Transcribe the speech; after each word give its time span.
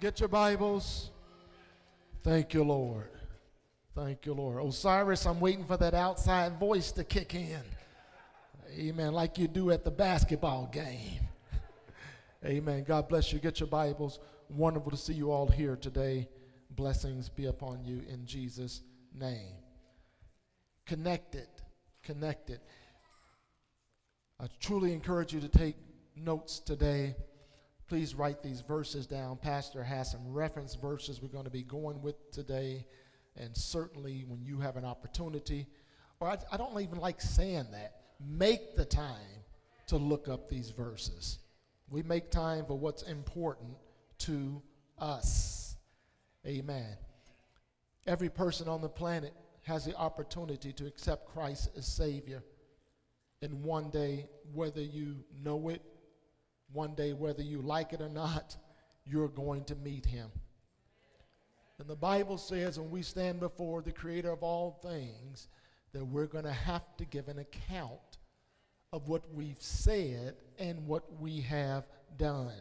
Get 0.00 0.20
your 0.20 0.28
Bibles. 0.28 1.10
Thank 2.22 2.54
you, 2.54 2.62
Lord. 2.62 3.10
Thank 3.96 4.26
you, 4.26 4.32
Lord. 4.32 4.64
Osiris, 4.64 5.26
I'm 5.26 5.40
waiting 5.40 5.64
for 5.64 5.76
that 5.76 5.92
outside 5.92 6.56
voice 6.60 6.92
to 6.92 7.02
kick 7.02 7.34
in. 7.34 7.60
Amen. 8.78 9.12
Like 9.12 9.38
you 9.38 9.48
do 9.48 9.72
at 9.72 9.82
the 9.82 9.90
basketball 9.90 10.70
game. 10.72 11.26
Amen. 12.44 12.84
God 12.86 13.08
bless 13.08 13.32
you. 13.32 13.40
Get 13.40 13.58
your 13.58 13.66
Bibles. 13.66 14.20
Wonderful 14.48 14.92
to 14.92 14.96
see 14.96 15.14
you 15.14 15.32
all 15.32 15.48
here 15.48 15.74
today. 15.74 16.28
Blessings 16.70 17.28
be 17.28 17.46
upon 17.46 17.84
you 17.84 18.02
in 18.08 18.24
Jesus' 18.24 18.82
name. 19.12 19.56
Connected. 20.86 21.48
Connected. 22.04 22.60
I 24.38 24.46
truly 24.60 24.92
encourage 24.92 25.32
you 25.32 25.40
to 25.40 25.48
take 25.48 25.74
notes 26.14 26.60
today. 26.60 27.16
Please 27.88 28.14
write 28.14 28.42
these 28.42 28.60
verses 28.60 29.06
down. 29.06 29.38
Pastor 29.38 29.82
has 29.82 30.10
some 30.10 30.30
reference 30.30 30.74
verses 30.74 31.22
we're 31.22 31.28
going 31.28 31.44
to 31.44 31.50
be 31.50 31.62
going 31.62 32.02
with 32.02 32.30
today. 32.30 32.84
And 33.36 33.56
certainly 33.56 34.24
when 34.28 34.42
you 34.42 34.60
have 34.60 34.76
an 34.76 34.84
opportunity, 34.84 35.66
or 36.20 36.28
I, 36.28 36.36
I 36.52 36.56
don't 36.58 36.78
even 36.80 36.98
like 36.98 37.20
saying 37.20 37.68
that, 37.72 37.94
make 38.20 38.76
the 38.76 38.84
time 38.84 39.42
to 39.86 39.96
look 39.96 40.28
up 40.28 40.48
these 40.50 40.70
verses. 40.70 41.38
We 41.88 42.02
make 42.02 42.30
time 42.30 42.66
for 42.66 42.78
what's 42.78 43.04
important 43.04 43.70
to 44.18 44.60
us. 44.98 45.76
Amen. 46.46 46.96
Every 48.06 48.28
person 48.28 48.68
on 48.68 48.82
the 48.82 48.88
planet 48.88 49.32
has 49.62 49.86
the 49.86 49.94
opportunity 49.96 50.72
to 50.74 50.86
accept 50.86 51.26
Christ 51.32 51.70
as 51.76 51.86
Savior. 51.86 52.42
And 53.40 53.62
one 53.62 53.88
day, 53.88 54.28
whether 54.52 54.82
you 54.82 55.16
know 55.42 55.68
it, 55.68 55.82
one 56.72 56.94
day, 56.94 57.12
whether 57.12 57.42
you 57.42 57.62
like 57.62 57.92
it 57.92 58.00
or 58.00 58.08
not, 58.08 58.56
you're 59.04 59.28
going 59.28 59.64
to 59.64 59.74
meet 59.76 60.04
Him. 60.04 60.28
And 61.78 61.88
the 61.88 61.96
Bible 61.96 62.38
says 62.38 62.78
when 62.78 62.90
we 62.90 63.02
stand 63.02 63.40
before 63.40 63.82
the 63.82 63.92
Creator 63.92 64.32
of 64.32 64.42
all 64.42 64.78
things, 64.82 65.48
that 65.92 66.04
we're 66.04 66.26
going 66.26 66.44
to 66.44 66.52
have 66.52 66.96
to 66.98 67.04
give 67.04 67.28
an 67.28 67.38
account 67.38 68.18
of 68.92 69.08
what 69.08 69.22
we've 69.32 69.60
said 69.60 70.34
and 70.58 70.86
what 70.86 71.04
we 71.20 71.40
have 71.40 71.84
done. 72.16 72.52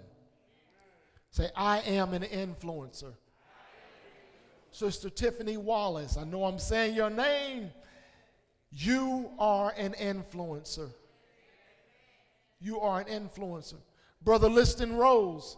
Say, 1.32 1.50
I 1.56 1.80
am 1.80 2.14
an 2.14 2.24
influencer. 2.24 3.14
Sister 4.72 5.10
Tiffany 5.10 5.58
Wallace, 5.58 6.18
I 6.18 6.24
know 6.24 6.46
I'm 6.46 6.60
saying 6.60 6.96
your 6.96 7.10
name. 7.10 7.72
You 8.72 9.32
are 9.40 9.74
an 9.78 9.94
influencer. 9.94 10.90
You 12.60 12.80
are 12.80 13.00
an 13.00 13.06
influencer. 13.08 13.78
Brother 14.22 14.50
Liston 14.50 14.96
Rose, 14.96 15.58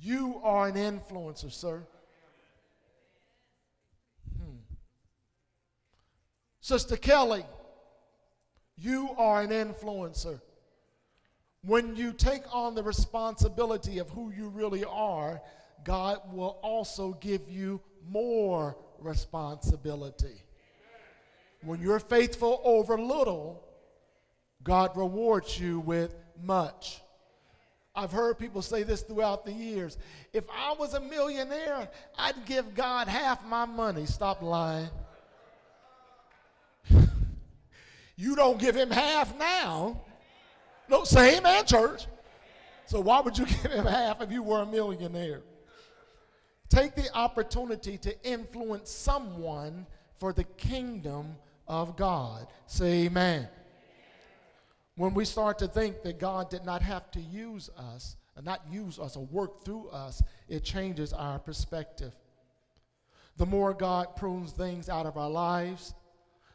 you 0.00 0.40
are 0.42 0.68
an 0.68 0.74
influencer, 0.74 1.50
sir. 1.50 1.86
Hmm. 4.38 4.56
Sister 6.60 6.96
Kelly, 6.96 7.44
you 8.76 9.10
are 9.16 9.42
an 9.42 9.50
influencer. 9.50 10.40
When 11.62 11.96
you 11.96 12.12
take 12.12 12.42
on 12.54 12.74
the 12.74 12.82
responsibility 12.82 13.98
of 13.98 14.10
who 14.10 14.30
you 14.30 14.48
really 14.48 14.84
are, 14.84 15.40
God 15.82 16.20
will 16.32 16.58
also 16.62 17.14
give 17.14 17.48
you 17.48 17.80
more 18.08 18.76
responsibility. 19.00 20.42
When 21.62 21.80
you're 21.80 21.98
faithful 22.00 22.60
over 22.64 22.98
little, 22.98 23.64
God 24.62 24.96
rewards 24.96 25.58
you 25.58 25.80
with 25.80 26.14
much. 26.40 27.00
I've 27.96 28.12
heard 28.12 28.38
people 28.38 28.60
say 28.60 28.82
this 28.82 29.00
throughout 29.00 29.46
the 29.46 29.52
years. 29.52 29.96
If 30.34 30.44
I 30.50 30.74
was 30.78 30.92
a 30.92 31.00
millionaire, 31.00 31.88
I'd 32.18 32.44
give 32.44 32.74
God 32.74 33.08
half 33.08 33.44
my 33.46 33.64
money. 33.64 34.04
Stop 34.04 34.42
lying. 34.42 34.90
you 38.16 38.36
don't 38.36 38.60
give 38.60 38.76
him 38.76 38.90
half 38.90 39.36
now. 39.38 40.02
No, 40.88 41.04
say 41.04 41.38
amen, 41.38 41.64
church. 41.64 42.06
So 42.84 43.00
why 43.00 43.20
would 43.20 43.38
you 43.38 43.46
give 43.62 43.72
him 43.72 43.86
half 43.86 44.20
if 44.20 44.30
you 44.30 44.42
were 44.42 44.60
a 44.60 44.66
millionaire? 44.66 45.40
Take 46.68 46.96
the 46.96 47.08
opportunity 47.14 47.96
to 47.98 48.28
influence 48.28 48.90
someone 48.90 49.86
for 50.18 50.34
the 50.34 50.44
kingdom 50.44 51.36
of 51.66 51.96
God. 51.96 52.46
Say 52.66 53.06
amen. 53.06 53.48
When 54.96 55.14
we 55.14 55.24
start 55.24 55.58
to 55.58 55.68
think 55.68 56.02
that 56.02 56.18
God 56.18 56.50
did 56.50 56.64
not 56.64 56.82
have 56.82 57.10
to 57.12 57.20
use 57.20 57.68
us, 57.76 58.16
and 58.36 58.44
not 58.44 58.60
use 58.70 58.98
us 58.98 59.16
or 59.16 59.24
work 59.26 59.64
through 59.64 59.88
us, 59.88 60.22
it 60.48 60.62
changes 60.62 61.12
our 61.12 61.38
perspective. 61.38 62.14
The 63.38 63.46
more 63.46 63.74
God 63.74 64.16
prunes 64.16 64.52
things 64.52 64.88
out 64.88 65.06
of 65.06 65.16
our 65.16 65.30
lives, 65.30 65.94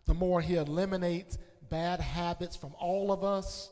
the 0.05 0.13
more 0.13 0.41
He 0.41 0.55
eliminates 0.55 1.37
bad 1.69 1.99
habits 1.99 2.55
from 2.55 2.73
all 2.79 3.11
of 3.11 3.23
us, 3.23 3.71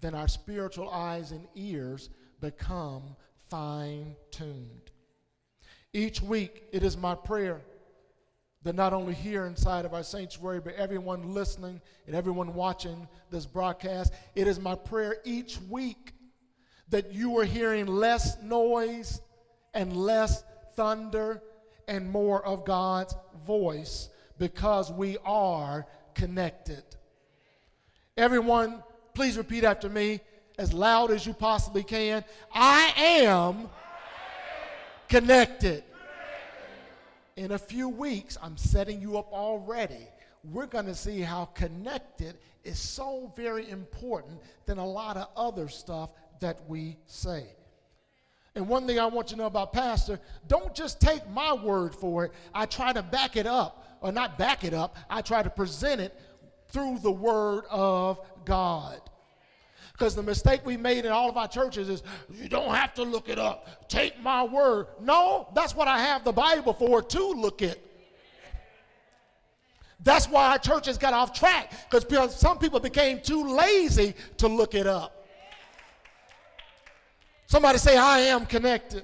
then 0.00 0.14
our 0.14 0.28
spiritual 0.28 0.90
eyes 0.90 1.32
and 1.32 1.46
ears 1.54 2.10
become 2.40 3.16
fine 3.50 4.14
tuned. 4.30 4.90
Each 5.92 6.20
week, 6.20 6.64
it 6.72 6.82
is 6.82 6.96
my 6.96 7.14
prayer 7.14 7.60
that 8.62 8.74
not 8.74 8.92
only 8.92 9.14
here 9.14 9.46
inside 9.46 9.84
of 9.84 9.94
our 9.94 10.02
sanctuary, 10.02 10.60
but 10.60 10.74
everyone 10.74 11.32
listening 11.32 11.80
and 12.06 12.16
everyone 12.16 12.54
watching 12.54 13.06
this 13.30 13.46
broadcast, 13.46 14.12
it 14.34 14.48
is 14.48 14.58
my 14.58 14.74
prayer 14.74 15.16
each 15.24 15.60
week 15.68 16.12
that 16.88 17.12
you 17.12 17.38
are 17.38 17.44
hearing 17.44 17.86
less 17.86 18.40
noise 18.42 19.20
and 19.74 19.96
less 19.96 20.42
thunder 20.74 21.42
and 21.86 22.10
more 22.10 22.44
of 22.44 22.64
God's 22.64 23.14
voice 23.46 24.08
because 24.38 24.90
we 24.90 25.18
are 25.24 25.86
connected. 26.14 26.82
Everyone, 28.16 28.82
please 29.14 29.36
repeat 29.36 29.64
after 29.64 29.88
me 29.88 30.20
as 30.58 30.72
loud 30.72 31.10
as 31.10 31.24
you 31.26 31.32
possibly 31.32 31.84
can. 31.84 32.24
I 32.52 32.92
am 32.96 33.68
connected. 35.08 35.84
In 37.38 37.52
a 37.52 37.58
few 37.58 37.88
weeks, 37.88 38.36
I'm 38.42 38.56
setting 38.56 39.00
you 39.00 39.16
up 39.16 39.32
already. 39.32 40.08
We're 40.42 40.66
going 40.66 40.86
to 40.86 40.94
see 40.94 41.20
how 41.20 41.44
connected 41.44 42.36
is 42.64 42.80
so 42.80 43.32
very 43.36 43.70
important 43.70 44.40
than 44.66 44.78
a 44.78 44.84
lot 44.84 45.16
of 45.16 45.28
other 45.36 45.68
stuff 45.68 46.10
that 46.40 46.58
we 46.66 46.96
say. 47.06 47.44
And 48.56 48.68
one 48.68 48.88
thing 48.88 48.98
I 48.98 49.06
want 49.06 49.30
you 49.30 49.36
to 49.36 49.42
know 49.42 49.46
about 49.46 49.72
Pastor 49.72 50.18
don't 50.48 50.74
just 50.74 51.00
take 51.00 51.30
my 51.30 51.52
word 51.52 51.94
for 51.94 52.24
it. 52.24 52.32
I 52.52 52.66
try 52.66 52.92
to 52.92 53.04
back 53.04 53.36
it 53.36 53.46
up, 53.46 53.86
or 54.00 54.10
not 54.10 54.36
back 54.36 54.64
it 54.64 54.74
up, 54.74 54.96
I 55.08 55.22
try 55.22 55.44
to 55.44 55.50
present 55.50 56.00
it 56.00 56.20
through 56.70 56.98
the 57.04 57.12
word 57.12 57.66
of 57.70 58.18
God. 58.44 59.00
Because 59.98 60.14
the 60.14 60.22
mistake 60.22 60.64
we 60.64 60.76
made 60.76 61.04
in 61.04 61.10
all 61.10 61.28
of 61.28 61.36
our 61.36 61.48
churches 61.48 61.88
is 61.88 62.04
you 62.32 62.48
don't 62.48 62.72
have 62.72 62.94
to 62.94 63.02
look 63.02 63.28
it 63.28 63.38
up. 63.38 63.88
Take 63.88 64.20
my 64.22 64.44
word. 64.44 64.86
No, 65.00 65.48
that's 65.56 65.74
what 65.74 65.88
I 65.88 65.98
have 65.98 66.22
the 66.22 66.30
Bible 66.30 66.72
for 66.72 67.02
to 67.02 67.32
look 67.32 67.62
it. 67.62 67.84
That's 70.04 70.28
why 70.28 70.52
our 70.52 70.58
churches 70.58 70.98
got 70.98 71.14
off 71.14 71.32
track 71.32 71.72
because 71.90 72.36
some 72.36 72.58
people 72.58 72.78
became 72.78 73.20
too 73.20 73.56
lazy 73.56 74.14
to 74.36 74.46
look 74.46 74.76
it 74.76 74.86
up. 74.86 75.26
Somebody 77.46 77.78
say, 77.78 77.96
I 77.96 78.20
am 78.20 78.46
connected. 78.46 79.02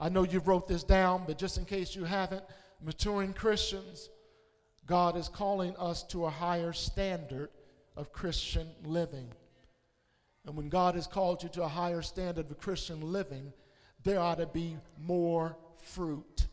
I 0.00 0.08
know 0.08 0.22
you 0.22 0.38
wrote 0.38 0.66
this 0.66 0.84
down, 0.84 1.24
but 1.26 1.36
just 1.36 1.58
in 1.58 1.66
case 1.66 1.94
you 1.94 2.04
haven't, 2.04 2.44
maturing 2.82 3.34
Christians, 3.34 4.08
God 4.86 5.18
is 5.18 5.28
calling 5.28 5.76
us 5.76 6.02
to 6.04 6.24
a 6.24 6.30
higher 6.30 6.72
standard 6.72 7.50
of 8.00 8.12
Christian 8.12 8.66
living. 8.82 9.28
And 10.46 10.56
when 10.56 10.70
God 10.70 10.94
has 10.94 11.06
called 11.06 11.42
you 11.42 11.50
to 11.50 11.62
a 11.62 11.68
higher 11.68 12.00
standard 12.00 12.50
of 12.50 12.58
Christian 12.58 13.02
living, 13.02 13.52
there 14.02 14.18
ought 14.18 14.38
to 14.38 14.46
be 14.46 14.78
more 14.98 15.54
fruit. 15.76 16.46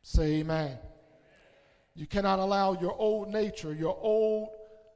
Say 0.00 0.40
amen. 0.40 0.78
You 1.94 2.06
cannot 2.06 2.38
allow 2.38 2.72
your 2.80 2.96
old 2.96 3.28
nature, 3.28 3.74
your 3.74 3.98
old 4.00 4.48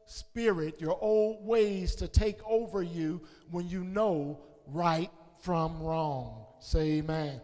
spirit, 0.07 0.81
your 0.81 0.99
old 0.99 1.47
ways 1.47 1.95
to 1.97 2.09
take 2.09 2.39
over 2.49 2.83
you 2.83 3.21
when 3.51 3.69
you 3.69 3.85
know 3.85 4.41
right 4.69 5.11
from 5.43 5.83
wrong. 5.83 6.47
Say 6.59 6.93
amen. 6.93 7.43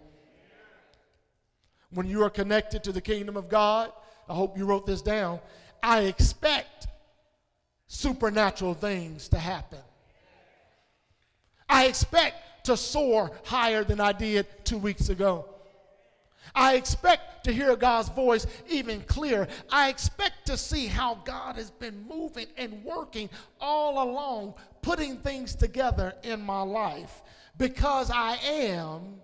When 1.90 2.06
you 2.06 2.24
are 2.24 2.30
connected 2.30 2.82
to 2.84 2.92
the 2.92 3.02
kingdom 3.02 3.36
of 3.36 3.50
God, 3.50 3.92
I 4.26 4.32
hope 4.32 4.56
you 4.56 4.64
wrote 4.64 4.86
this 4.86 5.02
down. 5.02 5.38
I 5.82 6.04
expect 6.04 6.86
supernatural 7.92 8.72
things 8.72 9.28
to 9.28 9.38
happen. 9.38 9.78
I 11.68 11.86
expect 11.86 12.64
to 12.64 12.76
soar 12.76 13.30
higher 13.44 13.84
than 13.84 14.00
I 14.00 14.12
did 14.12 14.46
two 14.64 14.78
weeks 14.78 15.10
ago. 15.10 15.44
I 16.54 16.76
expect 16.76 17.44
to 17.44 17.52
hear 17.52 17.76
God's 17.76 18.08
voice 18.08 18.46
even 18.68 19.02
clearer. 19.02 19.46
I 19.70 19.90
expect 19.90 20.46
to 20.46 20.56
see 20.56 20.86
how 20.86 21.16
God 21.24 21.56
has 21.56 21.70
been 21.70 22.06
moving 22.08 22.46
and 22.56 22.82
working 22.82 23.28
all 23.60 24.02
along, 24.02 24.54
putting 24.80 25.18
things 25.18 25.54
together 25.54 26.14
in 26.22 26.40
my 26.40 26.62
life. 26.62 27.22
because 27.58 28.10
I 28.10 28.36
am. 28.42 29.20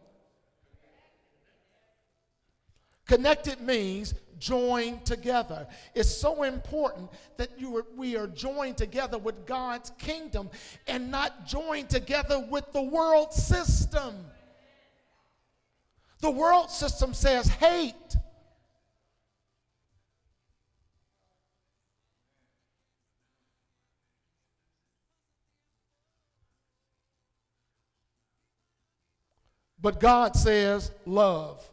Connected 3.06 3.62
means 3.62 4.12
joined 4.38 5.04
together. 5.04 5.66
It's 5.94 6.14
so 6.14 6.42
important 6.42 7.10
that 7.36 7.58
you 7.58 7.76
are, 7.78 7.86
we 7.96 8.16
are 8.16 8.26
joined 8.26 8.76
together 8.76 9.18
with 9.18 9.46
God's 9.46 9.90
kingdom 9.98 10.50
and 10.86 11.10
not 11.10 11.46
joined 11.46 11.90
together 11.90 12.38
with 12.38 12.72
the 12.72 12.82
world 12.82 13.32
system. 13.32 14.14
The 16.20 16.30
world 16.30 16.70
system 16.70 17.14
says 17.14 17.48
hate. 17.48 17.94
But 29.80 30.00
God 30.00 30.34
says 30.34 30.90
love. 31.06 31.68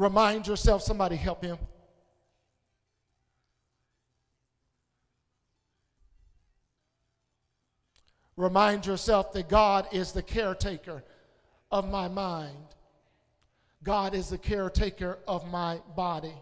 Remind 0.00 0.46
yourself, 0.46 0.82
somebody 0.82 1.14
help 1.14 1.44
him. 1.44 1.58
Remind 8.34 8.86
yourself 8.86 9.34
that 9.34 9.50
God 9.50 9.86
is 9.92 10.12
the 10.12 10.22
caretaker 10.22 11.04
of 11.70 11.86
my 11.90 12.08
mind. 12.08 12.56
God 13.82 14.14
is 14.14 14.30
the 14.30 14.38
caretaker 14.38 15.18
of 15.28 15.46
my 15.50 15.82
body. 15.94 16.32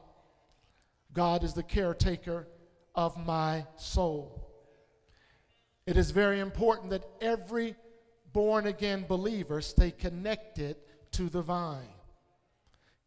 God 1.12 1.42
is 1.42 1.52
the 1.52 1.64
caretaker 1.64 2.46
of 2.94 3.16
my 3.26 3.66
soul. 3.76 4.52
It 5.84 5.96
is 5.96 6.12
very 6.12 6.38
important 6.38 6.90
that 6.90 7.08
every 7.20 7.74
born 8.32 8.68
again 8.68 9.04
believer 9.08 9.60
stay 9.60 9.90
connected 9.90 10.76
to 11.10 11.28
the 11.28 11.42
vine, 11.42 11.97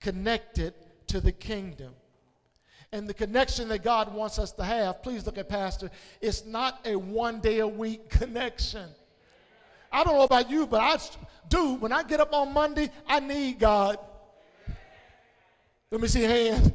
connected 0.01 0.73
to 1.07 1.21
the 1.21 1.31
kingdom. 1.31 1.93
And 2.91 3.07
the 3.07 3.13
connection 3.13 3.69
that 3.69 3.83
God 3.83 4.13
wants 4.13 4.37
us 4.37 4.51
to 4.53 4.63
have, 4.63 5.01
please 5.01 5.25
look 5.25 5.37
at 5.37 5.47
Pastor, 5.47 5.89
it's 6.19 6.45
not 6.45 6.85
a 6.85 6.95
one 6.95 7.39
day 7.39 7.59
a 7.59 7.67
week 7.67 8.09
connection. 8.09 8.89
I 9.91 10.03
don't 10.03 10.15
know 10.15 10.23
about 10.23 10.49
you, 10.49 10.67
but 10.67 10.81
I 10.81 10.97
do. 11.47 11.75
When 11.75 11.91
I 11.91 12.03
get 12.03 12.19
up 12.19 12.33
on 12.33 12.53
Monday, 12.53 12.89
I 13.07 13.19
need 13.19 13.59
God. 13.59 13.97
Let 15.89 16.01
me 16.01 16.07
see 16.07 16.23
hand. 16.23 16.73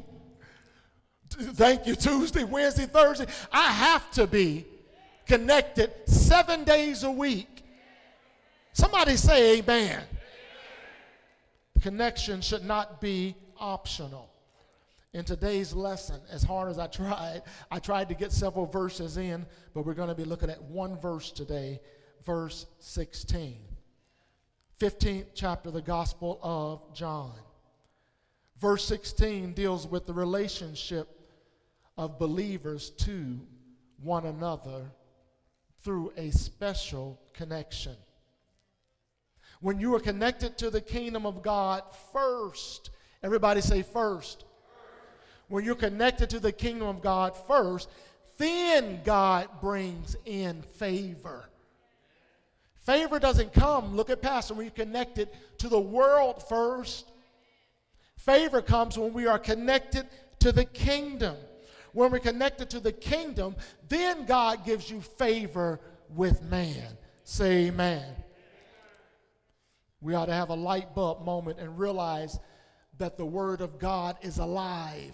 Thank 1.29 1.87
you. 1.87 1.95
Tuesday, 1.95 2.43
Wednesday, 2.43 2.85
Thursday. 2.85 3.25
I 3.51 3.71
have 3.71 4.09
to 4.11 4.27
be 4.27 4.65
connected 5.25 5.91
seven 6.05 6.63
days 6.63 7.03
a 7.03 7.11
week. 7.11 7.63
Somebody 8.73 9.17
say 9.17 9.57
amen. 9.57 10.03
Connection 11.81 12.41
should 12.41 12.65
not 12.65 12.99
be 13.01 13.35
optional. 13.59 14.29
In 15.13 15.23
today's 15.23 15.73
lesson, 15.73 16.19
as 16.29 16.43
hard 16.43 16.69
as 16.69 16.77
I 16.77 16.87
tried, 16.87 17.41
I 17.71 17.79
tried 17.79 18.09
to 18.09 18.15
get 18.15 18.31
several 18.31 18.65
verses 18.65 19.17
in, 19.17 19.45
but 19.73 19.85
we're 19.85 19.93
going 19.93 20.09
to 20.09 20.15
be 20.15 20.25
looking 20.25 20.49
at 20.49 20.61
one 20.61 20.99
verse 20.99 21.31
today 21.31 21.79
verse 22.27 22.65
16. 22.79 23.57
15th 24.79 25.27
chapter 25.33 25.69
of 25.69 25.73
the 25.73 25.81
Gospel 25.81 26.39
of 26.43 26.93
John. 26.93 27.33
Verse 28.59 28.85
16 28.85 29.53
deals 29.53 29.87
with 29.87 30.05
the 30.05 30.13
relationship 30.13 31.07
of 31.97 32.19
believers 32.19 32.91
to 32.91 33.39
one 34.03 34.25
another 34.25 34.91
through 35.83 36.11
a 36.17 36.31
special 36.31 37.19
connection. 37.33 37.95
When 39.61 39.79
you 39.79 39.95
are 39.95 39.99
connected 39.99 40.57
to 40.59 40.69
the 40.69 40.81
kingdom 40.81 41.25
of 41.25 41.41
God 41.41 41.83
first, 42.13 42.91
everybody 43.23 43.61
say 43.61 43.81
first. 43.81 44.45
When 45.47 45.63
you're 45.63 45.75
connected 45.75 46.29
to 46.31 46.39
the 46.39 46.51
kingdom 46.51 46.87
of 46.87 47.01
God 47.01 47.33
first, 47.47 47.89
then 48.37 49.01
God 49.03 49.47
brings 49.61 50.15
in 50.25 50.61
favor. 50.61 51.49
Favor 52.81 53.19
doesn't 53.19 53.53
come, 53.53 53.95
look 53.95 54.09
at 54.09 54.21
Pastor, 54.21 54.53
when 54.53 54.65
you're 54.65 54.71
connected 54.71 55.29
to 55.57 55.67
the 55.67 55.79
world 55.79 56.43
first. 56.47 57.11
Favor 58.17 58.61
comes 58.61 58.97
when 58.97 59.13
we 59.13 59.25
are 59.27 59.39
connected 59.39 60.07
to 60.39 60.51
the 60.51 60.65
kingdom. 60.65 61.35
When 61.93 62.11
we're 62.11 62.19
connected 62.19 62.69
to 62.71 62.79
the 62.79 62.91
kingdom, 62.91 63.55
then 63.89 64.25
God 64.25 64.65
gives 64.65 64.89
you 64.89 65.01
favor 65.01 65.79
with 66.15 66.43
man. 66.43 66.97
Say 67.23 67.67
amen. 67.67 68.05
We 70.01 70.13
ought 70.13 70.25
to 70.25 70.33
have 70.33 70.49
a 70.49 70.55
light 70.55 70.93
bulb 70.93 71.25
moment 71.25 71.59
and 71.59 71.77
realize 71.77 72.39
that 72.97 73.17
the 73.17 73.25
Word 73.25 73.61
of 73.61 73.79
God 73.79 74.17
is 74.21 74.37
alive. 74.37 75.13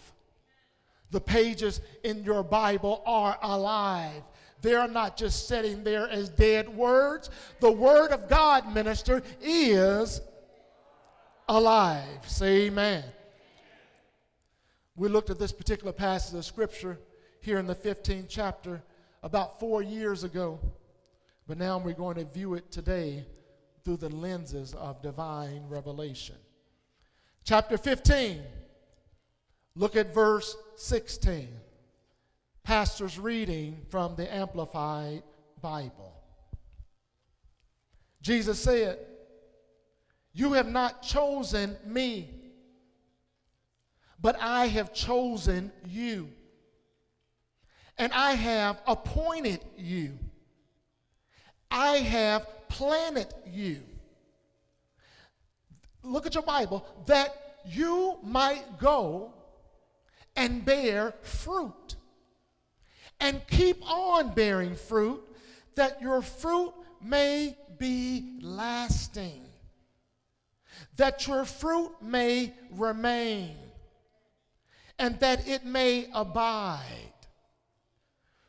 The 1.11 1.21
pages 1.21 1.81
in 2.03 2.23
your 2.23 2.43
Bible 2.43 3.03
are 3.05 3.37
alive. 3.41 4.23
They're 4.61 4.87
not 4.87 5.17
just 5.17 5.47
sitting 5.47 5.83
there 5.83 6.09
as 6.09 6.29
dead 6.29 6.69
words. 6.69 7.29
The 7.59 7.71
Word 7.71 8.11
of 8.11 8.29
God, 8.29 8.73
minister, 8.73 9.21
is 9.41 10.21
alive. 11.47 12.27
Say 12.27 12.63
amen. 12.63 13.03
We 14.95 15.09
looked 15.09 15.29
at 15.29 15.39
this 15.39 15.51
particular 15.51 15.91
passage 15.91 16.37
of 16.37 16.45
Scripture 16.45 16.99
here 17.41 17.57
in 17.57 17.67
the 17.67 17.75
15th 17.75 18.27
chapter 18.29 18.81
about 19.21 19.59
four 19.59 19.81
years 19.81 20.23
ago, 20.23 20.59
but 21.47 21.57
now 21.57 21.77
we're 21.77 21.93
going 21.93 22.15
to 22.15 22.25
view 22.25 22.53
it 22.53 22.71
today 22.71 23.25
through 23.83 23.97
the 23.97 24.09
lenses 24.09 24.73
of 24.73 25.01
divine 25.01 25.63
revelation. 25.67 26.35
Chapter 27.43 27.77
15, 27.77 28.41
look 29.75 29.95
at 29.95 30.13
verse 30.13 30.55
16 30.77 31.49
pastor's 32.63 33.19
reading 33.19 33.81
from 33.89 34.15
the 34.15 34.33
Amplified 34.33 35.23
Bible. 35.61 36.13
Jesus 38.21 38.57
said, 38.59 38.97
You 40.31 40.53
have 40.53 40.69
not 40.69 41.01
chosen 41.01 41.75
me, 41.85 42.29
but 44.19 44.37
I 44.39 44.67
have 44.67 44.93
chosen 44.93 45.71
you. 45.85 46.29
And 47.97 48.11
I 48.13 48.31
have 48.31 48.81
appointed 48.87 49.59
you. 49.77 50.17
I 51.69 51.97
have 51.97 52.47
planted 52.73 53.27
you. 53.45 53.81
Look 56.01 56.25
at 56.25 56.33
your 56.33 56.43
Bible, 56.43 56.85
that 57.05 57.29
you 57.65 58.17
might 58.23 58.79
go 58.79 59.31
and 60.35 60.65
bear 60.65 61.13
fruit 61.21 61.95
and 63.19 63.45
keep 63.47 63.77
on 63.87 64.33
bearing 64.33 64.75
fruit, 64.75 65.21
that 65.75 66.01
your 66.01 66.21
fruit 66.23 66.73
may 67.01 67.55
be 67.77 68.39
lasting, 68.41 69.45
that 70.97 71.27
your 71.27 71.45
fruit 71.45 71.91
may 72.01 72.53
remain, 72.71 73.55
and 74.97 75.19
that 75.19 75.47
it 75.47 75.63
may 75.63 76.07
abide, 76.13 77.13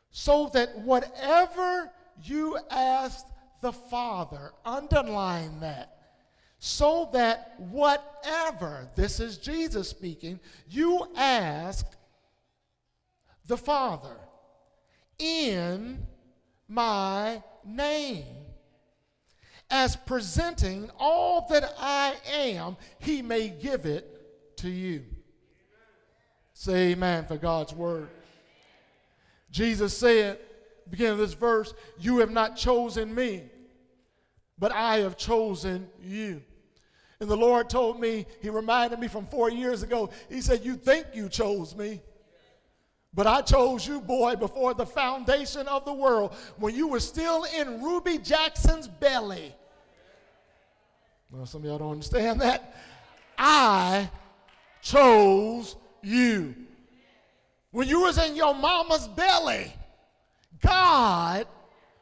so 0.09 0.49
that 0.53 0.79
whatever 0.79 1.91
you 2.23 2.57
ask 2.71 3.25
the 3.61 3.73
Father, 3.73 4.51
underline 4.63 5.59
that, 5.61 5.97
so 6.59 7.09
that 7.13 7.55
whatever, 7.57 8.87
this 8.95 9.19
is 9.19 9.37
Jesus 9.37 9.89
speaking, 9.89 10.39
you 10.69 11.07
ask 11.15 11.85
the 13.47 13.57
Father 13.57 14.17
in 15.19 16.05
my 16.67 17.41
name. 17.65 18.25
As 19.69 19.95
presenting 19.95 20.91
all 20.99 21.47
that 21.49 21.73
I 21.79 22.15
am, 22.31 22.77
he 22.99 23.21
may 23.21 23.49
give 23.49 23.85
it 23.85 24.57
to 24.57 24.69
you. 24.69 25.03
Say 26.53 26.91
amen 26.91 27.25
for 27.25 27.37
God's 27.37 27.73
word. 27.73 28.09
Jesus 29.51 29.97
said, 29.97 30.39
beginning 30.89 31.13
of 31.13 31.19
this 31.19 31.33
verse, 31.33 31.73
You 31.99 32.19
have 32.19 32.31
not 32.31 32.55
chosen 32.55 33.13
me, 33.13 33.43
but 34.57 34.71
I 34.71 34.99
have 34.99 35.17
chosen 35.17 35.87
you. 36.01 36.41
And 37.19 37.29
the 37.29 37.37
Lord 37.37 37.69
told 37.69 37.99
me, 37.99 38.25
He 38.41 38.49
reminded 38.49 38.99
me 38.99 39.07
from 39.07 39.25
four 39.27 39.49
years 39.49 39.83
ago, 39.83 40.09
He 40.29 40.41
said, 40.41 40.63
You 40.63 40.75
think 40.75 41.07
you 41.13 41.29
chose 41.29 41.75
me. 41.75 42.01
But 43.13 43.27
I 43.27 43.41
chose 43.41 43.87
you, 43.87 44.01
boy, 44.01 44.35
before 44.35 44.73
the 44.73 44.85
foundation 44.85 45.67
of 45.69 45.85
the 45.85 45.93
world, 45.93 46.33
when 46.57 46.75
you 46.75 46.89
were 46.89 46.99
still 46.99 47.45
in 47.57 47.81
Ruby 47.81 48.17
Jackson's 48.17 48.89
belly. 48.89 49.55
Well, 51.31 51.45
some 51.45 51.61
of 51.61 51.65
y'all 51.65 51.77
don't 51.77 51.91
understand 51.91 52.41
that. 52.41 52.75
I 53.37 54.09
chose 54.81 55.77
you. 56.01 56.55
When 57.71 57.87
you 57.87 58.01
was 58.01 58.17
in 58.17 58.35
your 58.35 58.53
mama's 58.53 59.07
belly, 59.07 59.73
God 60.61 61.47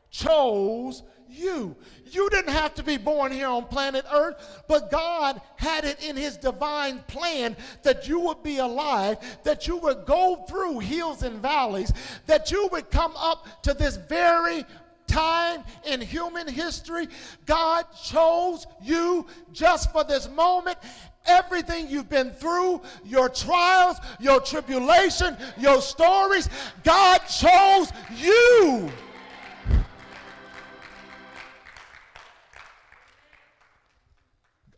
chose 0.10 1.04
you. 1.30 1.76
You 2.12 2.30
didn't 2.30 2.54
have 2.54 2.76
to 2.76 2.84
be 2.84 2.98
born 2.98 3.32
here 3.32 3.48
on 3.48 3.66
planet 3.66 4.06
Earth, 4.12 4.64
but 4.68 4.92
God 4.92 5.42
had 5.56 5.84
it 5.84 6.04
in 6.04 6.16
His 6.16 6.38
divine 6.38 7.00
plan 7.08 7.56
that 7.82 8.08
you 8.08 8.20
would 8.20 8.44
be 8.44 8.60
alive, 8.60 9.18
that 9.44 9.68
you 9.68 9.78
would 9.78 10.06
go 10.06 10.46
through 10.48 10.80
hills 10.80 11.24
and 11.24 11.42
valleys, 11.42 11.92
that 12.28 12.52
you 12.52 12.70
would 12.72 12.92
come 12.92 13.14
up 13.18 13.64
to 13.64 13.74
this 13.74 13.98
very 13.98 14.64
time 15.08 15.64
in 15.86 16.02
human 16.02 16.48
history. 16.48 17.08
God 17.46 17.86
chose 18.04 18.66
you 18.82 19.26
just 19.52 19.92
for 19.92 20.04
this 20.04 20.30
moment. 20.30 20.78
Everything 21.26 21.88
you've 21.88 22.10
been 22.10 22.32
through, 22.32 22.82
your 23.06 23.30
trials, 23.30 23.98
your 24.20 24.42
tribulation, 24.42 25.38
your 25.58 25.82
stories, 25.82 26.50
God 26.84 27.20
chose 27.20 27.92
you. 28.16 28.90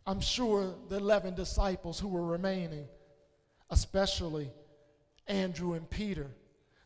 I'm 0.06 0.20
sure 0.20 0.74
the 0.88 0.98
11 0.98 1.34
disciples 1.34 1.98
who 1.98 2.08
were 2.08 2.24
remaining, 2.24 2.86
especially 3.70 4.52
Andrew 5.26 5.72
and 5.72 5.88
Peter, 5.90 6.30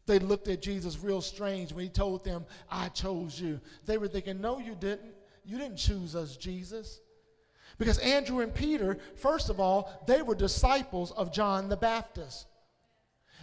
they 0.07 0.19
looked 0.19 0.49
at 0.49 0.63
Jesus 0.63 0.99
real 0.99 1.21
strange 1.21 1.73
when 1.73 1.85
he 1.85 1.91
told 1.91 2.25
them, 2.25 2.47
I 2.71 2.89
chose 2.89 3.39
you. 3.39 3.61
They 3.85 3.99
were 3.99 4.09
thinking, 4.09 4.41
No, 4.41 4.59
you 4.59 4.75
didn't. 4.75 5.13
You 5.45 5.59
didn't 5.59 5.77
choose 5.77 6.17
us, 6.17 6.37
Jesus. 6.37 7.01
Because 7.81 7.97
Andrew 8.01 8.41
and 8.41 8.55
Peter, 8.55 8.99
first 9.17 9.49
of 9.49 9.59
all, 9.59 9.91
they 10.07 10.21
were 10.21 10.35
disciples 10.35 11.13
of 11.13 11.33
John 11.33 11.71
the 11.71 11.79
Baptist. 11.79 12.47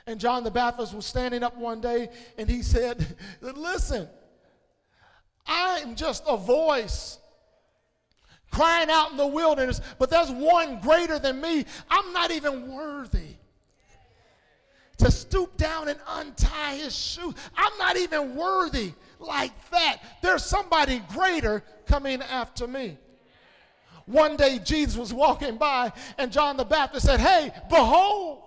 And 0.05 0.19
John 0.19 0.43
the 0.43 0.51
Baptist 0.51 0.93
was 0.93 1.07
standing 1.07 1.41
up 1.41 1.57
one 1.57 1.81
day 1.81 2.09
and 2.37 2.47
he 2.47 2.61
said, 2.61 3.17
Listen, 3.41 4.07
I'm 5.47 5.95
just 5.95 6.23
a 6.27 6.37
voice 6.37 7.17
crying 8.51 8.91
out 8.91 9.09
in 9.09 9.17
the 9.17 9.25
wilderness, 9.25 9.81
but 9.97 10.11
there's 10.11 10.29
one 10.29 10.81
greater 10.81 11.17
than 11.17 11.41
me. 11.41 11.65
I'm 11.89 12.13
not 12.13 12.29
even 12.29 12.71
worthy 12.71 13.37
to 14.99 15.09
stoop 15.09 15.57
down 15.57 15.87
and 15.87 15.99
untie 16.09 16.75
his 16.75 16.95
shoe. 16.95 17.33
I'm 17.55 17.75
not 17.79 17.97
even 17.97 18.35
worthy 18.35 18.93
like 19.17 19.71
that. 19.71 19.97
There's 20.21 20.45
somebody 20.45 21.01
greater 21.09 21.63
coming 21.87 22.21
after 22.21 22.67
me. 22.67 22.99
One 24.07 24.37
day 24.37 24.59
Jesus 24.63 24.97
was 24.97 25.13
walking 25.13 25.57
by 25.57 25.91
and 26.17 26.31
John 26.31 26.57
the 26.57 26.65
Baptist 26.65 27.05
said, 27.05 27.19
Hey, 27.19 27.51
behold, 27.69 28.41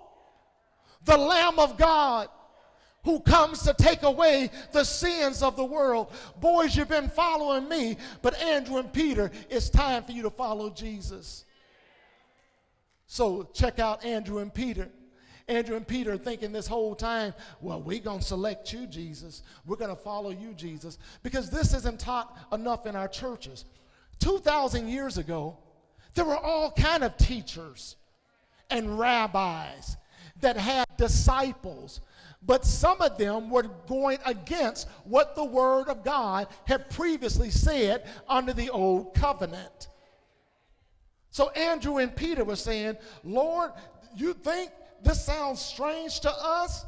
the 1.05 1.17
Lamb 1.17 1.59
of 1.59 1.77
God 1.77 2.27
who 3.03 3.19
comes 3.19 3.63
to 3.63 3.73
take 3.73 4.03
away 4.03 4.49
the 4.71 4.83
sins 4.83 5.41
of 5.41 5.55
the 5.55 5.65
world. 5.65 6.11
Boys, 6.39 6.75
you've 6.75 6.89
been 6.89 7.09
following 7.09 7.67
me, 7.69 7.97
but 8.21 8.39
Andrew 8.41 8.77
and 8.77 8.91
Peter, 8.91 9.31
it's 9.49 9.69
time 9.69 10.03
for 10.03 10.11
you 10.11 10.23
to 10.23 10.29
follow 10.29 10.69
Jesus. 10.69 11.45
So 13.07 13.49
check 13.53 13.79
out 13.79 14.05
Andrew 14.05 14.39
and 14.39 14.53
Peter. 14.53 14.89
Andrew 15.47 15.75
and 15.75 15.87
Peter 15.87 16.15
thinking 16.17 16.51
this 16.51 16.67
whole 16.67 16.95
time, 16.95 17.33
well, 17.59 17.81
we're 17.81 17.99
going 17.99 18.19
to 18.19 18.25
select 18.25 18.71
you, 18.71 18.87
Jesus. 18.87 19.43
We're 19.65 19.75
going 19.75 19.95
to 19.95 20.01
follow 20.01 20.29
you, 20.29 20.53
Jesus. 20.53 20.97
Because 21.23 21.49
this 21.49 21.73
isn't 21.73 21.99
taught 21.99 22.37
enough 22.51 22.85
in 22.85 22.95
our 22.95 23.07
churches. 23.07 23.65
2,000 24.21 24.87
years 24.87 25.17
ago, 25.17 25.57
there 26.13 26.25
were 26.25 26.37
all 26.37 26.71
kind 26.71 27.03
of 27.03 27.17
teachers 27.17 27.95
and 28.69 28.97
rabbis 28.97 29.97
that 30.39 30.57
had 30.57 30.85
disciples 30.97 32.01
but 32.43 32.65
some 32.65 33.01
of 33.01 33.17
them 33.17 33.49
were 33.49 33.63
going 33.87 34.17
against 34.25 34.87
what 35.03 35.35
the 35.35 35.43
Word 35.43 35.89
of 35.89 36.03
God 36.03 36.47
had 36.65 36.89
previously 36.89 37.51
said 37.51 38.07
under 38.27 38.51
the 38.51 38.69
Old 38.71 39.13
Covenant. 39.13 39.89
So 41.29 41.49
Andrew 41.51 41.97
and 41.97 42.15
Peter 42.15 42.43
were 42.43 42.55
saying, 42.55 42.97
Lord, 43.23 43.71
you 44.15 44.33
think 44.33 44.71
this 45.03 45.23
sounds 45.23 45.61
strange 45.61 46.19
to 46.21 46.31
us? 46.31 46.83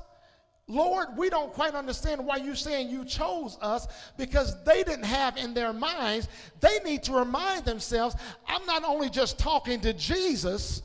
Lord, 0.67 1.09
we 1.17 1.29
don't 1.29 1.51
quite 1.51 1.75
understand 1.75 2.25
why 2.25 2.37
you're 2.37 2.55
saying 2.55 2.89
you 2.89 3.03
chose 3.03 3.57
us 3.61 3.87
because 4.17 4.63
they 4.63 4.83
didn't 4.83 5.03
have 5.03 5.35
in 5.35 5.53
their 5.53 5.73
minds, 5.73 6.29
they 6.61 6.79
need 6.85 7.03
to 7.03 7.13
remind 7.13 7.65
themselves, 7.65 8.15
I'm 8.47 8.65
not 8.65 8.83
only 8.85 9.09
just 9.09 9.37
talking 9.37 9.81
to 9.81 9.91
Jesus, 9.91 10.81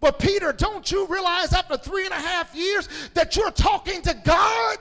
but 0.00 0.18
Peter, 0.18 0.52
don't 0.52 0.90
you 0.90 1.06
realize 1.06 1.52
after 1.52 1.76
three 1.76 2.04
and 2.04 2.12
a 2.12 2.18
half 2.18 2.54
years 2.54 2.88
that 3.14 3.36
you're 3.36 3.50
talking 3.50 4.00
to 4.02 4.14
God? 4.24 4.78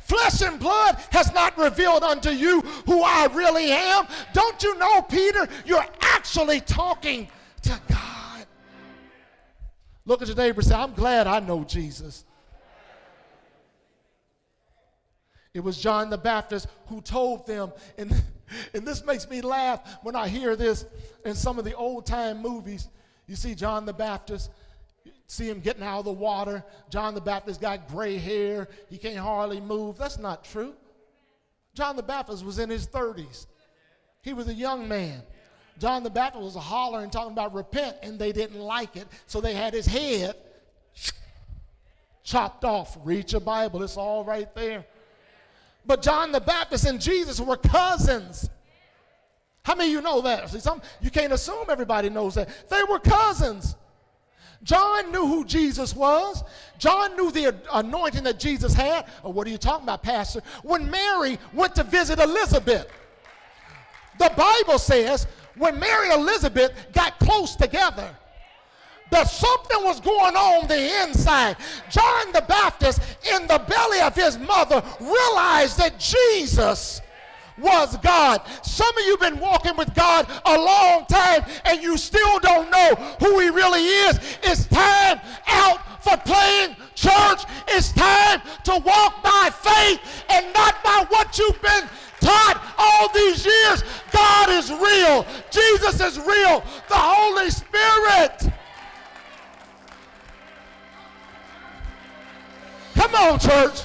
Flesh 0.00 0.42
and 0.42 0.60
blood 0.60 0.96
has 1.10 1.32
not 1.32 1.58
revealed 1.58 2.04
unto 2.04 2.30
you 2.30 2.60
who 2.86 3.02
I 3.02 3.26
really 3.32 3.72
am. 3.72 4.06
Don't 4.32 4.62
you 4.62 4.78
know, 4.78 5.02
Peter, 5.02 5.48
you're 5.64 5.86
actually 6.00 6.60
talking 6.60 7.28
to 7.62 7.80
God. 7.88 8.05
Look 10.06 10.22
at 10.22 10.28
your 10.28 10.36
neighbor 10.36 10.60
and 10.60 10.68
say, 10.68 10.74
I'm 10.74 10.94
glad 10.94 11.26
I 11.26 11.40
know 11.40 11.64
Jesus. 11.64 12.24
It 15.52 15.64
was 15.64 15.78
John 15.78 16.10
the 16.10 16.18
Baptist 16.18 16.68
who 16.86 17.00
told 17.00 17.46
them, 17.46 17.72
and, 17.98 18.12
and 18.74 18.86
this 18.86 19.04
makes 19.04 19.28
me 19.28 19.40
laugh 19.40 19.98
when 20.02 20.14
I 20.14 20.28
hear 20.28 20.54
this 20.54 20.86
in 21.24 21.34
some 21.34 21.58
of 21.58 21.64
the 21.64 21.74
old 21.74 22.06
time 22.06 22.40
movies. 22.40 22.88
You 23.26 23.34
see 23.34 23.54
John 23.54 23.84
the 23.84 23.92
Baptist, 23.92 24.50
see 25.26 25.48
him 25.48 25.60
getting 25.60 25.82
out 25.82 26.00
of 26.00 26.04
the 26.04 26.12
water. 26.12 26.62
John 26.88 27.14
the 27.14 27.20
Baptist 27.20 27.60
got 27.60 27.88
gray 27.88 28.16
hair, 28.16 28.68
he 28.88 28.98
can't 28.98 29.16
hardly 29.16 29.60
move. 29.60 29.98
That's 29.98 30.18
not 30.18 30.44
true. 30.44 30.74
John 31.74 31.96
the 31.96 32.02
Baptist 32.02 32.44
was 32.44 32.58
in 32.58 32.70
his 32.70 32.86
30s, 32.86 33.46
he 34.22 34.32
was 34.34 34.46
a 34.48 34.54
young 34.54 34.86
man. 34.86 35.22
John 35.78 36.02
the 36.02 36.10
Baptist 36.10 36.42
was 36.42 36.54
hollering, 36.54 37.10
talking 37.10 37.32
about 37.32 37.54
repent, 37.54 37.96
and 38.02 38.18
they 38.18 38.32
didn't 38.32 38.58
like 38.58 38.96
it, 38.96 39.06
so 39.26 39.40
they 39.40 39.54
had 39.54 39.74
his 39.74 39.86
head 39.86 40.34
chopped 42.24 42.64
off. 42.64 42.98
Read 43.04 43.30
your 43.32 43.40
Bible, 43.40 43.82
it's 43.82 43.96
all 43.96 44.24
right 44.24 44.52
there. 44.54 44.84
But 45.84 46.02
John 46.02 46.32
the 46.32 46.40
Baptist 46.40 46.84
and 46.86 47.00
Jesus 47.00 47.40
were 47.40 47.56
cousins. 47.56 48.50
How 49.62 49.74
many 49.74 49.90
of 49.90 49.94
you 49.94 50.02
know 50.02 50.20
that? 50.22 50.50
See, 50.50 50.60
some, 50.60 50.80
you 51.00 51.10
can't 51.10 51.32
assume 51.32 51.66
everybody 51.68 52.10
knows 52.10 52.34
that. 52.34 52.48
They 52.68 52.82
were 52.88 52.98
cousins. 52.98 53.76
John 54.62 55.12
knew 55.12 55.26
who 55.26 55.44
Jesus 55.44 55.94
was. 55.94 56.42
John 56.78 57.16
knew 57.16 57.30
the 57.30 57.54
anointing 57.72 58.24
that 58.24 58.40
Jesus 58.40 58.74
had. 58.74 59.06
Or 59.22 59.32
what 59.32 59.46
are 59.46 59.50
you 59.50 59.58
talking 59.58 59.84
about, 59.84 60.02
Pastor? 60.02 60.40
When 60.62 60.90
Mary 60.90 61.38
went 61.52 61.74
to 61.76 61.84
visit 61.84 62.18
Elizabeth, 62.18 62.88
the 64.18 64.32
Bible 64.36 64.78
says 64.78 65.26
when 65.56 65.78
Mary 65.78 66.10
and 66.10 66.20
Elizabeth 66.20 66.72
got 66.92 67.18
close 67.18 67.56
together, 67.56 68.08
that 69.10 69.28
something 69.28 69.84
was 69.84 70.00
going 70.00 70.34
on 70.34 70.66
the 70.66 71.02
inside. 71.02 71.56
John 71.90 72.32
the 72.32 72.44
Baptist, 72.48 73.00
in 73.32 73.46
the 73.46 73.58
belly 73.58 74.00
of 74.00 74.14
his 74.14 74.38
mother, 74.38 74.82
realized 75.00 75.78
that 75.78 75.98
Jesus 75.98 77.00
was 77.58 77.96
God. 77.98 78.42
Some 78.62 78.96
of 78.96 79.04
you 79.06 79.16
been 79.18 79.38
walking 79.38 79.76
with 79.76 79.94
God 79.94 80.28
a 80.44 80.58
long 80.58 81.06
time 81.06 81.44
and 81.64 81.82
you 81.82 81.96
still 81.96 82.38
don't 82.40 82.70
know 82.70 82.94
who 83.20 83.38
He 83.40 83.48
really 83.48 83.84
is. 83.84 84.18
It's 84.42 84.66
time 84.66 85.20
out 85.46 86.02
for 86.02 86.16
playing 86.18 86.76
church. 86.94 87.44
It's 87.68 87.92
time 87.92 88.42
to 88.64 88.78
walk 88.84 89.22
by 89.22 89.50
faith 89.52 90.00
and 90.30 90.52
not 90.52 90.82
by 90.84 91.06
what 91.08 91.38
you've 91.38 91.60
been 91.62 91.88
taught 92.26 92.74
all 92.76 93.08
these 93.12 93.44
years. 93.44 93.84
God 94.12 94.50
is 94.50 94.70
real. 94.70 95.26
Jesus 95.50 96.00
is 96.00 96.18
real. 96.18 96.64
The 96.88 96.94
Holy 96.96 97.50
Spirit. 97.50 98.52
Come 102.94 103.14
on, 103.14 103.38
church. 103.38 103.80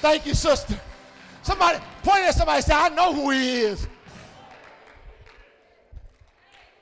Thank 0.00 0.26
you, 0.26 0.34
sister. 0.34 0.78
Somebody 1.42 1.78
point 2.02 2.24
at 2.24 2.34
somebody 2.34 2.62
say, 2.62 2.74
I 2.74 2.88
know 2.90 3.14
who 3.14 3.30
he 3.30 3.60
is. 3.60 3.86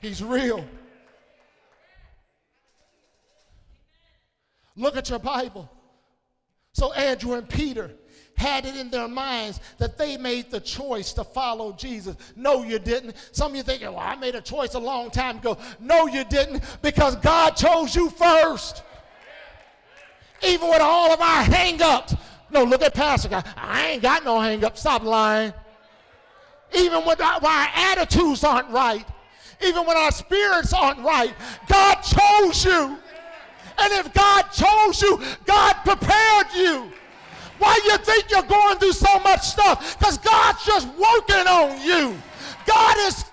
He's 0.01 0.21
real. 0.21 0.65
Look 4.75 4.97
at 4.97 5.09
your 5.09 5.19
Bible. 5.19 5.69
So 6.73 6.91
Andrew 6.93 7.33
and 7.33 7.47
Peter 7.47 7.91
had 8.35 8.65
it 8.65 8.75
in 8.75 8.89
their 8.89 9.07
minds 9.07 9.59
that 9.77 9.97
they 9.97 10.17
made 10.17 10.49
the 10.49 10.59
choice 10.59 11.13
to 11.13 11.23
follow 11.23 11.71
Jesus. 11.73 12.15
No, 12.35 12.63
you 12.63 12.79
didn't. 12.79 13.15
Some 13.31 13.51
of 13.51 13.57
you 13.57 13.63
thinking, 13.63 13.87
well, 13.89 13.99
I 13.99 14.15
made 14.15 14.33
a 14.33 14.41
choice 14.41 14.73
a 14.73 14.79
long 14.79 15.11
time 15.11 15.37
ago. 15.37 15.57
No, 15.79 16.07
you 16.07 16.23
didn't, 16.23 16.63
because 16.81 17.15
God 17.17 17.51
chose 17.51 17.95
you 17.95 18.09
first. 18.09 18.81
Even 20.41 20.67
with 20.67 20.81
all 20.81 21.11
of 21.11 21.21
our 21.21 21.43
hang-ups, 21.43 22.15
no, 22.49 22.63
look 22.63 22.81
at 22.81 22.93
Pastor 22.93 23.29
guy. 23.29 23.43
I 23.55 23.89
ain't 23.89 24.01
got 24.01 24.25
no 24.25 24.39
hang 24.39 24.63
up. 24.63 24.77
Stop 24.77 25.03
lying. 25.03 25.53
Even 26.75 27.05
when 27.05 27.21
our 27.21 27.67
attitudes 27.75 28.43
aren't 28.43 28.69
right, 28.69 29.05
even 29.63 29.85
when 29.85 29.95
our 29.95 30.11
spirits 30.11 30.73
aren't 30.73 30.99
right, 30.99 31.33
God 31.67 31.95
chose 32.01 32.65
you. 32.65 32.97
And 33.77 33.93
if 33.93 34.13
God 34.13 34.43
chose 34.51 35.01
you, 35.01 35.21
God 35.45 35.73
prepared 35.85 36.47
you. 36.55 36.91
Why 37.59 37.79
you 37.85 37.97
think 37.97 38.29
you're 38.29 38.43
going 38.43 38.77
through 38.77 38.93
so 38.93 39.19
much 39.19 39.41
stuff? 39.41 39.97
Because 39.97 40.17
God's 40.17 40.65
just 40.65 40.87
working 40.87 41.47
on 41.47 41.81
you. 41.81 42.17
God 42.65 42.97
is 43.07 43.25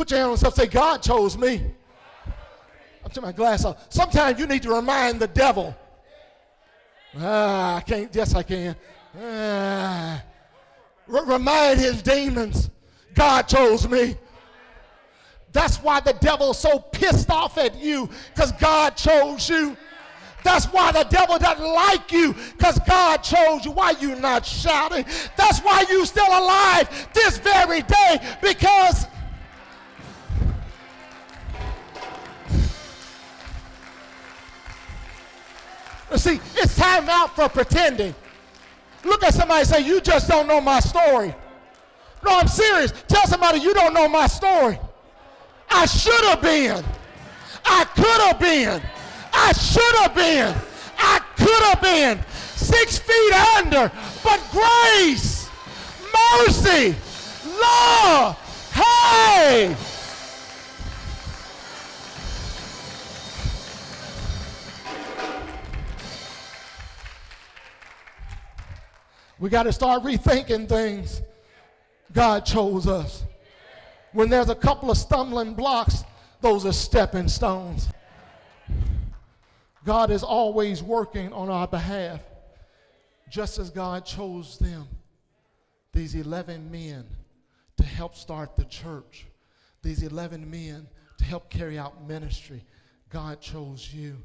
Put 0.00 0.10
your 0.10 0.18
hand 0.20 0.28
on 0.28 0.32
yourself 0.32 0.54
say, 0.54 0.66
God 0.66 1.02
chose 1.02 1.36
me. 1.36 1.62
I'm 3.04 3.10
taking 3.10 3.22
my 3.22 3.32
glass 3.32 3.66
off. 3.66 3.84
Sometimes 3.90 4.40
you 4.40 4.46
need 4.46 4.62
to 4.62 4.74
remind 4.74 5.20
the 5.20 5.26
devil. 5.26 5.76
Ah, 7.18 7.76
I 7.76 7.80
can't. 7.82 8.14
Yes, 8.14 8.34
I 8.34 8.42
can. 8.42 8.74
Ah. 9.22 10.22
R- 11.12 11.24
remind 11.24 11.80
his 11.80 12.02
demons. 12.02 12.70
God 13.14 13.42
chose 13.42 13.88
me. 13.88 14.16
That's 15.52 15.78
why 15.78 16.00
the 16.00 16.12
devil's 16.14 16.58
so 16.58 16.78
pissed 16.78 17.30
off 17.30 17.58
at 17.58 17.76
you 17.80 18.08
because 18.34 18.52
God 18.52 18.96
chose 18.96 19.48
you. 19.48 19.76
That's 20.42 20.66
why 20.66 20.92
the 20.92 21.04
devil 21.04 21.38
doesn't 21.38 21.66
like 21.66 22.12
you 22.12 22.34
because 22.56 22.78
God 22.86 23.18
chose 23.18 23.64
you. 23.64 23.72
Why 23.72 23.90
you 24.00 24.14
not 24.14 24.46
shouting? 24.46 25.04
That's 25.36 25.58
why 25.60 25.84
you 25.90 26.06
still 26.06 26.28
alive 26.28 27.08
this 27.12 27.38
very 27.38 27.82
day 27.82 28.36
because 28.40 29.06
See, 36.16 36.40
it's 36.56 36.76
time 36.76 37.08
out 37.08 37.36
for 37.36 37.48
pretending. 37.48 38.14
Look 39.04 39.22
at 39.22 39.34
somebody 39.34 39.64
say, 39.64 39.80
You 39.80 40.00
just 40.00 40.28
don't 40.28 40.46
know 40.46 40.60
my 40.60 40.80
story. 40.80 41.34
No, 42.24 42.38
I'm 42.38 42.48
serious. 42.48 42.92
Tell 43.08 43.26
somebody 43.26 43.60
you 43.60 43.72
don't 43.72 43.94
know 43.94 44.08
my 44.08 44.26
story. 44.26 44.78
I 45.70 45.86
should 45.86 46.24
have 46.24 46.42
been. 46.42 46.84
I 47.64 47.84
could 47.84 48.20
have 48.26 48.40
been. 48.40 48.82
I 49.32 49.52
should 49.52 49.96
have 49.96 50.14
been. 50.14 50.54
I 50.98 51.20
could 51.36 51.62
have 51.64 51.80
been. 51.80 52.24
Six 52.56 52.98
feet 52.98 53.32
under. 53.56 53.90
But 54.22 54.40
grace, 54.50 55.48
mercy, 56.12 56.94
love, 57.60 58.36
hey, 58.72 59.74
We 69.40 69.48
got 69.48 69.62
to 69.62 69.72
start 69.72 70.02
rethinking 70.02 70.68
things. 70.68 71.22
God 72.12 72.44
chose 72.44 72.86
us. 72.86 73.24
When 74.12 74.28
there's 74.28 74.50
a 74.50 74.54
couple 74.54 74.90
of 74.90 74.98
stumbling 74.98 75.54
blocks, 75.54 76.04
those 76.42 76.66
are 76.66 76.72
stepping 76.72 77.26
stones. 77.26 77.88
God 79.84 80.10
is 80.10 80.22
always 80.22 80.82
working 80.82 81.32
on 81.32 81.48
our 81.48 81.66
behalf, 81.66 82.20
just 83.30 83.58
as 83.58 83.70
God 83.70 84.04
chose 84.04 84.58
them, 84.58 84.86
these 85.94 86.14
11 86.14 86.70
men, 86.70 87.06
to 87.78 87.84
help 87.84 88.16
start 88.16 88.56
the 88.56 88.64
church, 88.66 89.26
these 89.82 90.02
11 90.02 90.50
men 90.50 90.86
to 91.16 91.24
help 91.24 91.48
carry 91.48 91.78
out 91.78 92.06
ministry. 92.06 92.62
God 93.08 93.40
chose 93.40 93.92
you. 93.92 94.18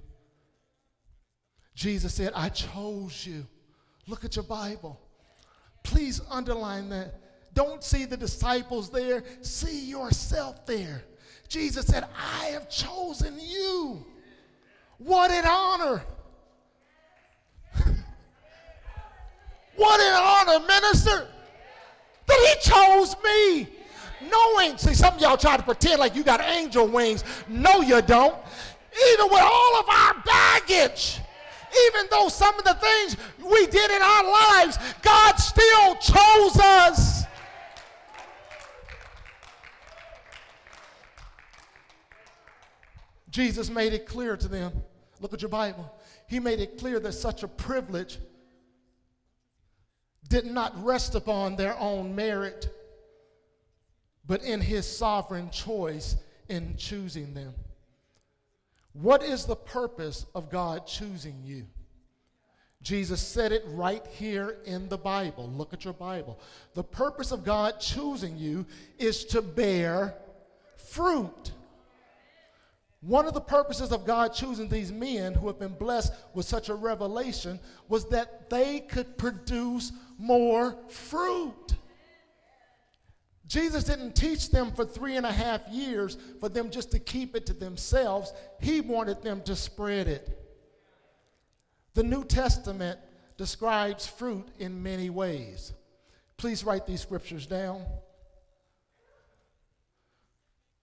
Jesus 1.73 2.13
said, 2.13 2.33
I 2.35 2.49
chose 2.49 3.25
you. 3.25 3.45
Look 4.07 4.25
at 4.25 4.35
your 4.35 4.43
Bible. 4.43 4.99
Please 5.85 6.19
underline 6.31 6.89
that. 6.89 7.13
Don't 7.53 7.83
see 7.83 8.05
the 8.05 8.17
disciples 8.17 8.89
there, 8.89 9.23
see 9.41 9.85
yourself 9.85 10.65
there. 10.65 11.03
Jesus 11.47 11.85
said, 11.85 12.05
I 12.17 12.45
have 12.47 12.67
chosen 12.69 13.37
you. 13.39 14.03
What 14.97 15.29
an 15.29 15.45
honor. 15.47 16.01
what 19.75 20.01
an 20.01 20.49
honor, 20.49 20.65
minister, 20.65 21.27
that 22.25 22.57
he 22.63 22.69
chose 22.69 23.15
me. 23.23 23.69
Knowing, 24.27 24.75
see, 24.77 24.95
some 24.95 25.13
of 25.13 25.21
y'all 25.21 25.37
try 25.37 25.55
to 25.55 25.63
pretend 25.63 25.99
like 25.99 26.15
you 26.15 26.23
got 26.23 26.41
angel 26.41 26.87
wings. 26.87 27.23
No, 27.47 27.81
you 27.81 28.01
don't. 28.01 28.35
Even 29.13 29.27
with 29.29 29.41
all 29.43 29.79
of 29.79 29.87
our 29.87 30.15
baggage, 30.25 31.19
even 31.87 32.07
though 32.11 32.29
some 32.29 32.57
of 32.57 32.65
the 32.65 32.75
things 32.75 33.17
we 33.39 33.67
did 33.67 33.91
in 33.91 34.01
our 34.01 34.23
lives, 34.23 34.77
God 35.01 35.35
still 35.35 35.95
chose 35.95 36.59
us. 36.59 37.23
Jesus 43.29 43.69
made 43.69 43.91
it 43.91 44.05
clear 44.05 44.37
to 44.37 44.47
them. 44.47 44.71
Look 45.19 45.33
at 45.33 45.41
your 45.41 45.49
Bible. 45.49 45.93
He 46.27 46.39
made 46.39 46.59
it 46.59 46.77
clear 46.77 46.99
that 47.01 47.11
such 47.11 47.43
a 47.43 47.47
privilege 47.47 48.17
did 50.29 50.45
not 50.45 50.73
rest 50.83 51.15
upon 51.15 51.55
their 51.55 51.77
own 51.77 52.15
merit, 52.15 52.69
but 54.25 54.41
in 54.41 54.61
his 54.61 54.87
sovereign 54.87 55.49
choice 55.49 56.15
in 56.47 56.75
choosing 56.77 57.33
them. 57.33 57.53
What 59.01 59.23
is 59.23 59.45
the 59.45 59.55
purpose 59.57 60.25
of 60.33 60.49
God 60.49 60.87
choosing 60.87 61.35
you? 61.43 61.65
Jesus 62.81 63.19
said 63.19 63.51
it 63.51 63.63
right 63.69 64.05
here 64.07 64.57
in 64.65 64.87
the 64.87 64.97
Bible. 64.97 65.49
Look 65.49 65.73
at 65.73 65.83
your 65.83 65.93
Bible. 65.93 66.39
The 66.75 66.83
purpose 66.83 67.31
of 67.31 67.43
God 67.43 67.79
choosing 67.79 68.37
you 68.37 68.65
is 68.97 69.25
to 69.25 69.41
bear 69.41 70.15
fruit. 70.77 71.51
One 73.01 73.25
of 73.25 73.33
the 73.33 73.41
purposes 73.41 73.91
of 73.91 74.05
God 74.05 74.33
choosing 74.33 74.69
these 74.69 74.91
men 74.91 75.33
who 75.33 75.47
have 75.47 75.59
been 75.59 75.75
blessed 75.75 76.13
with 76.33 76.45
such 76.45 76.69
a 76.69 76.75
revelation 76.75 77.59
was 77.89 78.05
that 78.09 78.49
they 78.49 78.79
could 78.79 79.17
produce 79.17 79.91
more 80.17 80.77
fruit. 80.87 81.75
Jesus 83.47 83.83
didn't 83.83 84.15
teach 84.15 84.49
them 84.49 84.71
for 84.71 84.85
three 84.85 85.17
and 85.17 85.25
a 85.25 85.31
half 85.31 85.67
years 85.69 86.17
for 86.39 86.49
them 86.49 86.71
just 86.71 86.91
to 86.91 86.99
keep 86.99 87.35
it 87.35 87.45
to 87.45 87.53
themselves. 87.53 88.33
He 88.59 88.81
wanted 88.81 89.21
them 89.21 89.41
to 89.43 89.55
spread 89.55 90.07
it. 90.07 90.41
The 91.93 92.03
New 92.03 92.23
Testament 92.23 92.99
describes 93.37 94.07
fruit 94.07 94.47
in 94.57 94.81
many 94.81 95.09
ways. 95.09 95.73
Please 96.37 96.63
write 96.63 96.85
these 96.87 97.01
scriptures 97.01 97.45
down. 97.45 97.85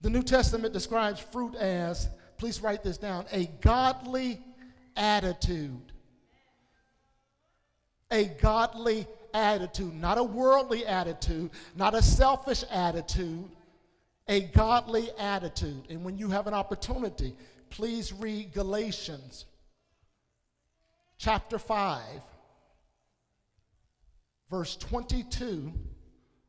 The 0.01 0.09
New 0.09 0.23
Testament 0.23 0.73
describes 0.73 1.19
fruit 1.19 1.55
as, 1.55 2.09
please 2.37 2.61
write 2.61 2.83
this 2.83 2.97
down, 2.97 3.25
a 3.31 3.45
godly 3.61 4.41
attitude. 4.95 5.91
A 8.11 8.25
godly 8.25 9.07
attitude, 9.33 9.93
not 9.93 10.17
a 10.17 10.23
worldly 10.23 10.85
attitude, 10.85 11.51
not 11.75 11.95
a 11.95 12.01
selfish 12.01 12.63
attitude, 12.71 13.49
a 14.27 14.41
godly 14.41 15.09
attitude. 15.19 15.83
And 15.89 16.03
when 16.03 16.17
you 16.17 16.29
have 16.29 16.47
an 16.47 16.53
opportunity, 16.53 17.33
please 17.69 18.13
read 18.13 18.53
Galatians 18.53 19.45
chapter 21.17 21.57
5, 21.57 22.01
verse 24.49 24.75
22. 24.77 25.73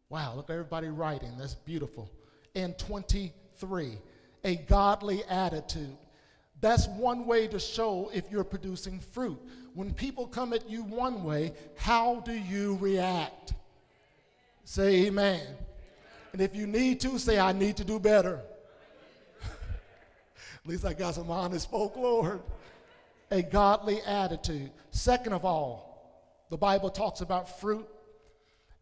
Wow, 0.08 0.34
look 0.36 0.50
at 0.50 0.52
everybody 0.52 0.88
writing. 0.88 1.32
That's 1.38 1.54
beautiful. 1.54 2.10
And 2.54 2.78
23, 2.78 3.98
a 4.44 4.56
godly 4.56 5.24
attitude. 5.24 5.96
That's 6.60 6.86
one 6.88 7.26
way 7.26 7.48
to 7.48 7.58
show 7.58 8.10
if 8.14 8.30
you're 8.30 8.44
producing 8.44 9.00
fruit. 9.00 9.40
When 9.74 9.92
people 9.92 10.28
come 10.28 10.52
at 10.52 10.70
you 10.70 10.84
one 10.84 11.24
way, 11.24 11.52
how 11.76 12.20
do 12.20 12.32
you 12.32 12.78
react? 12.80 13.54
Say 14.64 15.06
amen. 15.06 15.42
And 16.32 16.40
if 16.40 16.54
you 16.54 16.66
need 16.66 17.00
to, 17.00 17.18
say, 17.18 17.38
I 17.38 17.52
need 17.52 17.76
to 17.78 17.84
do 17.84 17.98
better. 17.98 18.40
at 19.42 20.66
least 20.66 20.84
I 20.84 20.92
got 20.94 21.14
some 21.14 21.30
honest 21.30 21.70
folk, 21.70 21.96
Lord. 21.96 22.40
A 23.32 23.42
godly 23.42 24.00
attitude. 24.02 24.70
Second 24.90 25.32
of 25.32 25.44
all, 25.44 26.44
the 26.50 26.56
Bible 26.56 26.90
talks 26.90 27.20
about 27.20 27.60
fruit 27.60 27.88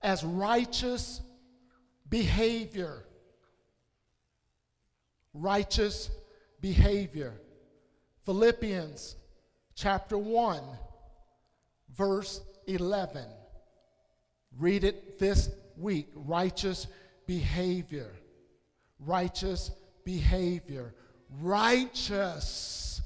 as 0.03 0.23
righteous 0.23 1.23
behavior. 2.11 3.05
Righteous 5.33 6.11
behavior. 6.61 7.33
Philippians 8.27 9.17
chapter 9.75 10.19
1, 10.19 10.63
verse 11.97 12.41
11. 12.67 13.25
Read 14.59 14.85
it 14.85 15.19
this 15.19 15.51
week. 15.77 16.09
Righteous 16.15 16.87
behavior. 17.27 18.11
Righteous 18.99 19.71
behavior. 20.05 20.95
Righteous 21.41 23.01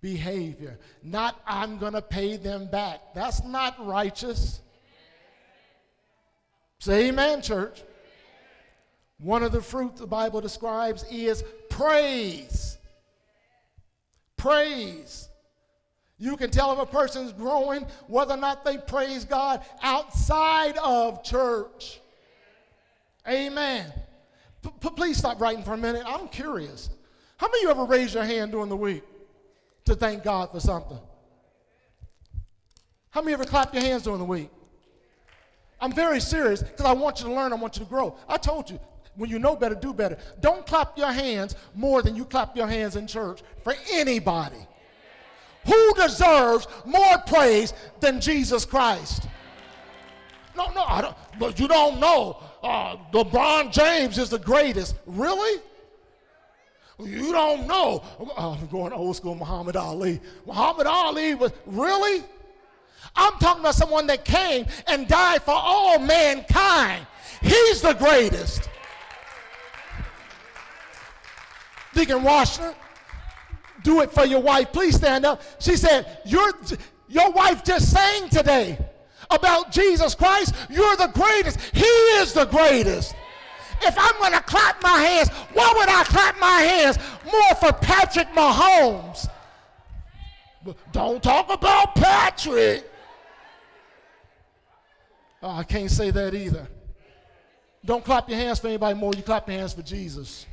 behavior. 0.00 0.78
Not, 1.02 1.40
I'm 1.46 1.78
going 1.78 1.92
to 1.92 2.02
pay 2.02 2.36
them 2.36 2.66
back. 2.66 3.14
That's 3.14 3.44
not 3.44 3.86
righteous. 3.86 4.60
Say 6.78 7.08
amen, 7.08 7.42
church. 7.42 7.82
One 9.18 9.42
of 9.42 9.52
the 9.52 9.60
fruits 9.60 10.00
the 10.00 10.06
Bible 10.06 10.40
describes 10.40 11.04
is 11.10 11.44
praise. 11.68 12.78
Praise. 14.36 15.29
You 16.20 16.36
can 16.36 16.50
tell 16.50 16.70
if 16.74 16.78
a 16.78 16.84
person's 16.84 17.32
growing 17.32 17.86
whether 18.06 18.34
or 18.34 18.36
not 18.36 18.62
they 18.62 18.76
praise 18.76 19.24
God 19.24 19.64
outside 19.82 20.76
of 20.76 21.24
church. 21.24 21.98
Amen. 23.26 23.90
P- 24.62 24.90
please 24.90 25.16
stop 25.16 25.40
writing 25.40 25.64
for 25.64 25.72
a 25.72 25.78
minute. 25.78 26.02
I'm 26.06 26.28
curious. 26.28 26.90
How 27.38 27.46
many 27.48 27.60
of 27.60 27.62
you 27.62 27.70
ever 27.70 27.84
raised 27.90 28.14
your 28.14 28.24
hand 28.24 28.52
during 28.52 28.68
the 28.68 28.76
week 28.76 29.02
to 29.86 29.94
thank 29.94 30.22
God 30.22 30.52
for 30.52 30.60
something? 30.60 30.98
How 33.08 33.22
many 33.22 33.32
ever 33.32 33.44
clap 33.44 33.72
your 33.72 33.82
hands 33.82 34.02
during 34.02 34.18
the 34.18 34.24
week? 34.26 34.50
I'm 35.80 35.92
very 35.92 36.20
serious 36.20 36.62
because 36.62 36.84
I 36.84 36.92
want 36.92 37.20
you 37.20 37.28
to 37.28 37.32
learn, 37.32 37.54
I 37.54 37.56
want 37.56 37.78
you 37.78 37.84
to 37.84 37.88
grow. 37.88 38.14
I 38.28 38.36
told 38.36 38.68
you, 38.68 38.78
when 39.16 39.30
you 39.30 39.38
know 39.38 39.56
better, 39.56 39.74
do 39.74 39.94
better. 39.94 40.18
Don't 40.40 40.66
clap 40.66 40.98
your 40.98 41.10
hands 41.10 41.54
more 41.74 42.02
than 42.02 42.14
you 42.14 42.26
clap 42.26 42.54
your 42.56 42.66
hands 42.66 42.96
in 42.96 43.06
church 43.06 43.40
for 43.64 43.74
anybody. 43.90 44.66
Who 45.66 45.94
deserves 45.94 46.66
more 46.84 47.18
praise 47.26 47.72
than 48.00 48.20
Jesus 48.20 48.64
Christ? 48.64 49.28
No, 50.56 50.70
no, 50.72 50.82
I 50.82 51.00
don't, 51.00 51.16
but 51.38 51.58
you 51.58 51.68
don't 51.68 52.00
know. 52.00 52.38
Uh, 52.62 52.96
LeBron 53.12 53.72
James 53.72 54.18
is 54.18 54.30
the 54.30 54.38
greatest. 54.38 54.96
Really? 55.06 55.62
You 56.98 57.32
don't 57.32 57.66
know. 57.66 58.02
Uh, 58.36 58.50
I'm 58.52 58.66
going 58.66 58.92
old 58.92 59.16
school 59.16 59.34
Muhammad 59.34 59.76
Ali. 59.76 60.20
Muhammad 60.46 60.86
Ali 60.86 61.34
was, 61.34 61.52
really? 61.66 62.24
I'm 63.16 63.32
talking 63.38 63.60
about 63.60 63.74
someone 63.74 64.06
that 64.08 64.24
came 64.24 64.66
and 64.86 65.08
died 65.08 65.42
for 65.42 65.54
all 65.54 65.98
mankind. 65.98 67.06
He's 67.40 67.80
the 67.80 67.94
greatest. 67.94 68.68
Deacon 71.94 72.22
Washington, 72.22 72.74
do 73.82 74.00
it 74.00 74.10
for 74.12 74.24
your 74.24 74.40
wife. 74.40 74.72
Please 74.72 74.96
stand 74.96 75.24
up. 75.24 75.42
She 75.58 75.76
said, 75.76 76.18
Your, 76.24 76.52
your 77.08 77.30
wife 77.30 77.64
just 77.64 77.92
sang 77.92 78.28
today 78.28 78.78
about 79.30 79.72
Jesus 79.72 80.14
Christ. 80.14 80.54
You're 80.68 80.96
the 80.96 81.08
greatest. 81.08 81.60
He 81.72 81.84
is 81.84 82.32
the 82.32 82.46
greatest. 82.46 83.14
If 83.82 83.94
I'm 83.98 84.18
going 84.18 84.32
to 84.32 84.42
clap 84.42 84.82
my 84.82 84.98
hands, 84.98 85.30
why 85.54 85.72
would 85.74 85.88
I 85.88 86.04
clap 86.04 86.38
my 86.38 86.60
hands 86.60 86.98
more 87.24 87.54
for 87.58 87.72
Patrick 87.72 88.28
Mahomes? 88.28 89.28
Don't 90.92 91.22
talk 91.22 91.50
about 91.50 91.94
Patrick. 91.94 92.90
Oh, 95.42 95.50
I 95.50 95.64
can't 95.64 95.90
say 95.90 96.10
that 96.10 96.34
either. 96.34 96.68
Don't 97.84 98.04
clap 98.04 98.28
your 98.28 98.38
hands 98.38 98.58
for 98.58 98.68
anybody 98.68 98.98
more. 98.98 99.12
You 99.16 99.22
clap 99.22 99.48
your 99.48 99.56
hands 99.56 99.72
for 99.72 99.82
Jesus. 99.82 100.44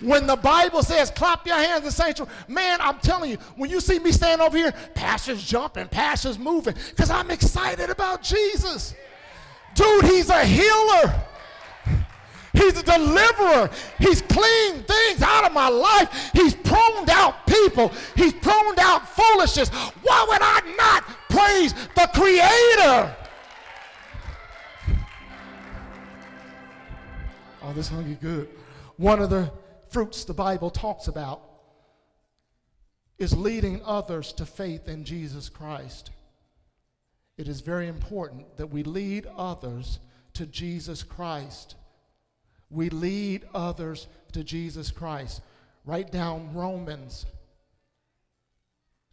When 0.00 0.26
the 0.26 0.36
Bible 0.36 0.82
says 0.82 1.10
clap 1.10 1.46
your 1.46 1.56
hands 1.56 1.84
in 1.84 1.90
sanctuary, 1.90 2.30
man, 2.48 2.78
I'm 2.82 2.98
telling 2.98 3.30
you, 3.30 3.38
when 3.56 3.70
you 3.70 3.80
see 3.80 3.98
me 3.98 4.12
stand 4.12 4.42
over 4.42 4.56
here, 4.56 4.72
pastors 4.94 5.42
jumping, 5.42 5.88
pastors 5.88 6.38
moving, 6.38 6.74
because 6.90 7.10
I'm 7.10 7.30
excited 7.30 7.88
about 7.88 8.22
Jesus. 8.22 8.94
Dude, 9.74 10.04
he's 10.04 10.28
a 10.28 10.44
healer. 10.44 11.22
He's 12.52 12.78
a 12.78 12.82
deliverer. 12.82 13.70
He's 13.98 14.22
cleaned 14.22 14.86
things 14.86 15.22
out 15.22 15.44
of 15.44 15.52
my 15.52 15.68
life. 15.68 16.30
He's 16.32 16.54
pruned 16.54 17.10
out 17.10 17.46
people. 17.46 17.92
He's 18.16 18.32
pruned 18.32 18.78
out 18.78 19.08
foolishness. 19.08 19.68
Why 20.02 20.26
would 20.28 20.42
I 20.42 20.74
not 20.76 21.04
praise 21.28 21.74
the 21.94 22.08
Creator? 22.14 23.16
Oh, 27.62 27.72
this 27.74 27.88
hungry 27.88 28.16
good. 28.20 28.48
One 28.96 29.20
of 29.20 29.28
the 29.28 29.50
fruits 29.96 30.24
the 30.26 30.34
Bible 30.34 30.68
talks 30.68 31.08
about 31.08 31.40
is 33.16 33.34
leading 33.34 33.80
others 33.82 34.30
to 34.34 34.44
faith 34.44 34.88
in 34.88 35.04
Jesus 35.04 35.48
Christ. 35.48 36.10
It 37.38 37.48
is 37.48 37.62
very 37.62 37.88
important 37.88 38.58
that 38.58 38.66
we 38.66 38.82
lead 38.82 39.26
others 39.38 39.98
to 40.34 40.44
Jesus 40.44 41.02
Christ. 41.02 41.76
We 42.68 42.90
lead 42.90 43.46
others 43.54 44.06
to 44.32 44.44
Jesus 44.44 44.90
Christ. 44.90 45.40
Write 45.86 46.12
down 46.12 46.52
Romans 46.52 47.24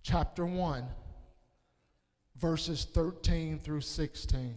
chapter 0.02 0.46
1, 0.46 0.84
verses 2.36 2.84
13 2.92 3.58
through 3.58 3.80
16. 3.80 4.54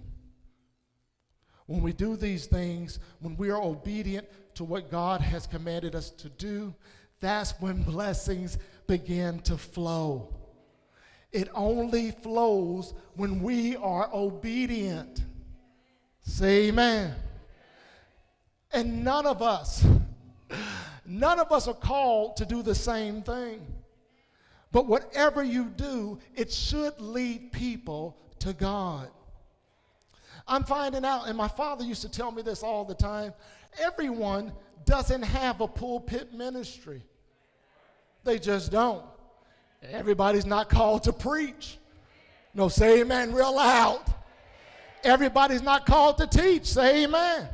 When 1.67 1.83
we 1.83 1.93
do 1.93 2.17
these 2.17 2.47
things, 2.47 2.99
when 3.21 3.37
we 3.37 3.51
are 3.51 3.63
obedient 3.63 4.27
to 4.57 4.65
what 4.65 4.91
God 4.91 5.21
has 5.21 5.47
commanded 5.47 5.95
us 5.95 6.11
to 6.11 6.29
do, 6.29 6.75
that's 7.21 7.53
when 7.61 7.83
blessings 7.83 8.59
begin 8.87 9.39
to 9.41 9.57
flow. 9.57 10.35
It 11.33 11.49
only 11.55 12.11
flows 12.11 12.95
when 13.15 13.43
we 13.43 13.77
are 13.77 14.09
obedient. 14.13 15.25
Say 16.23 16.69
amen. 16.69 17.15
And 18.73 19.05
none 19.05 19.27
of 19.27 19.43
us, 19.43 19.87
none 21.05 21.39
of 21.39 21.53
us 21.53 21.69
are 21.69 21.75
called 21.75 22.37
to 22.39 22.47
do 22.47 22.63
the 22.63 22.75
same 22.75 23.23
thing. 23.23 23.61
But 24.73 24.87
whatever 24.87 25.43
you 25.43 25.67
do, 25.67 26.19
it 26.35 26.53
should 26.53 27.01
lead 27.01 27.53
people 27.53 28.17
to 28.41 28.53
God. 28.53 29.09
I'm 30.49 30.65
finding 30.65 31.05
out, 31.05 31.29
and 31.29 31.37
my 31.37 31.49
father 31.49 31.85
used 31.85 32.03
to 32.03 32.09
tell 32.09 32.31
me 32.31 32.43
this 32.43 32.63
all 32.63 32.85
the 32.85 32.95
time 32.95 33.33
everyone 33.79 34.53
doesn't 34.85 35.23
have 35.23 35.61
a 35.61 35.69
pulpit 35.69 36.33
ministry. 36.33 37.03
They 38.25 38.39
just 38.39 38.73
don't. 38.73 39.05
Everybody's 39.83 40.47
not 40.47 40.69
called 40.69 41.05
to 41.05 41.13
preach. 41.13 41.79
No, 42.55 42.69
say 42.69 43.01
amen 43.01 43.33
real 43.33 43.55
loud. 43.55 44.03
Everybody's 45.05 45.63
not 45.63 45.87
called 45.87 46.19
to 46.19 46.27
teach. 46.27 46.67
Say 46.67 47.05
amen. 47.05 47.49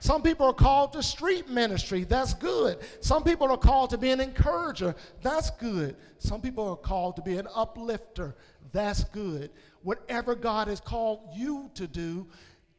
Some 0.00 0.22
people 0.22 0.46
are 0.46 0.54
called 0.54 0.94
to 0.94 1.02
street 1.02 1.48
ministry. 1.48 2.04
That's 2.04 2.32
good. 2.32 2.78
Some 3.00 3.22
people 3.22 3.50
are 3.50 3.58
called 3.58 3.90
to 3.90 3.98
be 3.98 4.10
an 4.10 4.20
encourager. 4.20 4.94
That's 5.22 5.50
good. 5.50 5.96
Some 6.18 6.40
people 6.40 6.68
are 6.68 6.76
called 6.76 7.16
to 7.16 7.22
be 7.22 7.36
an 7.36 7.46
uplifter. 7.54 8.34
That's 8.72 9.04
good. 9.04 9.50
Whatever 9.82 10.34
God 10.34 10.68
has 10.68 10.80
called 10.80 11.20
you 11.34 11.70
to 11.74 11.86
do, 11.86 12.26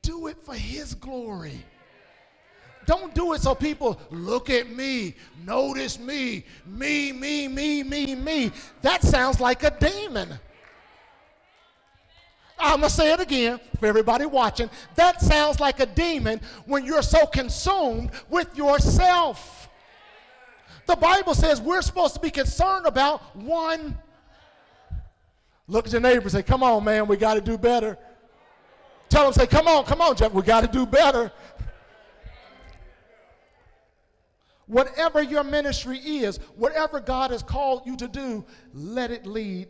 do 0.02 0.28
it 0.28 0.38
for 0.44 0.56
His 0.56 0.96
glory. 0.96 1.64
Don't 2.86 3.14
do 3.14 3.34
it 3.34 3.42
so 3.42 3.54
people 3.54 4.00
look 4.10 4.50
at 4.50 4.70
me, 4.70 5.16
notice 5.46 6.00
me, 6.00 6.44
me, 6.66 7.12
me, 7.12 7.48
me, 7.48 7.84
me, 7.84 8.16
me. 8.16 8.52
That 8.82 9.04
sounds 9.04 9.40
like 9.40 9.64
a 9.64 9.72
demon. 9.80 10.40
I'm 12.62 12.80
going 12.80 12.90
to 12.90 12.96
say 12.96 13.12
it 13.12 13.20
again 13.20 13.60
for 13.80 13.88
everybody 13.88 14.26
watching. 14.26 14.70
That 14.96 15.22
sounds 15.22 15.60
like 15.60 15.80
a 15.80 15.86
demon 15.86 16.42
when 16.66 16.86
you're 16.86 17.02
so 17.02 17.26
consumed 17.26 18.12
with 18.30 18.56
yourself. 18.56 19.70
The 20.86 20.96
Bible 20.96 21.34
says 21.34 21.62
we're 21.62 21.82
supposed 21.82 22.16
to 22.16 22.20
be 22.20 22.30
concerned 22.30 22.86
about 22.86 23.36
one. 23.36 23.98
Look 25.68 25.88
at 25.88 25.92
your 25.92 26.02
neighbor 26.02 26.24
and 26.24 26.32
say, 26.32 26.44
Come 26.44 26.64
on, 26.64 26.84
man, 26.84 27.08
we 27.08 27.18
got 27.18 27.36
to 27.36 27.42
do 27.42 27.58
better. 27.58 27.98
Tell 29.10 29.24
them, 29.24 29.34
say, 29.34 29.48
Come 29.48 29.68
on, 29.68 29.86
come 29.86 30.02
on, 30.02 30.16
Jeff, 30.16 30.32
we 30.32 30.42
got 30.42 30.62
to 30.62 30.68
do 30.68 30.86
better. 30.86 31.32
Whatever 34.72 35.22
your 35.22 35.44
ministry 35.44 35.98
is, 35.98 36.38
whatever 36.56 37.02
God 37.02 37.32
has 37.32 37.44
called 37.44 37.86
you 37.86 37.98
to 37.98 38.08
do, 38.08 38.46
let 38.74 39.12
it 39.12 39.26
lead 39.26 39.68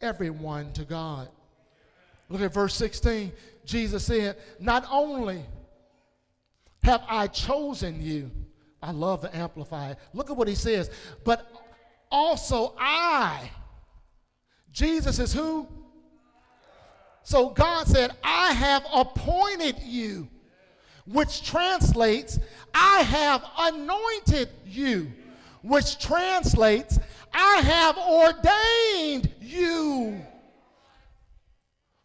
everyone 0.00 0.72
to 0.72 0.84
God. 0.84 1.28
Look 2.28 2.40
at 2.40 2.52
verse 2.52 2.74
16. 2.74 3.30
Jesus 3.64 4.04
said, 4.04 4.38
Not 4.58 4.84
only 4.90 5.44
have 6.82 7.00
I 7.06 7.28
chosen 7.28 8.02
you, 8.02 8.28
I 8.82 8.90
love 8.90 9.22
the 9.22 9.36
Amplified. 9.36 9.98
Look 10.14 10.30
at 10.30 10.36
what 10.36 10.48
he 10.48 10.56
says, 10.56 10.90
but 11.22 11.48
also 12.10 12.74
I. 12.76 13.52
Jesus 14.72 15.20
is 15.20 15.32
who? 15.32 15.68
So 17.22 17.50
God 17.50 17.86
said, 17.86 18.10
I 18.24 18.52
have 18.52 18.84
appointed 18.92 19.76
you 19.84 20.28
which 21.12 21.42
translates, 21.44 22.38
I 22.74 23.02
have 23.02 23.44
anointed 23.58 24.48
you, 24.64 25.12
which 25.62 25.98
translates, 25.98 26.98
I 27.32 27.56
have 27.56 27.98
ordained 27.98 29.32
you. 29.40 30.20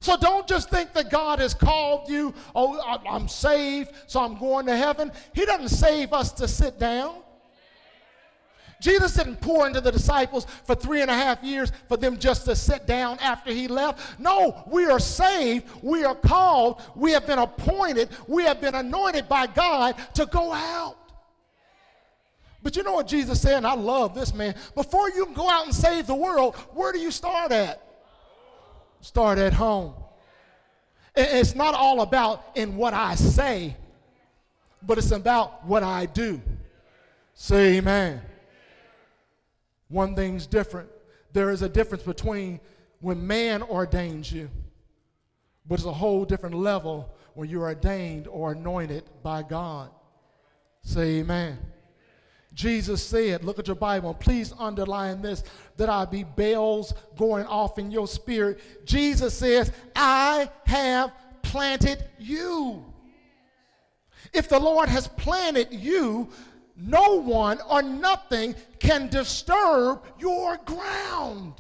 So 0.02 0.18
don't 0.18 0.48
just 0.48 0.70
think 0.70 0.94
that 0.94 1.10
God 1.10 1.40
has 1.40 1.54
called 1.54 2.10
you, 2.10 2.34
oh, 2.54 2.80
I'm 3.10 3.28
saved, 3.28 3.92
so 4.08 4.20
I'm 4.22 4.38
going 4.38 4.68
to 4.68 4.78
heaven. 4.78 5.12
He 5.34 5.46
doesn't 5.46 5.70
save 5.70 6.14
us 6.14 6.32
to 6.34 6.48
sit 6.48 6.78
down. 6.80 7.16
Jesus 8.82 9.14
didn't 9.14 9.38
pour 9.42 9.68
into 9.68 9.82
the 9.82 9.92
disciples 9.92 10.46
for 10.66 10.76
three 10.76 11.02
and 11.02 11.10
a 11.10 11.14
half 11.14 11.44
years 11.44 11.72
for 11.88 11.98
them 11.98 12.18
just 12.18 12.46
to 12.46 12.56
sit 12.56 12.86
down 12.86 13.18
after 13.20 13.52
he 13.52 13.68
left. 13.68 14.20
No, 14.20 14.64
we 14.68 14.86
are 14.86 15.00
saved, 15.00 15.66
we 15.82 16.04
are 16.04 16.16
called, 16.16 16.82
we 16.96 17.12
have 17.12 17.26
been 17.26 17.40
appointed, 17.40 18.10
we 18.28 18.44
have 18.44 18.62
been 18.62 18.76
anointed 18.76 19.30
by 19.30 19.48
God 19.48 19.96
to 20.16 20.26
go 20.26 20.52
out. 20.52 20.98
But 22.62 22.76
you 22.76 22.84
know 22.84 22.94
what 22.94 23.08
Jesus 23.08 23.42
said, 23.42 23.58
and 23.58 23.68
I 23.68 23.76
love 23.76 24.16
this 24.16 24.34
man. 24.34 24.56
Before 24.74 25.10
you 25.12 25.26
can 25.26 25.36
go 25.36 25.50
out 25.50 25.66
and 25.66 25.74
save 25.74 26.08
the 26.08 26.16
world, 26.16 26.56
where 26.74 26.92
do 26.92 27.00
you 27.00 27.12
start 27.12 27.52
at? 27.52 27.82
Start 29.02 29.38
at 29.38 29.54
home. 29.54 29.94
It's 31.16 31.56
not 31.56 31.76
all 31.76 32.02
about 32.02 32.44
in 32.56 32.76
what 32.76 32.94
I 32.94 33.16
say, 33.16 33.78
but 34.82 34.98
it's 34.98 35.12
about 35.12 35.64
what 35.66 35.84
I 35.84 36.08
do. 36.08 36.42
Say 37.36 37.78
amen. 37.78 38.22
One 39.90 40.16
thing's 40.16 40.48
different. 40.48 40.90
There 41.34 41.52
is 41.52 41.62
a 41.62 41.70
difference 41.70 42.04
between 42.04 42.60
when 43.02 43.26
man 43.26 43.62
ordains 43.62 44.32
you, 44.32 44.50
but 45.68 45.76
it's 45.76 45.86
a 45.86 45.94
whole 45.94 46.26
different 46.26 46.56
level 46.56 47.16
when 47.34 47.50
you're 47.50 47.64
ordained 47.64 48.28
or 48.28 48.54
anointed 48.54 49.04
by 49.22 49.44
God. 49.44 49.90
Say 50.82 51.20
amen. 51.20 51.58
Jesus 52.54 53.04
said, 53.04 53.44
look 53.44 53.60
at 53.60 53.68
your 53.68 53.76
Bible, 53.76 54.14
please 54.14 54.54
underline 54.58 55.22
this, 55.22 55.44
that 55.76 55.90
I 55.90 56.06
be 56.06 56.24
bells 56.24 56.94
going 57.18 57.46
off 57.46 57.78
in 57.78 57.92
your 57.92 58.08
spirit. 58.08 58.86
Jesus 58.86 59.34
says, 59.34 59.74
I 59.94 60.50
have 60.66 61.12
planted 61.42 62.06
you. 62.18 62.86
If 64.34 64.48
the 64.48 64.60
Lord 64.60 64.88
has 64.88 65.08
planted 65.10 65.74
you, 65.74 66.30
no 66.76 67.22
one 67.22 67.60
or 67.70 67.82
nothing 67.82 68.56
can 68.80 69.08
disturb 69.08 70.04
your 70.20 70.58
ground. 70.66 71.54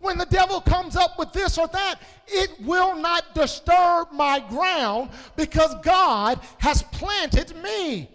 When 0.00 0.16
the 0.16 0.26
devil 0.26 0.60
comes 0.60 0.96
up 0.96 1.18
with 1.18 1.32
this 1.32 1.58
or 1.58 1.66
that, 1.68 2.00
it 2.28 2.50
will 2.60 2.96
not 2.96 3.34
disturb 3.34 4.12
my 4.12 4.38
ground 4.48 5.10
because 5.34 5.74
God 5.82 6.40
has 6.58 6.82
planted 6.84 7.56
me. 7.62 8.08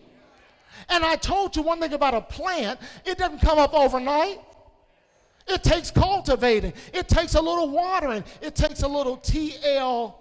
And 0.87 1.03
I 1.03 1.17
told 1.17 1.55
you 1.55 1.61
one 1.61 1.79
thing 1.79 1.93
about 1.93 2.13
a 2.13 2.21
plant 2.21 2.79
it 3.05 3.17
doesn't 3.17 3.39
come 3.39 3.59
up 3.59 3.73
overnight. 3.73 4.39
It 5.45 5.61
takes 5.61 5.91
cultivating, 5.91 6.71
it 6.93 7.09
takes 7.09 7.35
a 7.35 7.41
little 7.41 7.69
watering, 7.69 8.23
it 8.41 8.55
takes 8.55 8.83
a 8.83 8.87
little 8.87 9.17
TL. 9.17 10.15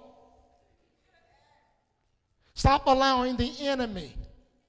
Stop 2.55 2.87
allowing 2.87 3.37
the 3.37 3.53
enemy 3.61 4.14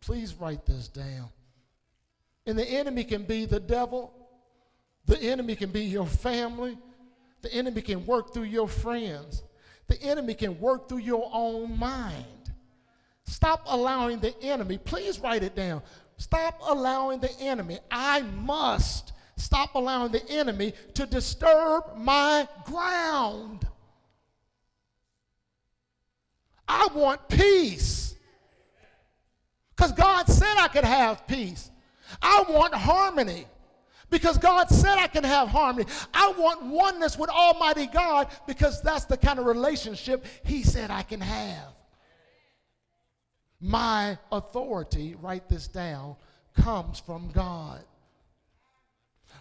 Please 0.06 0.36
write 0.36 0.66
this 0.66 0.90
down. 0.90 1.30
And 2.46 2.60
the 2.60 2.66
enemy 2.66 3.06
can 3.06 3.24
be 3.24 3.46
the 3.46 3.60
devil, 3.60 4.14
the 5.06 5.18
enemy 5.22 5.56
can 5.56 5.72
be 5.72 5.86
your 5.86 6.06
family, 6.06 6.78
the 7.42 7.54
enemy 7.54 7.82
can 7.82 8.06
work 8.06 8.34
through 8.34 8.44
your 8.44 8.68
friends, 8.68 9.44
the 9.88 10.02
enemy 10.02 10.34
can 10.34 10.60
work 10.60 10.90
through 10.90 11.00
your 11.00 11.30
own 11.32 11.80
mind. 11.80 12.26
Stop 13.24 13.64
allowing 13.68 14.20
the 14.20 14.38
enemy, 14.42 14.78
please 14.78 15.20
write 15.20 15.42
it 15.42 15.56
down. 15.56 15.82
Stop 16.18 16.60
allowing 16.68 17.20
the 17.20 17.32
enemy. 17.40 17.80
I 17.90 18.22
must 18.22 19.14
stop 19.38 19.74
allowing 19.76 20.12
the 20.12 20.30
enemy 20.30 20.74
to 20.96 21.06
disturb 21.06 21.98
my 21.98 22.48
ground. 22.66 23.66
I 26.68 26.88
want 26.94 27.28
peace. 27.30 28.13
Because 29.76 29.92
God 29.92 30.28
said 30.28 30.56
I 30.58 30.68
could 30.68 30.84
have 30.84 31.28
peace. 31.28 31.72
I 32.22 32.44
want 32.48 32.74
harmony. 32.74 33.48
Because 34.10 34.38
God 34.38 34.70
said 34.70 34.98
I 34.98 35.08
can 35.08 35.24
have 35.24 35.48
harmony. 35.48 35.88
I 36.14 36.32
want 36.38 36.64
oneness 36.64 37.18
with 37.18 37.32
Almighty 37.32 37.88
God 37.88 38.28
because 38.46 38.82
that's 38.82 39.06
the 39.06 39.18
kind 39.18 39.40
of 39.40 39.46
relationship 39.46 40.26
He 40.44 40.62
said 40.62 40.92
I 40.92 41.02
can 41.02 41.20
have. 41.20 41.74
My 43.60 44.18
authority, 44.32 45.16
write 45.20 45.50
this 45.50 45.68
down, 45.68 46.16
comes 46.54 47.00
from 47.00 47.32
God. 47.32 47.82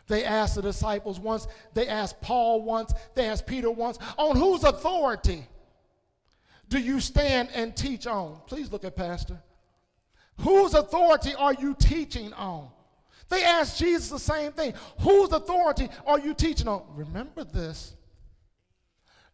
They 0.07 0.25
asked 0.25 0.55
the 0.55 0.63
disciples 0.63 1.21
once, 1.21 1.47
they 1.75 1.89
asked 1.89 2.21
Paul 2.21 2.63
once, 2.63 2.93
they 3.15 3.27
asked 3.27 3.47
Peter 3.47 3.71
once, 3.71 3.99
on 4.17 4.37
whose 4.37 4.65
authority 4.65 5.47
do 6.69 6.79
you 6.79 7.01
stand 7.01 7.51
and 7.55 7.77
teach 7.77 8.07
on? 8.07 8.39
Please 8.47 8.73
look 8.73 8.85
at 8.85 8.97
Pastor. 8.97 9.39
Whose 10.39 10.75
authority 10.75 11.35
are 11.35 11.55
you 11.55 11.75
teaching 11.79 12.33
on? 12.33 12.69
They 13.29 13.45
asked 13.45 13.79
Jesus 13.79 14.09
the 14.09 14.19
same 14.19 14.53
thing. 14.53 14.75
Whose 15.01 15.31
authority 15.33 15.89
are 16.07 16.19
you 16.19 16.35
teaching 16.35 16.69
on? 16.69 16.85
Remember 16.95 17.45
this. 17.45 17.95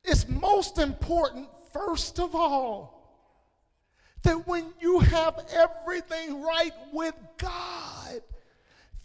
It's 0.04 0.28
most 0.28 0.78
important, 0.78 1.48
first 1.72 2.20
of 2.20 2.34
all, 2.34 2.94
that 4.22 4.46
when 4.46 4.66
you 4.80 5.00
have 5.00 5.44
everything 5.52 6.42
right 6.42 6.72
with 6.92 7.14
God, 7.38 8.22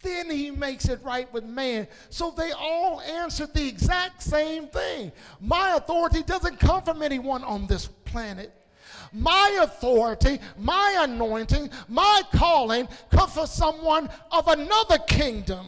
then 0.04 0.30
he 0.30 0.52
makes 0.52 0.88
it 0.90 1.00
right 1.04 1.32
with 1.34 1.46
man. 1.46 1.88
So 2.10 2.32
they 2.32 2.52
all 2.52 3.02
answered 3.02 3.54
the 3.54 3.68
exact 3.68 4.22
same 4.22 4.68
thing. 4.68 5.12
My 5.40 5.76
authority 5.76 6.24
doesn't 6.24 6.60
come 6.60 6.84
from 6.84 7.02
anyone 7.02 7.44
on 7.44 7.68
this 7.68 7.88
planet 7.88 8.54
my 9.14 9.60
authority, 9.62 10.40
my 10.58 10.98
anointing, 11.02 11.70
my 11.88 12.22
calling 12.34 12.88
come 13.12 13.30
from 13.30 13.46
someone 13.46 14.10
of 14.32 14.48
another 14.48 14.98
kingdom. 15.08 15.68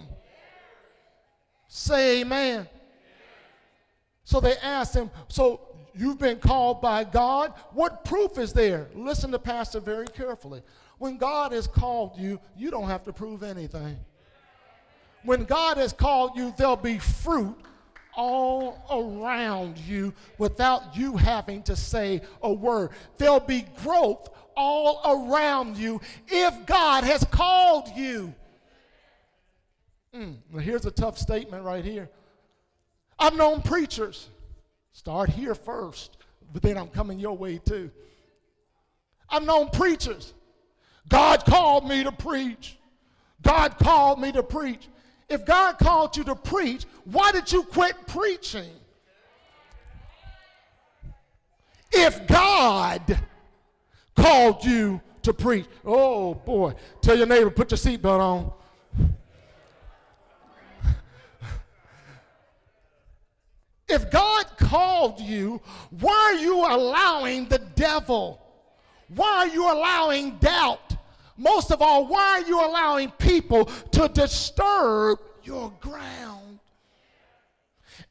Say 1.67 2.21
amen. 2.21 2.67
So 4.23 4.39
they 4.39 4.55
asked 4.57 4.95
him, 4.95 5.11
So 5.27 5.61
you've 5.93 6.17
been 6.17 6.39
called 6.39 6.81
by 6.81 7.03
God? 7.03 7.53
What 7.71 8.03
proof 8.03 8.37
is 8.39 8.51
there? 8.51 8.87
Listen 8.95 9.31
to 9.31 9.39
Pastor 9.39 9.79
very 9.79 10.07
carefully. 10.07 10.61
When 10.97 11.17
God 11.17 11.51
has 11.51 11.67
called 11.67 12.17
you, 12.17 12.39
you 12.57 12.71
don't 12.71 12.87
have 12.87 13.03
to 13.03 13.13
prove 13.13 13.43
anything. 13.43 13.97
When 15.23 15.43
God 15.43 15.77
has 15.77 15.93
called 15.93 16.31
you, 16.35 16.53
there'll 16.57 16.75
be 16.75 16.99
fruit 16.99 17.57
all 18.15 18.83
around 18.89 19.77
you 19.77 20.13
without 20.37 20.95
you 20.95 21.17
having 21.17 21.63
to 21.63 21.75
say 21.75 22.21
a 22.41 22.51
word. 22.51 22.91
There'll 23.17 23.39
be 23.39 23.65
growth 23.83 24.29
all 24.55 25.01
around 25.05 25.77
you 25.77 26.01
if 26.27 26.65
God 26.65 27.03
has 27.03 27.23
called 27.25 27.89
you. 27.95 28.33
Mm, 30.15 30.37
well, 30.51 30.63
here's 30.63 30.85
a 30.85 30.91
tough 30.91 31.17
statement 31.17 31.63
right 31.63 31.83
here. 31.83 32.09
I've 33.19 33.35
known 33.35 33.61
preachers. 33.61 34.29
Start 34.93 35.29
here 35.29 35.55
first, 35.55 36.17
but 36.53 36.61
then 36.61 36.77
I'm 36.77 36.87
coming 36.87 37.19
your 37.19 37.37
way 37.37 37.57
too. 37.57 37.91
I've 39.29 39.43
known 39.43 39.69
preachers. 39.69 40.33
God 41.09 41.45
called 41.45 41.87
me 41.87 42.03
to 42.03 42.11
preach. 42.11 42.77
God 43.41 43.77
called 43.77 44.19
me 44.19 44.31
to 44.31 44.41
preach. 44.41 44.87
If 45.27 45.45
God 45.45 45.77
called 45.79 46.15
you 46.17 46.23
to 46.25 46.35
preach, 46.35 46.85
why 47.05 47.31
did 47.31 47.51
you 47.51 47.63
quit 47.63 47.95
preaching? 48.07 48.69
If 51.91 52.27
God 52.27 53.19
called 54.15 54.63
you 54.63 55.01
to 55.23 55.33
preach, 55.33 55.65
oh 55.83 56.35
boy, 56.35 56.73
tell 57.01 57.17
your 57.17 57.25
neighbor, 57.25 57.49
put 57.49 57.71
your 57.71 57.77
seatbelt 57.77 58.19
on. 58.19 58.51
if 63.87 64.11
God 64.11 64.45
called 64.57 65.19
you, 65.19 65.61
why 65.89 66.33
are 66.35 66.41
you 66.41 66.57
allowing 66.59 67.47
the 67.47 67.59
devil? 67.59 68.41
Why 69.07 69.27
are 69.27 69.47
you 69.47 69.71
allowing 69.71 70.37
doubt? 70.37 70.84
Most 71.37 71.71
of 71.71 71.81
all, 71.81 72.07
why 72.07 72.41
are 72.41 72.47
you 72.47 72.59
allowing 72.59 73.11
people 73.11 73.65
to 73.91 74.07
disturb 74.07 75.19
your 75.43 75.71
ground? 75.81 76.59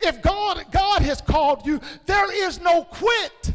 If 0.00 0.20
God, 0.20 0.64
God 0.70 1.02
has 1.02 1.20
called 1.20 1.66
you, 1.66 1.80
there 2.06 2.32
is 2.46 2.60
no 2.60 2.84
quit. 2.84 3.52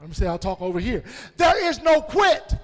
Let 0.00 0.08
me 0.08 0.14
say, 0.14 0.26
I'll 0.26 0.38
talk 0.38 0.62
over 0.62 0.80
here. 0.80 1.04
There 1.36 1.68
is 1.68 1.82
no 1.82 2.00
quit 2.00 2.54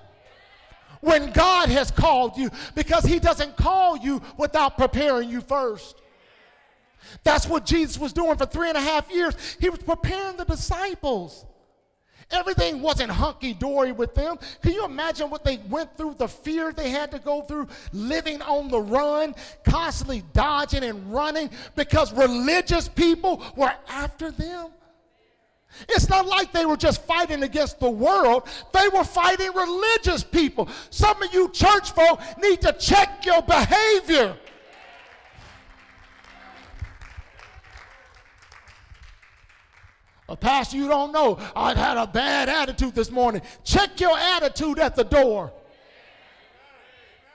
when 1.01 1.31
God 1.33 1.69
has 1.69 1.91
called 1.91 2.37
you 2.37 2.51
because 2.75 3.05
He 3.05 3.19
doesn't 3.19 3.57
call 3.57 3.97
you 3.97 4.23
without 4.37 4.77
preparing 4.77 5.29
you 5.31 5.41
first. 5.41 5.97
That's 7.25 7.47
what 7.47 7.65
Jesus 7.65 7.99
was 7.99 8.13
doing 8.13 8.37
for 8.37 8.47
three 8.47 8.69
and 8.69 8.77
a 8.77 8.81
half 8.81 9.11
years. 9.11 9.57
He 9.61 9.69
was 9.71 9.81
preparing 9.81 10.37
the 10.37 10.45
disciples. 10.45 11.45
Everything 12.31 12.83
wasn't 12.83 13.11
hunky 13.11 13.55
dory 13.55 13.93
with 13.93 14.15
them. 14.15 14.37
Can 14.61 14.73
you 14.73 14.85
imagine 14.85 15.31
what 15.31 15.45
they 15.45 15.59
went 15.69 15.97
through, 15.97 16.15
the 16.19 16.27
fear 16.27 16.73
they 16.73 16.91
had 16.91 17.13
to 17.13 17.21
go 17.21 17.43
through, 17.43 17.69
living 17.93 18.43
on 18.43 18.69
the 18.69 18.81
run, 18.81 19.35
constantly 19.65 20.25
dodging 20.33 20.83
and 20.83 21.13
running 21.13 21.51
because 21.77 22.13
religious 22.13 22.89
people 22.89 23.43
were 23.55 23.73
after 23.89 24.33
them? 24.33 24.71
It's 25.89 26.09
not 26.09 26.27
like 26.27 26.53
they 26.53 26.67
were 26.67 26.77
just 26.77 27.03
fighting 27.05 27.43
against 27.43 27.79
the 27.79 27.91
world, 27.91 28.49
they 28.73 28.89
were 28.89 29.05
fighting 29.05 29.53
religious 29.53 30.25
people. 30.25 30.69
Some 30.91 31.23
of 31.23 31.33
you 31.33 31.51
church 31.51 31.93
folk 31.93 32.21
need 32.41 32.61
to 32.63 32.73
check 32.73 33.25
your 33.25 33.43
behavior. 33.43 34.37
A 40.29 40.37
pastor, 40.37 40.77
you 40.77 40.89
don't 40.89 41.13
know. 41.13 41.39
I've 41.55 41.77
had 41.77 41.97
a 41.97 42.07
bad 42.07 42.49
attitude 42.49 42.95
this 42.95 43.11
morning. 43.11 43.43
Check 43.63 44.01
your 44.01 44.19
attitude 44.19 44.79
at 44.79 44.97
the 44.97 45.05
door. 45.05 45.53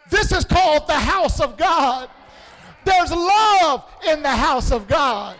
This 0.09 0.31
is 0.33 0.43
called 0.43 0.87
the 0.87 0.99
house 0.99 1.39
of 1.39 1.57
God. 1.57 2.09
There's 2.83 3.11
love 3.11 3.85
in 4.07 4.21
the 4.21 4.29
house 4.29 4.71
of 4.71 4.87
God. 4.87 5.37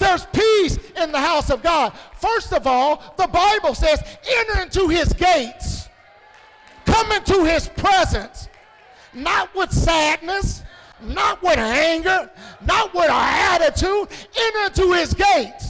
There's 0.00 0.26
peace 0.26 0.78
in 1.00 1.12
the 1.12 1.20
house 1.20 1.50
of 1.50 1.62
God. 1.62 1.92
First 2.16 2.52
of 2.52 2.66
all, 2.66 3.14
the 3.16 3.28
Bible 3.28 3.74
says, 3.74 4.02
enter 4.28 4.62
into 4.62 4.88
his 4.88 5.12
gates, 5.12 5.88
come 6.86 7.12
into 7.12 7.44
his 7.44 7.68
presence, 7.68 8.48
not 9.12 9.54
with 9.54 9.70
sadness, 9.70 10.62
not 11.02 11.40
with 11.42 11.58
anger, 11.58 12.30
not 12.66 12.92
with 12.94 13.10
an 13.10 13.60
attitude. 13.62 14.08
Enter 14.36 14.66
into 14.66 14.92
his 14.94 15.14
gates 15.14 15.69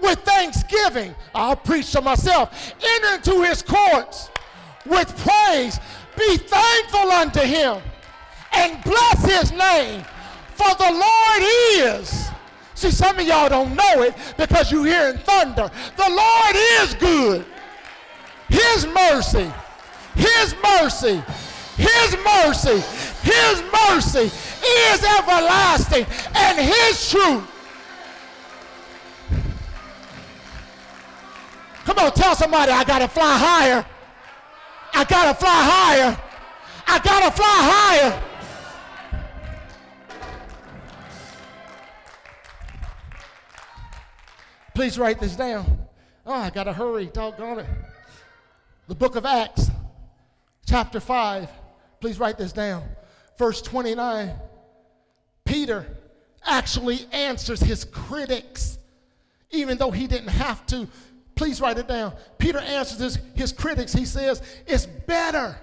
with 0.00 0.20
thanksgiving. 0.20 1.14
I'll 1.34 1.56
preach 1.56 1.92
to 1.92 2.00
myself. 2.00 2.74
Enter 2.82 3.14
into 3.16 3.42
his 3.42 3.62
courts 3.62 4.30
with 4.86 5.08
praise. 5.18 5.78
Be 6.16 6.36
thankful 6.36 7.10
unto 7.12 7.40
him 7.40 7.78
and 8.52 8.82
bless 8.84 9.24
his 9.24 9.52
name. 9.52 10.04
For 10.54 10.74
the 10.76 10.90
Lord 10.92 12.00
is. 12.00 12.28
See, 12.74 12.90
some 12.90 13.18
of 13.18 13.26
y'all 13.26 13.48
don't 13.48 13.74
know 13.74 14.02
it 14.02 14.14
because 14.36 14.72
you're 14.72 14.86
hearing 14.86 15.18
thunder. 15.18 15.70
The 15.96 16.08
Lord 16.08 16.56
is 16.80 16.94
good. 16.94 17.46
His 18.48 18.86
mercy, 18.86 19.50
His 20.16 20.54
mercy, 20.62 21.22
His 21.76 22.16
mercy, 22.24 22.82
His 23.22 23.62
mercy 23.72 24.30
is 24.64 25.04
everlasting, 25.04 26.06
and 26.34 26.58
His 26.58 27.10
truth 27.10 27.49
on, 32.00 32.12
tell 32.12 32.34
somebody 32.34 32.72
I 32.72 32.84
gotta 32.84 33.08
fly 33.08 33.36
higher. 33.36 33.86
I 34.94 35.04
gotta 35.04 35.34
fly 35.38 35.48
higher. 35.50 36.18
I 36.86 36.98
gotta 36.98 37.30
fly 37.30 37.46
higher. 37.46 38.22
Please 44.74 44.98
write 44.98 45.20
this 45.20 45.36
down. 45.36 45.78
Oh, 46.24 46.32
I 46.32 46.50
gotta 46.50 46.72
hurry, 46.72 47.06
doggone 47.06 47.60
it. 47.60 47.66
The 48.88 48.94
book 48.94 49.16
of 49.16 49.26
Acts, 49.26 49.70
chapter 50.66 51.00
5. 51.00 51.48
Please 52.00 52.18
write 52.18 52.38
this 52.38 52.52
down. 52.52 52.84
Verse 53.38 53.62
29. 53.62 54.32
Peter 55.44 55.86
actually 56.44 57.06
answers 57.12 57.60
his 57.60 57.84
critics, 57.84 58.78
even 59.50 59.78
though 59.78 59.90
he 59.90 60.06
didn't 60.06 60.28
have 60.28 60.64
to 60.66 60.88
Please 61.40 61.58
write 61.58 61.78
it 61.78 61.88
down. 61.88 62.12
Peter 62.36 62.58
answers 62.58 62.98
his, 62.98 63.18
his 63.34 63.50
critics. 63.50 63.94
He 63.94 64.04
says, 64.04 64.42
It's 64.66 64.84
better. 64.84 65.56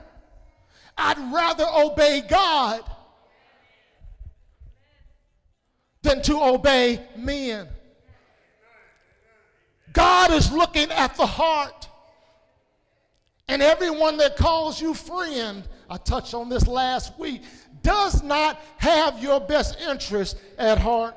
I'd 0.98 1.20
rather 1.32 1.68
obey 1.72 2.24
God 2.28 2.82
than 6.02 6.24
to 6.24 6.42
obey 6.42 7.06
men. 7.16 7.68
God 9.94 10.32
is 10.32 10.52
looking 10.52 10.90
at 10.90 11.16
the 11.16 11.28
heart. 11.28 11.88
And 13.48 13.62
everyone 13.62 14.18
that 14.18 14.36
calls 14.36 14.82
you 14.82 14.96
friend, 14.96 15.62
I 15.92 15.98
touched 15.98 16.34
on 16.34 16.50
this 16.50 16.66
last 16.66 17.20
week, 17.20 17.44
does 17.84 18.24
not 18.24 18.60
have 18.78 19.22
your 19.22 19.40
best 19.40 19.80
interest 19.80 20.40
at 20.58 20.80
heart. 20.80 21.16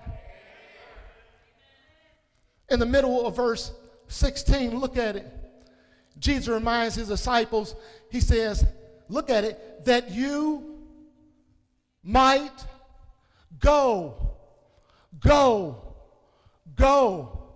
In 2.68 2.78
the 2.78 2.84
middle 2.84 3.26
of 3.26 3.36
verse 3.36 3.72
16, 4.10 4.78
look 4.78 4.96
at 4.96 5.16
it. 5.16 5.26
Jesus 6.18 6.48
reminds 6.48 6.96
his 6.96 7.08
disciples, 7.08 7.74
he 8.10 8.20
says, 8.20 8.66
look 9.08 9.30
at 9.30 9.44
it, 9.44 9.84
that 9.84 10.10
you 10.10 10.78
might 12.02 12.50
go, 13.58 14.32
go, 15.20 15.94
go, 16.76 17.52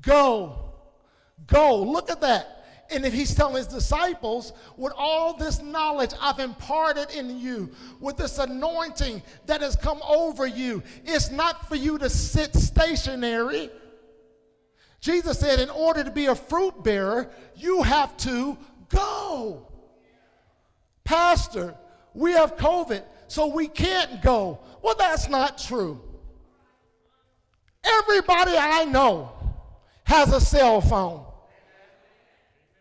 go, 0.00 0.72
go. 1.46 1.82
Look 1.82 2.10
at 2.10 2.20
that. 2.20 2.56
And 2.92 3.06
if 3.06 3.12
he's 3.12 3.34
telling 3.34 3.56
his 3.56 3.68
disciples, 3.68 4.52
with 4.76 4.92
all 4.96 5.36
this 5.36 5.62
knowledge 5.62 6.10
I've 6.20 6.40
imparted 6.40 7.10
in 7.10 7.38
you, 7.38 7.70
with 8.00 8.16
this 8.16 8.38
anointing 8.38 9.22
that 9.46 9.60
has 9.60 9.76
come 9.76 10.00
over 10.02 10.46
you, 10.46 10.82
it's 11.04 11.30
not 11.30 11.68
for 11.68 11.76
you 11.76 11.98
to 11.98 12.10
sit 12.10 12.54
stationary. 12.54 13.70
Jesus 15.00 15.38
said, 15.38 15.60
in 15.60 15.70
order 15.70 16.04
to 16.04 16.10
be 16.10 16.26
a 16.26 16.34
fruit 16.34 16.84
bearer, 16.84 17.30
you 17.56 17.82
have 17.82 18.16
to 18.18 18.58
go. 18.88 19.66
Pastor, 21.04 21.74
we 22.14 22.32
have 22.32 22.56
COVID, 22.56 23.02
so 23.26 23.46
we 23.46 23.66
can't 23.66 24.20
go. 24.22 24.60
Well, 24.82 24.94
that's 24.98 25.28
not 25.28 25.58
true. 25.58 26.00
Everybody 27.82 28.56
I 28.56 28.84
know 28.84 29.32
has 30.04 30.32
a 30.32 30.40
cell 30.40 30.80
phone. 30.80 31.24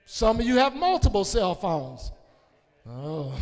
Some 0.05 0.39
of 0.39 0.45
you 0.45 0.57
have 0.57 0.75
multiple 0.75 1.23
cell 1.23 1.55
phones. 1.55 2.11
Oh, 2.87 3.33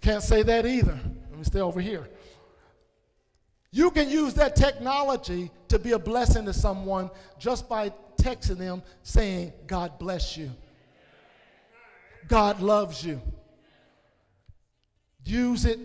can't 0.00 0.22
say 0.22 0.42
that 0.42 0.64
either. 0.64 0.98
Let 1.30 1.38
me 1.38 1.44
stay 1.44 1.60
over 1.60 1.80
here. 1.80 2.08
You 3.78 3.92
can 3.92 4.10
use 4.10 4.34
that 4.34 4.56
technology 4.56 5.52
to 5.68 5.78
be 5.78 5.92
a 5.92 6.00
blessing 6.00 6.44
to 6.46 6.52
someone 6.52 7.12
just 7.38 7.68
by 7.68 7.92
texting 8.16 8.58
them 8.58 8.82
saying, 9.04 9.52
God 9.68 10.00
bless 10.00 10.36
you. 10.36 10.50
God 12.26 12.60
loves 12.60 13.04
you. 13.04 13.22
Use 15.24 15.64
it 15.64 15.78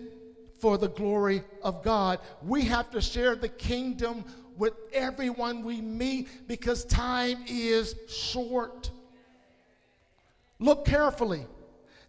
for 0.60 0.80
the 0.80 0.90
glory 0.90 1.44
of 1.62 1.84
God. 1.84 2.18
We 2.42 2.64
have 2.64 2.90
to 2.90 3.00
share 3.00 3.36
the 3.36 3.50
kingdom 3.50 4.26
with 4.58 4.74
everyone 4.92 5.64
we 5.64 5.80
meet 5.80 6.48
because 6.48 6.86
time 6.86 7.46
is 7.48 7.94
short. 8.08 8.90
Look 10.58 10.86
carefully. 10.86 11.46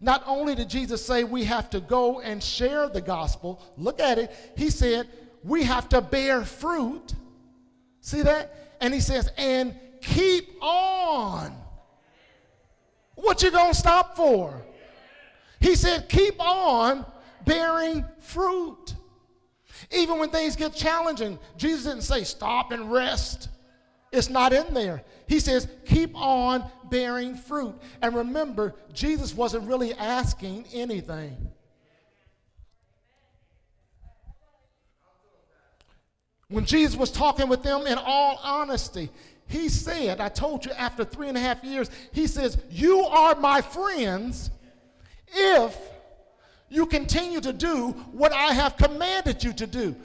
Not 0.00 0.22
only 0.26 0.54
did 0.54 0.70
Jesus 0.70 1.04
say 1.04 1.24
we 1.24 1.44
have 1.44 1.68
to 1.70 1.80
go 1.80 2.20
and 2.20 2.42
share 2.42 2.88
the 2.88 3.02
gospel, 3.02 3.62
look 3.76 4.00
at 4.00 4.18
it. 4.18 4.34
He 4.56 4.70
said, 4.70 5.08
we 5.44 5.64
have 5.64 5.88
to 5.90 6.00
bear 6.00 6.42
fruit. 6.44 7.14
See 8.00 8.22
that? 8.22 8.76
And 8.80 8.92
he 8.92 9.00
says, 9.00 9.30
and 9.36 9.74
keep 10.00 10.50
on. 10.62 11.54
What 13.14 13.42
you 13.42 13.50
gonna 13.50 13.74
stop 13.74 14.16
for? 14.16 14.64
He 15.60 15.76
said, 15.76 16.08
keep 16.08 16.40
on 16.40 17.06
bearing 17.44 18.04
fruit. 18.20 18.94
Even 19.90 20.18
when 20.18 20.30
things 20.30 20.56
get 20.56 20.74
challenging, 20.74 21.38
Jesus 21.56 21.84
didn't 21.84 22.02
say 22.02 22.24
stop 22.24 22.72
and 22.72 22.90
rest. 22.90 23.48
It's 24.12 24.30
not 24.30 24.52
in 24.52 24.74
there. 24.74 25.02
He 25.26 25.40
says, 25.40 25.68
keep 25.84 26.14
on 26.14 26.64
bearing 26.90 27.34
fruit. 27.34 27.74
And 28.00 28.14
remember, 28.14 28.74
Jesus 28.92 29.34
wasn't 29.34 29.66
really 29.66 29.92
asking 29.94 30.66
anything. 30.72 31.50
When 36.54 36.64
Jesus 36.64 36.94
was 36.94 37.10
talking 37.10 37.48
with 37.48 37.64
them 37.64 37.84
in 37.84 37.98
all 37.98 38.38
honesty, 38.40 39.10
he 39.48 39.68
said, 39.68 40.20
I 40.20 40.28
told 40.28 40.64
you 40.64 40.70
after 40.70 41.04
three 41.04 41.28
and 41.28 41.36
a 41.36 41.40
half 41.40 41.64
years, 41.64 41.90
he 42.12 42.28
says, 42.28 42.58
You 42.70 43.00
are 43.00 43.34
my 43.34 43.60
friends 43.60 44.52
if 45.26 45.76
you 46.68 46.86
continue 46.86 47.40
to 47.40 47.52
do 47.52 47.88
what 48.12 48.32
I 48.32 48.52
have 48.52 48.76
commanded 48.76 49.42
you 49.42 49.52
to 49.52 49.66
do. 49.66 49.96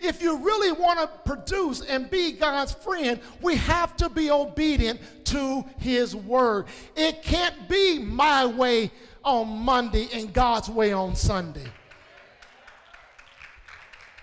If 0.00 0.22
you 0.22 0.38
really 0.38 0.72
want 0.72 0.98
to 0.98 1.08
produce 1.30 1.82
and 1.82 2.08
be 2.08 2.32
God's 2.32 2.72
friend, 2.72 3.20
we 3.42 3.56
have 3.56 3.94
to 3.96 4.08
be 4.08 4.30
obedient 4.30 5.00
to 5.26 5.62
his 5.76 6.16
word. 6.16 6.68
It 6.96 7.22
can't 7.22 7.68
be 7.68 7.98
my 7.98 8.46
way 8.46 8.90
on 9.24 9.46
Monday 9.46 10.08
and 10.14 10.32
God's 10.32 10.70
way 10.70 10.94
on 10.94 11.14
Sunday. 11.14 11.66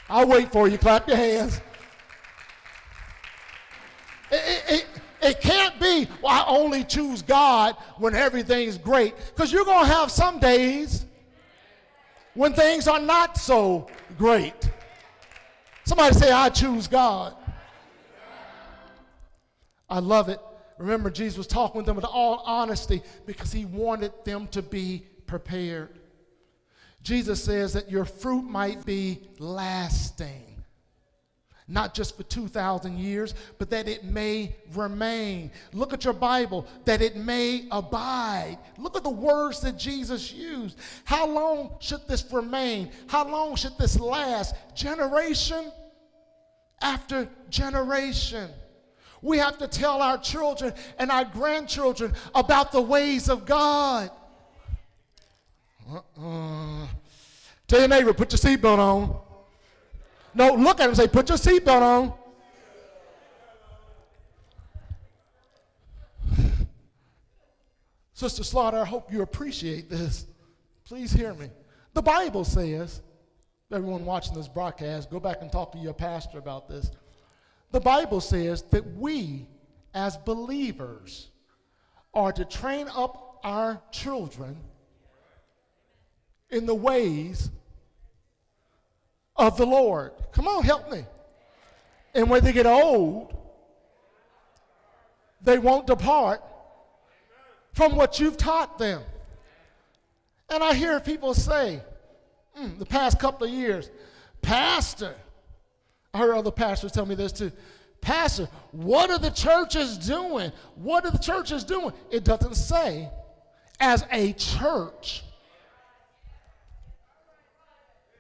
I'll 0.09 0.27
wait 0.27 0.51
for 0.51 0.67
you. 0.67 0.79
Clap 0.79 1.07
your 1.07 1.17
hands. 1.17 1.61
It, 4.31 4.63
it, 4.67 4.85
it, 5.21 5.41
can't 5.41 5.79
be, 5.79 6.07
well, 6.21 6.31
I 6.31 6.45
only 6.47 6.83
choose 6.83 7.21
God 7.21 7.75
when 7.97 8.15
everything's 8.15 8.77
great. 8.77 9.15
Because 9.33 9.51
you're 9.51 9.65
going 9.65 9.85
to 9.85 9.93
have 9.93 10.11
some 10.11 10.39
days 10.39 11.05
when 12.33 12.53
things 12.53 12.87
are 12.87 12.99
not 12.99 13.37
so 13.37 13.87
great. 14.17 14.69
Somebody 15.85 16.15
say, 16.15 16.31
I 16.31 16.49
choose 16.49 16.87
God. 16.87 17.35
I 19.89 19.99
love 19.99 20.29
it. 20.29 20.39
Remember, 20.77 21.09
Jesus 21.09 21.37
was 21.37 21.47
talking 21.47 21.77
with 21.77 21.85
them 21.85 21.95
with 21.95 22.05
all 22.05 22.41
honesty 22.45 23.01
because 23.25 23.51
he 23.51 23.65
wanted 23.65 24.11
them 24.25 24.47
to 24.47 24.61
be 24.61 25.05
prepared. 25.25 25.99
Jesus 27.01 27.43
says 27.43 27.73
that 27.73 27.89
your 27.89 28.03
fruit 28.03 28.41
might 28.41 28.83
be 28.85 29.21
lasting 29.37 30.54
not 31.67 31.93
just 31.95 32.15
for 32.15 32.23
2,000 32.23 32.97
years, 32.97 33.33
but 33.57 33.69
that 33.71 33.87
it 33.87 34.03
may 34.03 34.55
remain. 34.73 35.51
Look 35.73 35.93
at 35.93 36.03
your 36.03 36.13
Bible, 36.13 36.67
that 36.85 37.01
it 37.01 37.15
may 37.15 37.67
abide. 37.71 38.59
Look 38.77 38.95
at 38.95 39.03
the 39.03 39.09
words 39.09 39.61
that 39.61 39.77
Jesus 39.77 40.31
used. 40.31 40.77
How 41.05 41.27
long 41.27 41.75
should 41.79 42.07
this 42.07 42.25
remain? 42.31 42.91
How 43.07 43.27
long 43.27 43.55
should 43.55 43.77
this 43.79 43.99
last? 43.99 44.55
Generation 44.75 45.71
after 46.81 47.27
generation. 47.49 48.49
We 49.21 49.39
have 49.39 49.57
to 49.57 49.67
tell 49.67 50.03
our 50.03 50.19
children 50.19 50.73
and 50.99 51.09
our 51.09 51.25
grandchildren 51.25 52.13
about 52.35 52.71
the 52.71 52.81
ways 52.81 53.27
of 53.27 53.45
God. 53.47 54.11
Uh-uh. 55.91 56.87
Tell 57.67 57.79
your 57.79 57.87
neighbor, 57.87 58.13
put 58.13 58.31
your 58.31 58.37
seatbelt 58.37 58.77
on. 58.77 59.24
No, 60.35 60.53
look 60.53 60.81
at 60.81 60.89
him 60.89 60.95
say, 60.95 61.07
put 61.07 61.29
your 61.29 61.37
seatbelt 61.37 61.81
on. 61.81 62.13
Sister 68.13 68.43
Slaughter, 68.43 68.79
I 68.79 68.85
hope 68.85 69.13
you 69.13 69.21
appreciate 69.21 69.89
this. 69.89 70.25
Please 70.83 71.13
hear 71.13 71.33
me. 71.33 71.49
The 71.93 72.01
Bible 72.01 72.43
says, 72.43 73.01
everyone 73.71 74.03
watching 74.03 74.35
this 74.35 74.49
broadcast, 74.49 75.09
go 75.09 75.21
back 75.21 75.37
and 75.41 75.49
talk 75.49 75.71
to 75.71 75.77
your 75.77 75.93
pastor 75.93 76.37
about 76.37 76.67
this. 76.67 76.91
The 77.71 77.79
Bible 77.79 78.19
says 78.19 78.61
that 78.71 78.85
we, 78.97 79.47
as 79.93 80.17
believers, 80.17 81.29
are 82.13 82.33
to 82.33 82.43
train 82.43 82.87
up 82.93 83.39
our 83.45 83.81
children 83.91 84.57
in 86.49 86.65
the 86.65 86.75
ways 86.75 87.49
of 89.35 89.57
the 89.57 89.65
Lord. 89.65 90.11
Come 90.31 90.47
on, 90.47 90.63
help 90.63 90.91
me. 90.91 91.05
And 92.13 92.29
when 92.29 92.43
they 92.43 92.53
get 92.53 92.65
old, 92.65 93.35
they 95.41 95.57
won't 95.57 95.87
depart 95.87 96.41
from 97.73 97.95
what 97.95 98.19
you've 98.19 98.37
taught 98.37 98.77
them. 98.77 99.01
And 100.49 100.63
I 100.63 100.73
hear 100.73 100.99
people 100.99 101.33
say, 101.33 101.81
mm, 102.57 102.79
the 102.79 102.85
past 102.85 103.19
couple 103.19 103.47
of 103.47 103.53
years, 103.53 103.89
Pastor, 104.41 105.15
I 106.13 106.19
heard 106.19 106.35
other 106.35 106.51
pastors 106.51 106.91
tell 106.91 107.05
me 107.05 107.15
this 107.15 107.31
too. 107.31 107.51
Pastor, 107.99 108.47
what 108.71 109.09
are 109.09 109.17
the 109.17 109.31
churches 109.31 109.97
doing? 109.97 110.51
What 110.75 111.05
are 111.05 111.11
the 111.11 111.17
churches 111.17 111.63
doing? 111.63 111.91
It 112.11 112.23
doesn't 112.23 112.55
say 112.55 113.09
as 113.79 114.05
a 114.11 114.33
church. 114.33 115.23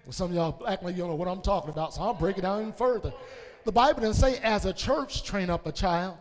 Well, 0.05 0.13
some 0.13 0.29
of 0.29 0.35
y'all 0.35 0.61
act 0.67 0.83
like 0.83 0.95
you 0.95 1.01
don't 1.01 1.09
know 1.09 1.15
what 1.15 1.27
I'm 1.27 1.41
talking 1.41 1.71
about, 1.71 1.95
so 1.95 2.03
I'll 2.03 2.13
break 2.13 2.37
it 2.37 2.41
down 2.41 2.61
even 2.61 2.73
further. 2.73 3.11
The 3.63 3.71
Bible 3.71 4.01
doesn't 4.01 4.21
say, 4.21 4.39
as 4.43 4.65
a 4.65 4.73
church, 4.73 5.23
train 5.23 5.49
up 5.49 5.65
a 5.65 5.71
child. 5.71 6.17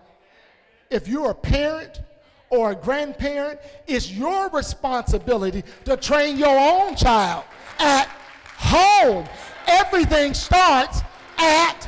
If 0.89 1.07
you're 1.07 1.31
a 1.31 1.35
parent 1.35 2.01
or 2.49 2.71
a 2.71 2.75
grandparent, 2.75 3.61
it's 3.87 4.11
your 4.11 4.49
responsibility 4.51 5.63
to 5.85 5.99
train 5.99 6.39
your 6.39 6.59
own 6.59 6.97
child 6.97 7.45
at 7.79 8.09
home. 8.57 9.27
Everything 9.67 10.33
starts 10.33 11.03
at. 11.37 11.87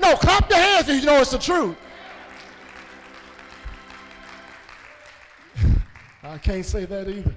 No, 0.00 0.16
clap 0.16 0.48
your 0.48 0.58
hands 0.58 0.88
if 0.88 1.00
you 1.00 1.06
know 1.06 1.20
it's 1.20 1.32
the 1.32 1.38
truth. 1.38 1.76
I 6.22 6.38
can't 6.38 6.64
say 6.64 6.86
that 6.86 7.06
either 7.06 7.34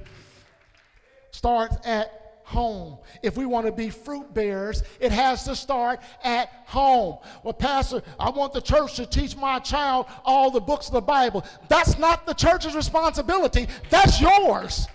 starts 1.44 1.76
at 1.86 2.40
home. 2.46 2.98
If 3.22 3.36
we 3.36 3.46
want 3.46 3.66
to 3.66 3.72
be 3.74 3.90
fruit 3.90 4.34
bearers, 4.34 4.82
it 5.02 5.12
has 5.12 5.44
to 5.44 5.58
start 5.58 6.00
at 6.24 6.48
home. 6.66 7.18
Well, 7.44 7.52
Pastor, 7.52 8.02
I 8.18 8.30
want 8.30 8.54
the 8.54 8.62
church 8.62 8.96
to 8.96 9.06
teach 9.06 9.36
my 9.36 9.60
child 9.60 10.06
all 10.24 10.52
the 10.52 10.62
books 10.62 10.88
of 10.88 10.94
the 10.94 11.02
Bible. 11.02 11.44
That's 11.68 12.00
not 12.00 12.26
the 12.26 12.34
church's 12.34 12.76
responsibility, 12.76 13.68
that's 13.90 14.22
yours. 14.22 14.88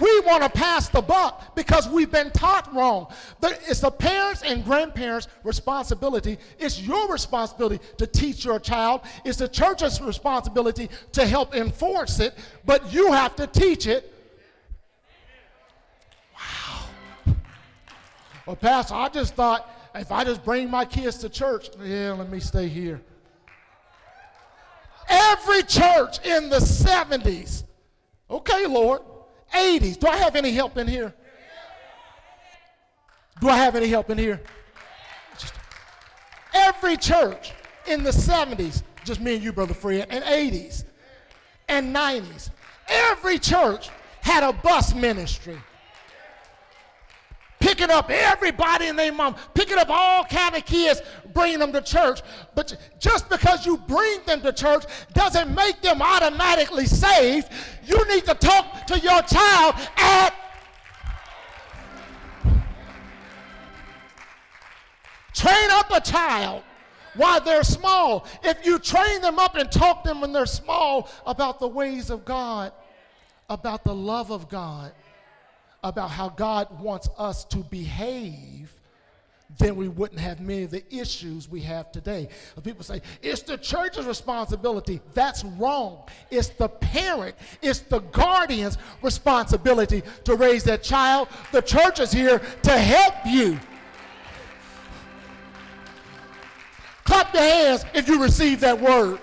We 0.00 0.20
want 0.20 0.42
to 0.42 0.48
pass 0.48 0.88
the 0.88 1.02
buck 1.02 1.54
because 1.54 1.88
we've 1.88 2.10
been 2.10 2.30
taught 2.30 2.72
wrong. 2.74 3.12
It's 3.42 3.80
the 3.80 3.90
parents 3.90 4.42
and 4.42 4.64
grandparents' 4.64 5.28
responsibility. 5.44 6.38
It's 6.58 6.80
your 6.80 7.08
responsibility 7.08 7.84
to 7.98 8.06
teach 8.06 8.44
your 8.44 8.58
child. 8.58 9.02
It's 9.24 9.38
the 9.38 9.48
church's 9.48 10.00
responsibility 10.00 10.88
to 11.12 11.26
help 11.26 11.54
enforce 11.54 12.20
it, 12.20 12.38
but 12.64 12.92
you 12.92 13.12
have 13.12 13.36
to 13.36 13.46
teach 13.46 13.86
it. 13.86 14.14
Wow. 16.34 17.34
Well, 18.46 18.56
Pastor, 18.56 18.94
I 18.94 19.08
just 19.08 19.34
thought 19.34 19.68
if 19.94 20.10
I 20.10 20.24
just 20.24 20.44
bring 20.44 20.70
my 20.70 20.84
kids 20.84 21.18
to 21.18 21.28
church, 21.28 21.68
yeah, 21.82 22.12
let 22.12 22.30
me 22.30 22.40
stay 22.40 22.68
here. 22.68 23.00
Every 25.08 25.62
church 25.64 26.24
in 26.24 26.48
the 26.48 26.56
70s, 26.56 27.64
okay, 28.30 28.66
Lord, 28.66 29.02
80s. 29.52 29.98
Do 29.98 30.08
I 30.08 30.16
have 30.16 30.36
any 30.36 30.52
help 30.52 30.76
in 30.76 30.86
here? 30.86 31.14
Do 33.40 33.48
I 33.48 33.56
have 33.56 33.74
any 33.74 33.88
help 33.88 34.10
in 34.10 34.18
here? 34.18 34.40
Just 35.38 35.54
every 36.54 36.96
church 36.96 37.52
in 37.86 38.02
the 38.02 38.10
70s, 38.10 38.82
just 39.04 39.20
me 39.20 39.34
and 39.34 39.44
you, 39.44 39.52
Brother 39.52 39.74
Fred, 39.74 40.06
and 40.10 40.22
80s 40.24 40.84
and 41.68 41.94
90s, 41.94 42.50
every 42.88 43.38
church 43.38 43.90
had 44.20 44.42
a 44.44 44.52
bus 44.52 44.94
ministry 44.94 45.58
picking 47.62 47.90
up 47.90 48.10
everybody 48.10 48.88
and 48.88 48.98
their 48.98 49.12
mom, 49.12 49.36
picking 49.54 49.78
up 49.78 49.88
all 49.88 50.24
kind 50.24 50.54
of 50.56 50.64
kids, 50.66 51.00
bringing 51.32 51.58
them 51.58 51.72
to 51.72 51.80
church. 51.80 52.22
But 52.54 52.76
just 52.98 53.28
because 53.28 53.66
you 53.66 53.76
bring 53.76 54.20
them 54.26 54.40
to 54.42 54.52
church 54.52 54.84
doesn't 55.12 55.54
make 55.54 55.80
them 55.82 56.02
automatically 56.02 56.86
saved. 56.86 57.48
You 57.84 58.06
need 58.08 58.24
to 58.26 58.34
talk 58.34 58.86
to 58.86 58.98
your 58.98 59.22
child 59.22 59.74
at 59.96 60.34
Train 65.34 65.70
up 65.70 65.90
a 65.90 66.00
child 66.00 66.62
while 67.14 67.40
they're 67.40 67.64
small. 67.64 68.26
If 68.42 68.64
you 68.64 68.78
train 68.78 69.20
them 69.22 69.38
up 69.38 69.56
and 69.56 69.70
talk 69.70 70.04
them 70.04 70.20
when 70.20 70.32
they're 70.32 70.46
small 70.46 71.10
about 71.26 71.58
the 71.58 71.68
ways 71.68 72.10
of 72.10 72.24
God, 72.24 72.72
about 73.48 73.82
the 73.84 73.94
love 73.94 74.30
of 74.30 74.48
God, 74.48 74.92
about 75.82 76.10
how 76.10 76.28
God 76.28 76.80
wants 76.80 77.08
us 77.18 77.44
to 77.46 77.58
behave, 77.58 78.72
then 79.58 79.76
we 79.76 79.88
wouldn't 79.88 80.20
have 80.20 80.40
many 80.40 80.64
of 80.64 80.70
the 80.70 80.82
issues 80.94 81.48
we 81.48 81.60
have 81.60 81.92
today. 81.92 82.28
People 82.62 82.84
say, 82.84 83.02
it's 83.20 83.42
the 83.42 83.58
church's 83.58 84.06
responsibility. 84.06 85.00
That's 85.14 85.44
wrong. 85.44 86.04
It's 86.30 86.48
the 86.48 86.68
parent, 86.68 87.36
it's 87.60 87.80
the 87.80 88.00
guardian's 88.00 88.78
responsibility 89.02 90.02
to 90.24 90.34
raise 90.34 90.64
that 90.64 90.82
child. 90.82 91.28
The 91.52 91.62
church 91.62 92.00
is 92.00 92.12
here 92.12 92.40
to 92.62 92.78
help 92.78 93.14
you. 93.26 93.58
Clap 97.04 97.34
your 97.34 97.42
hands 97.42 97.84
if 97.94 98.08
you 98.08 98.22
receive 98.22 98.60
that 98.60 98.80
word. 98.80 99.18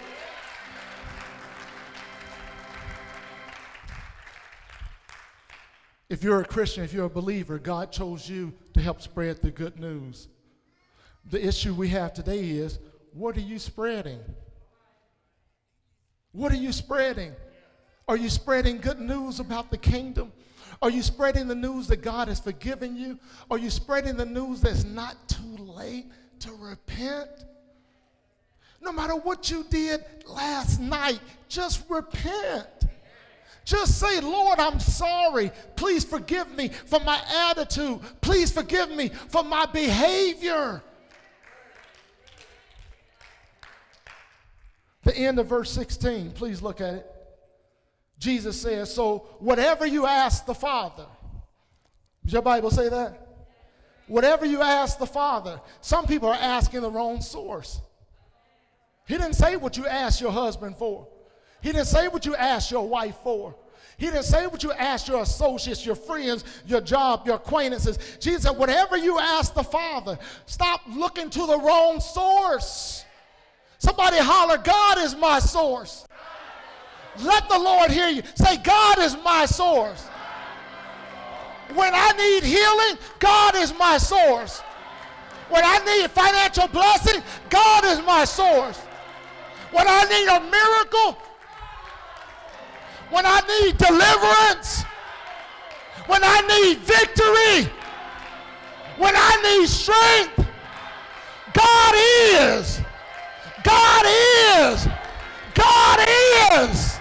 If 6.09 6.23
you're 6.23 6.41
a 6.41 6.45
Christian, 6.45 6.84
if 6.84 6.91
you're 6.91 7.05
a 7.05 7.09
believer, 7.09 7.59
God 7.59 7.91
chose 7.91 8.27
you 8.27 8.51
to 8.80 8.84
help 8.84 9.01
spread 9.01 9.41
the 9.41 9.51
good 9.51 9.77
news. 9.77 10.30
The 11.30 11.45
issue 11.45 11.73
we 11.73 11.89
have 11.89 12.13
today 12.13 12.51
is 12.51 12.80
what 13.11 13.36
are 13.36 13.41
you 13.41 13.59
spreading? 13.59 14.19
What 16.32 16.53
are 16.53 16.57
you 16.57 16.71
spreading? 16.71 17.34
Are 18.07 18.15
you 18.15 18.30
spreading 18.30 18.77
good 18.77 18.99
news 18.99 19.41
about 19.41 19.69
the 19.69 19.77
kingdom? 19.77 20.32
Are 20.82 20.89
you 20.89 21.01
spreading 21.01 21.49
the 21.49 21.55
news 21.55 21.88
that 21.88 21.97
God 21.97 22.30
has 22.30 22.39
forgiven 22.39 22.95
you? 22.95 23.19
Are 23.51 23.57
you 23.57 23.69
spreading 23.69 24.15
the 24.15 24.25
news 24.25 24.61
that's 24.61 24.86
not 24.86 25.27
too 25.27 25.57
late 25.57 26.05
to 26.39 26.53
repent? 26.53 27.43
No 28.80 28.93
matter 28.93 29.15
what 29.15 29.51
you 29.51 29.65
did 29.69 30.05
last 30.25 30.80
night, 30.80 31.19
just 31.49 31.84
repent. 31.89 32.67
Just 33.70 33.99
say, 33.99 34.20
Lord, 34.20 34.57
I'm 34.57 34.80
sorry. 34.80 35.51
Please 35.76 36.03
forgive 36.03 36.49
me 36.57 36.70
for 36.70 36.99
my 37.01 37.22
attitude. 37.51 37.99
Please 38.20 38.51
forgive 38.51 38.89
me 38.89 39.09
for 39.09 39.43
my 39.43 39.67
behavior. 39.67 40.82
The 45.03 45.15
end 45.15 45.38
of 45.38 45.45
verse 45.45 45.70
16, 45.72 46.32
please 46.32 46.63
look 46.63 46.82
at 46.82 46.95
it. 46.95 47.11
Jesus 48.17 48.59
says, 48.59 48.91
So 48.91 49.28
whatever 49.38 49.86
you 49.86 50.07
ask 50.07 50.47
the 50.47 50.55
Father, 50.55 51.05
does 52.24 52.34
your 52.34 52.41
Bible 52.41 52.72
say 52.72 52.89
that? 52.89 53.28
whatever 54.07 54.43
you 54.43 54.63
ask 54.63 54.97
the 54.97 55.05
Father, 55.05 55.61
some 55.82 56.07
people 56.07 56.28
are 56.30 56.34
asking 56.34 56.82
the 56.82 56.89
wrong 56.89 57.22
source. 57.22 57.80
He 59.07 59.15
didn't 59.15 59.34
say 59.36 59.57
what 59.57 59.78
you 59.78 59.86
asked 59.86 60.20
your 60.20 60.32
husband 60.32 60.76
for. 60.78 61.07
He 61.62 61.72
didn't 61.72 61.88
say 61.88 62.07
what 62.07 62.26
you 62.26 62.36
asked 62.36 62.72
your 62.72 62.88
wife 62.88 63.16
for. 63.24 63.55
He 63.97 64.05
didn't 64.05 64.24
say 64.24 64.47
what 64.47 64.64
you 64.64 64.72
asked 64.72 65.10
your 65.10 65.22
associates, 65.22 65.86
your 65.86 65.95
friends, 65.95 66.45
your 66.66 66.80
job, 66.80 67.26
your 67.26 67.36
acquaintances. 67.36 67.99
Jesus 68.22 68.43
said, 68.43 68.57
whatever 68.57 68.95
you 68.95 69.20
ask 69.20 69.53
the 69.53 69.64
Father, 69.64 70.18
stop 70.45 70.82
looking 70.88 71.30
to 71.30 71.45
the 71.45 71.60
wrong 71.60 71.99
source. 71.99 73.03
Somebody 73.78 74.18
holler, 74.20 74.57
God 74.57 74.99
is 74.99 75.18
my 75.18 75.39
source. 75.39 76.07
Let 77.22 77.49
the 77.49 77.60
Lord 77.60 77.91
hear 77.91 78.07
you. 78.07 78.22
Say, 78.36 78.57
God 78.57 78.99
is 78.99 79.18
my 79.24 79.45
source. 79.45 80.05
When 81.74 81.91
I 81.93 82.12
need 82.14 82.43
healing, 82.43 82.97
God 83.20 83.55
is 83.55 83.74
my 83.78 83.97
source. 83.97 84.62
When 85.49 85.64
I 85.64 85.80
need 85.80 86.10
financial 86.12 86.68
blessing, 86.68 87.22
God 87.49 87.84
is 87.86 87.99
my 88.05 88.24
source. 88.24 88.78
When 89.72 89.86
I 89.88 90.03
need 90.05 90.28
a 90.28 90.39
miracle, 90.49 91.22
when 93.12 93.26
I 93.26 93.41
need 93.47 93.78
deliverance, 93.78 94.84
when 96.07 96.22
I 96.24 96.41
need 96.41 96.78
victory, 96.80 97.72
when 98.97 99.14
I 99.16 99.57
need 99.60 99.68
strength, 99.68 100.47
God 101.53 101.93
is. 101.95 102.82
God 103.64 104.05
is. 104.05 104.88
God 105.53 105.99
is. 106.07 106.99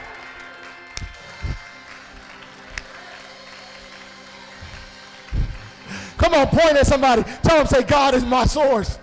Come 6.17 6.35
on, 6.35 6.47
point 6.49 6.77
at 6.77 6.87
somebody. 6.87 7.23
Tell 7.43 7.59
them, 7.59 7.67
say, 7.67 7.83
God 7.85 8.15
is 8.15 8.25
my 8.25 8.45
source. 8.45 8.99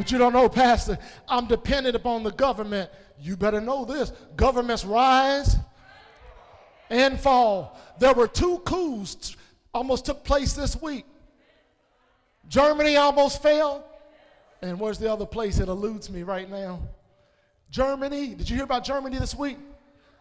But 0.00 0.10
you 0.10 0.16
don't 0.16 0.32
know, 0.32 0.48
Pastor, 0.48 0.96
I'm 1.28 1.46
dependent 1.46 1.94
upon 1.94 2.22
the 2.22 2.30
government. 2.30 2.88
You 3.20 3.36
better 3.36 3.60
know 3.60 3.84
this 3.84 4.10
governments 4.34 4.82
rise 4.82 5.56
and 6.88 7.20
fall. 7.20 7.78
There 7.98 8.14
were 8.14 8.26
two 8.26 8.60
coups 8.60 9.36
almost 9.74 10.06
took 10.06 10.24
place 10.24 10.54
this 10.54 10.80
week. 10.80 11.04
Germany 12.48 12.96
almost 12.96 13.42
fell. 13.42 13.84
And 14.62 14.80
where's 14.80 14.96
the 14.96 15.12
other 15.12 15.26
place 15.26 15.58
that 15.58 15.68
eludes 15.68 16.08
me 16.08 16.22
right 16.22 16.48
now? 16.48 16.80
Germany. 17.70 18.28
Did 18.28 18.48
you 18.48 18.56
hear 18.56 18.64
about 18.64 18.84
Germany 18.84 19.18
this 19.18 19.34
week? 19.34 19.58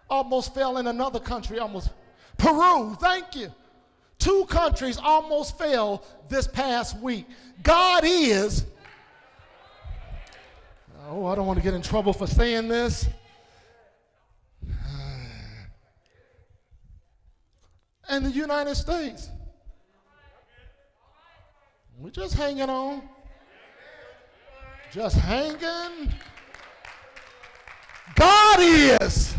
Almost 0.09 0.53
fell 0.53 0.75
in 0.79 0.87
another 0.87 1.21
country, 1.21 1.57
almost. 1.57 1.89
Peru, 2.37 2.97
thank 2.99 3.33
you. 3.33 3.47
Two 4.17 4.43
countries 4.49 4.97
almost 4.97 5.57
fell 5.57 6.03
this 6.27 6.49
past 6.49 6.99
week. 6.99 7.25
God 7.63 8.03
is 8.05 8.65
Oh, 11.11 11.25
I 11.25 11.33
don't 11.33 11.47
want 11.47 11.57
to 11.57 11.63
get 11.63 11.73
in 11.73 11.81
trouble 11.81 12.13
for 12.13 12.27
saying 12.27 12.67
this. 12.67 13.07
And 18.07 18.23
the 18.23 18.29
United 18.29 18.75
States. 18.75 19.29
We're 21.97 22.11
just 22.11 22.35
hanging 22.35 22.69
on. 22.69 23.01
Just 24.91 25.15
hanging. 25.17 26.13
God 28.15 28.59
is. 28.59 29.35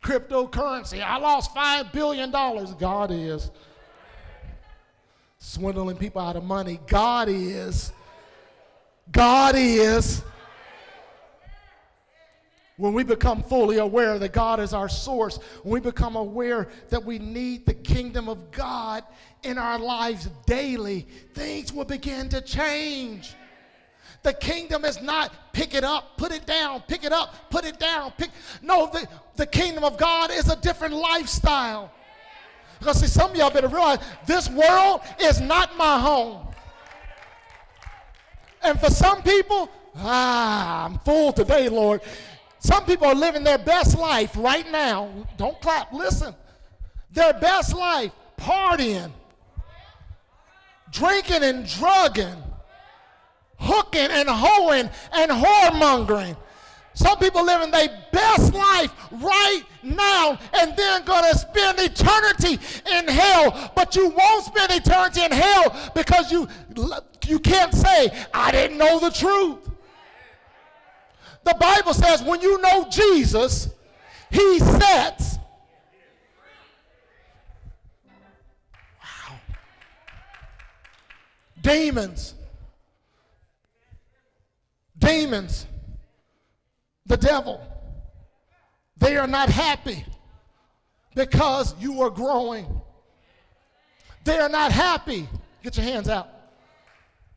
Cryptocurrency. 0.00 1.02
I 1.02 1.18
lost 1.18 1.52
$5 1.56 1.92
billion. 1.92 2.30
God 2.30 3.10
is 3.10 3.50
swindling 5.44 5.96
people 5.96 6.22
out 6.22 6.36
of 6.36 6.42
money. 6.42 6.80
God 6.86 7.28
is. 7.28 7.92
God 9.12 9.54
is. 9.56 10.22
When 12.76 12.92
we 12.92 13.04
become 13.04 13.42
fully 13.42 13.76
aware 13.78 14.18
that 14.18 14.32
God 14.32 14.58
is 14.58 14.72
our 14.72 14.88
source, 14.88 15.38
when 15.62 15.74
we 15.74 15.80
become 15.80 16.16
aware 16.16 16.68
that 16.88 17.04
we 17.04 17.18
need 17.20 17.66
the 17.66 17.74
kingdom 17.74 18.28
of 18.28 18.50
God 18.50 19.04
in 19.44 19.58
our 19.58 19.78
lives 19.78 20.28
daily, 20.46 21.06
things 21.34 21.72
will 21.72 21.84
begin 21.84 22.28
to 22.30 22.40
change. 22.40 23.34
The 24.22 24.32
kingdom 24.32 24.84
is 24.84 25.00
not 25.02 25.52
pick 25.52 25.74
it 25.74 25.84
up, 25.84 26.16
put 26.16 26.32
it 26.32 26.46
down, 26.46 26.82
pick 26.88 27.04
it 27.04 27.12
up, 27.12 27.50
put 27.50 27.64
it 27.66 27.78
down. 27.78 28.12
Pick. 28.16 28.30
No, 28.62 28.88
the, 28.90 29.06
the 29.36 29.46
kingdom 29.46 29.84
of 29.84 29.98
God 29.98 30.30
is 30.32 30.48
a 30.48 30.56
different 30.56 30.94
lifestyle. 30.94 31.92
Because 32.78 33.00
see, 33.00 33.06
some 33.06 33.30
of 33.30 33.36
y'all 33.36 33.50
better 33.50 33.68
realize 33.68 33.98
this 34.26 34.48
world 34.50 35.00
is 35.20 35.40
not 35.40 35.76
my 35.76 35.98
home. 35.98 36.46
And 38.62 38.80
for 38.80 38.90
some 38.90 39.22
people, 39.22 39.70
ah, 39.96 40.86
I'm 40.86 40.98
full 41.00 41.32
today, 41.32 41.68
Lord. 41.68 42.00
Some 42.58 42.86
people 42.86 43.06
are 43.06 43.14
living 43.14 43.44
their 43.44 43.58
best 43.58 43.98
life 43.98 44.34
right 44.36 44.70
now. 44.72 45.10
Don't 45.36 45.60
clap, 45.60 45.92
listen. 45.92 46.34
Their 47.12 47.34
best 47.34 47.76
life, 47.76 48.10
partying, 48.38 49.10
drinking 50.90 51.42
and 51.42 51.66
drugging, 51.66 52.42
hooking 53.58 54.10
and 54.10 54.28
hoeing 54.28 54.90
and 55.12 55.30
whoremongering. 55.30 56.36
Some 56.94 57.18
people 57.18 57.44
living 57.44 57.72
their 57.72 57.88
best 58.12 58.54
life 58.54 58.92
right 59.10 59.62
now 59.82 60.38
and 60.56 60.76
then 60.76 61.04
going 61.04 61.30
to 61.30 61.36
spend 61.36 61.78
eternity 61.80 62.58
in 62.90 63.08
hell. 63.08 63.72
But 63.74 63.96
you 63.96 64.08
won't 64.10 64.44
spend 64.44 64.72
eternity 64.72 65.24
in 65.24 65.32
hell 65.32 65.92
because 65.94 66.30
you, 66.30 66.48
you 67.26 67.40
can't 67.40 67.74
say, 67.74 68.10
I 68.32 68.52
didn't 68.52 68.78
know 68.78 69.00
the 69.00 69.10
truth. 69.10 69.68
The 71.42 71.56
Bible 71.58 71.94
says 71.94 72.22
when 72.22 72.40
you 72.40 72.62
know 72.62 72.86
Jesus, 72.88 73.68
he 74.30 74.60
sets. 74.60 75.38
Wow. 79.02 79.36
Demons. 81.60 82.34
Demons 84.96 85.66
the 87.14 87.26
devil. 87.26 87.60
They 88.96 89.16
are 89.16 89.26
not 89.26 89.48
happy 89.48 90.04
because 91.14 91.74
you 91.78 92.02
are 92.02 92.10
growing. 92.10 92.66
They 94.24 94.38
are 94.38 94.48
not 94.48 94.72
happy. 94.72 95.28
Get 95.62 95.76
your 95.76 95.84
hands 95.84 96.08
out. 96.08 96.28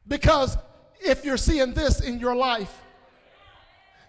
Because 0.08 0.58
if 1.00 1.24
you're 1.24 1.38
seeing 1.38 1.74
this 1.74 2.02
in 2.02 2.20
your 2.20 2.36
life, 2.36 2.74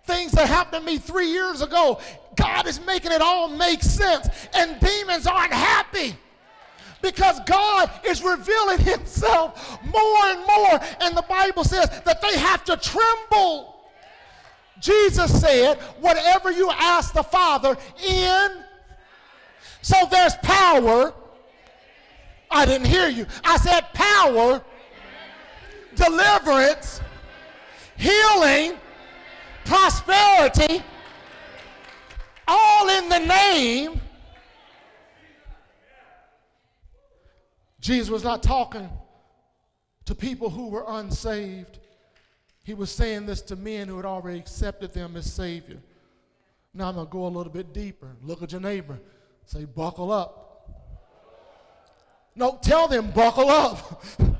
things 0.05 0.33
that 0.33 0.49
happened 0.49 0.87
to 0.87 0.91
me 0.91 0.97
three 0.97 1.31
years 1.31 1.61
ago, 1.61 2.01
God 2.37 2.67
is 2.67 2.81
making 2.87 3.13
it 3.13 3.21
all 3.21 3.49
make 3.49 3.83
sense. 3.83 4.29
And 4.55 4.81
demons 4.81 5.27
aren't 5.27 5.53
happy 5.53 6.17
because 7.03 7.41
God 7.41 7.91
is 8.07 8.23
revealing 8.23 8.79
Himself 8.79 9.79
more 9.85 10.25
and 10.25 10.41
more. 10.47 10.81
And 11.01 11.17
the 11.17 11.25
Bible 11.29 11.65
says 11.65 11.91
that 12.05 12.23
they 12.23 12.39
have 12.39 12.65
to 12.65 12.77
tremble. 12.79 13.78
Jesus 14.81 15.41
said, 15.41 15.79
whatever 16.01 16.51
you 16.51 16.71
ask 16.71 17.13
the 17.15 17.23
Father 17.23 17.77
in. 18.07 18.65
So 19.83 19.97
there's 20.11 20.35
power. 20.43 21.15
I 22.51 22.67
didn't 22.67 22.87
hear 22.87 23.09
you. 23.09 23.27
I 23.45 23.57
said 23.59 23.93
power, 23.93 24.63
deliverance, 25.95 27.01
healing, 27.97 28.79
prosperity, 29.65 30.83
all 32.47 32.89
in 32.89 33.09
the 33.09 33.19
name. 33.19 34.01
Jesus 37.81 38.11
was 38.11 38.25
not 38.25 38.43
talking 38.43 38.89
to 40.07 40.15
people 40.15 40.51
who 40.51 40.69
were 40.69 40.85
unsaved. 40.89 41.78
He 42.69 42.75
was 42.75 42.91
saying 42.91 43.25
this 43.25 43.41
to 43.41 43.57
men 43.57 43.89
who 43.89 43.97
had 43.97 44.05
already 44.05 44.39
accepted 44.39 44.93
them 44.93 45.17
as 45.17 45.33
Savior. 45.33 45.79
Now 46.75 46.91
I'm 46.91 46.97
going 46.97 47.07
to 47.07 47.11
go 47.11 47.25
a 47.25 47.29
little 47.29 47.51
bit 47.51 47.73
deeper. 47.73 48.15
Look 48.23 48.43
at 48.43 48.53
your 48.53 48.61
neighbor. 48.61 49.01
Say, 49.47 49.65
buckle 49.65 50.13
up. 50.13 50.69
No, 52.35 52.59
tell 52.61 52.87
them, 52.87 53.11
buckle 53.11 53.49
up. 53.49 54.05
hmm. 54.19 54.35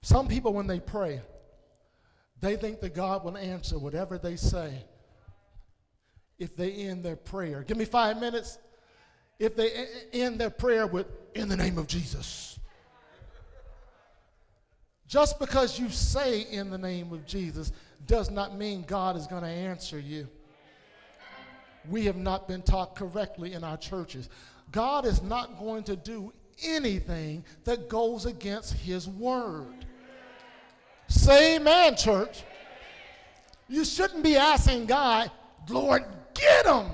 Some 0.00 0.26
people, 0.26 0.52
when 0.54 0.66
they 0.66 0.80
pray, 0.80 1.20
they 2.40 2.56
think 2.56 2.80
that 2.80 2.96
God 2.96 3.22
will 3.22 3.36
answer 3.36 3.78
whatever 3.78 4.18
they 4.18 4.34
say 4.34 4.72
if 6.36 6.56
they 6.56 6.72
end 6.72 7.04
their 7.04 7.14
prayer. 7.14 7.62
Give 7.62 7.76
me 7.76 7.84
five 7.84 8.18
minutes. 8.18 8.58
If 9.38 9.54
they 9.54 9.86
end 10.12 10.40
their 10.40 10.50
prayer 10.50 10.88
with, 10.88 11.06
in 11.36 11.48
the 11.48 11.56
name 11.56 11.78
of 11.78 11.86
Jesus 11.86 12.58
Just 15.12 15.38
because 15.38 15.78
you 15.78 15.90
say 15.90 16.46
in 16.50 16.70
the 16.70 16.78
name 16.78 17.12
of 17.12 17.26
Jesus 17.26 17.70
does 18.06 18.30
not 18.30 18.56
mean 18.56 18.82
God 18.88 19.14
is 19.14 19.26
going 19.26 19.42
to 19.42 19.48
answer 19.48 19.98
you. 19.98 20.26
We 21.90 22.06
have 22.06 22.16
not 22.16 22.48
been 22.48 22.62
taught 22.62 22.96
correctly 22.96 23.52
in 23.52 23.62
our 23.62 23.76
churches. 23.76 24.30
God 24.70 25.04
is 25.04 25.20
not 25.20 25.58
going 25.58 25.82
to 25.84 25.96
do 25.96 26.32
anything 26.62 27.44
that 27.64 27.90
goes 27.90 28.24
against 28.24 28.72
his 28.72 29.06
word. 29.06 29.84
Say 31.08 31.56
amen, 31.56 31.94
church. 31.94 32.44
You 33.68 33.84
shouldn't 33.84 34.24
be 34.24 34.36
asking 34.36 34.86
God, 34.86 35.30
Lord, 35.68 36.06
get 36.32 36.64
them. 36.64 36.90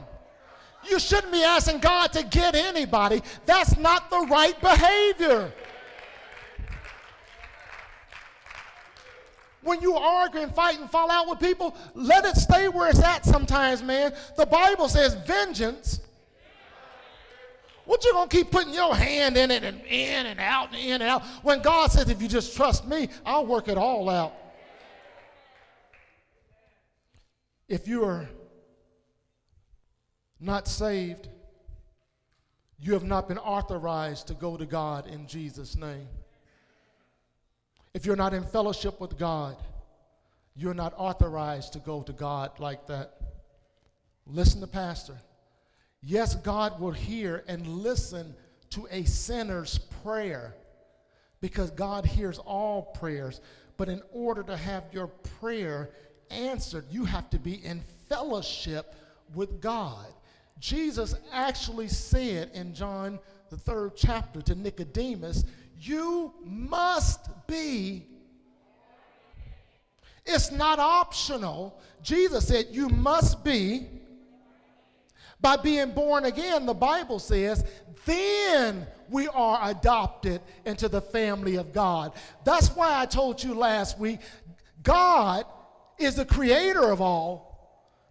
You 0.91 0.99
shouldn't 0.99 1.33
be 1.33 1.45
asking 1.45 1.79
God 1.79 2.13
to 2.15 2.25
get 2.25 2.57
anybody. 2.57 3.23
That's 3.47 3.79
not 3.79 4.11
the 4.11 4.27
right 4.29 4.61
behavior. 4.61 5.53
When 9.69 9.83
you 9.83 9.97
argue 9.97 10.41
and 10.41 10.55
fight 10.55 10.81
and 10.81 10.91
fall 10.91 11.11
out 11.11 11.29
with 11.29 11.41
people, 11.41 11.77
let 11.93 12.25
it 12.25 12.37
stay 12.37 12.69
where 12.69 12.89
it's 12.89 13.01
at 13.01 13.27
sometimes, 13.27 13.83
man. 13.83 14.15
The 14.35 14.47
Bible 14.47 14.89
says 14.89 15.13
vengeance. 15.27 16.01
What 17.85 18.03
you 18.03 18.15
gonna 18.15 18.31
keep 18.31 18.51
putting 18.51 18.73
your 18.73 18.97
hand 18.97 19.37
in 19.37 19.51
it 19.51 19.65
and 19.65 19.85
in 19.85 20.25
and 20.25 20.41
out 20.41 20.73
and 20.73 20.79
in 20.79 20.93
and 20.95 21.03
out? 21.03 21.23
When 21.43 21.61
God 21.61 21.93
says, 21.93 22.09
if 22.09 22.23
you 22.23 22.29
just 22.29 22.57
trust 22.57 22.89
me, 22.89 23.11
I'll 23.27 23.45
work 23.45 23.69
it 23.69 23.77
all 23.77 24.09
out. 24.09 24.33
If 27.69 27.87
you 27.87 28.05
are 28.05 28.27
not 30.41 30.67
saved, 30.67 31.29
you 32.79 32.95
have 32.95 33.05
not 33.05 33.29
been 33.29 33.37
authorized 33.37 34.29
to 34.29 34.35
go 34.35 34.57
to 34.57 34.65
God 34.65 35.07
in 35.09 35.27
Jesus' 35.27 35.77
name. 35.77 36.09
If 37.95 38.07
you're 38.07 38.17
not 38.17 38.35
in 38.35 38.43
fellowship 38.45 39.01
with 39.01 39.19
God, 39.19 39.57
you're 40.55 40.75
not 40.75 40.95
authorized 40.97 41.73
to 41.75 41.79
go 41.79 42.03
to 42.03 42.13
God 42.13 42.59
like 42.59 42.87
that. 42.89 43.15
Listen 44.27 44.61
to 44.61 44.67
Pastor. 44.67 45.17
Yes, 46.03 46.35
God 46.35 46.81
will 46.81 46.93
hear 46.93 47.45
and 47.49 47.67
listen 47.67 48.35
to 48.71 48.87
a 48.91 49.05
sinner's 49.05 49.79
prayer 50.03 50.55
because 51.41 51.71
God 51.71 52.05
hears 52.05 52.39
all 52.39 52.83
prayers. 52.83 53.41
But 53.77 53.89
in 53.89 54.03
order 54.13 54.43
to 54.43 54.57
have 54.57 54.85
your 54.93 55.07
prayer 55.07 55.91
answered, 56.31 56.85
you 56.91 57.05
have 57.05 57.31
to 57.31 57.39
be 57.39 57.65
in 57.65 57.81
fellowship 58.09 58.95
with 59.35 59.61
God. 59.61 60.07
Jesus 60.59 61.15
actually 61.33 61.89
said 61.89 62.51
in 62.55 62.75
John, 62.75 63.19
the 63.51 63.57
third 63.57 63.93
chapter, 63.97 64.43
to 64.43 64.55
Nicodemus, 64.55 65.45
you 65.81 66.33
must 66.45 67.29
be. 67.47 68.07
It's 70.25 70.51
not 70.51 70.79
optional. 70.79 71.81
Jesus 72.03 72.49
said, 72.49 72.67
You 72.71 72.89
must 72.89 73.45
be. 73.45 73.87
By 75.41 75.57
being 75.57 75.93
born 75.93 76.25
again, 76.25 76.67
the 76.67 76.75
Bible 76.75 77.21
says, 77.21 77.65
then 78.05 78.87
we 79.11 79.29
are 79.29 79.71
adopted 79.71 80.41
into 80.65 80.89
the 80.89 81.01
family 81.01 81.57
of 81.57 81.73
God. 81.73 82.13
That's 82.45 82.69
why 82.69 83.01
I 83.01 83.07
told 83.07 83.43
you 83.43 83.55
last 83.55 83.99
week 83.99 84.21
God 84.83 85.45
is 85.99 86.15
the 86.17 86.25
creator 86.25 86.91
of 86.91 87.01
all, 87.01 87.48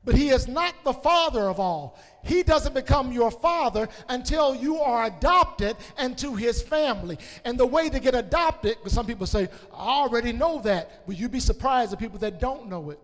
but 0.04 0.16
he 0.16 0.30
is 0.30 0.48
not 0.48 0.74
the 0.84 0.94
father 0.94 1.50
of 1.50 1.60
all. 1.60 2.00
He 2.24 2.44
doesn't 2.44 2.74
become 2.74 3.12
your 3.12 3.32
father 3.32 3.88
until 4.10 4.56
you 4.56 4.78
are 4.78 5.06
adopted 5.06 5.76
into 6.00 6.36
his 6.36 6.62
family. 6.62 7.18
And 7.46 7.58
the 7.58 7.66
way 7.66 7.90
to 7.90 8.00
get 8.00 8.16
adopted, 8.16 8.78
because 8.78 8.94
some 8.94 9.06
people 9.06 9.28
say, 9.28 9.50
I 9.74 9.88
already 9.88 10.32
know 10.32 10.62
that, 10.62 11.06
but 11.08 11.18
you'd 11.18 11.32
be 11.32 11.40
surprised 11.40 11.94
at 11.94 12.00
people 12.00 12.20
that 12.20 12.40
don't 12.40 12.70
know 12.70 12.90
it. 12.90 13.00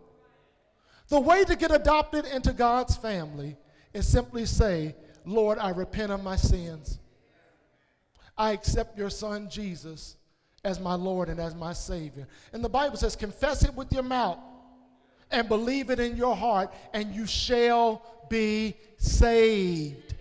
The 1.09 1.19
way 1.19 1.43
to 1.43 1.55
get 1.55 1.71
adopted 1.73 2.25
into 2.25 2.53
God's 2.53 2.95
family 2.95 3.57
is 3.93 4.07
simply 4.07 4.45
say, 4.45 4.95
Lord, 5.25 5.59
I 5.59 5.69
repent 5.69 6.11
of 6.11 6.23
my 6.23 6.35
sins. 6.35 6.99
I 8.37 8.51
accept 8.51 8.97
your 8.97 9.09
son 9.09 9.49
Jesus 9.49 10.15
as 10.63 10.79
my 10.79 10.95
Lord 10.95 11.29
and 11.29 11.39
as 11.39 11.53
my 11.53 11.73
Savior. 11.73 12.27
And 12.51 12.63
the 12.63 12.69
Bible 12.69 12.97
says, 12.97 13.15
confess 13.15 13.63
it 13.63 13.73
with 13.73 13.91
your 13.91 14.03
mouth 14.03 14.39
and 15.33 15.49
believe 15.49 15.89
it 15.89 15.99
in 15.99 16.15
your 16.15 16.35
heart, 16.35 16.73
and 16.93 17.13
you 17.13 17.25
shall 17.25 18.01
be 18.29 18.75
saved. 18.97 20.13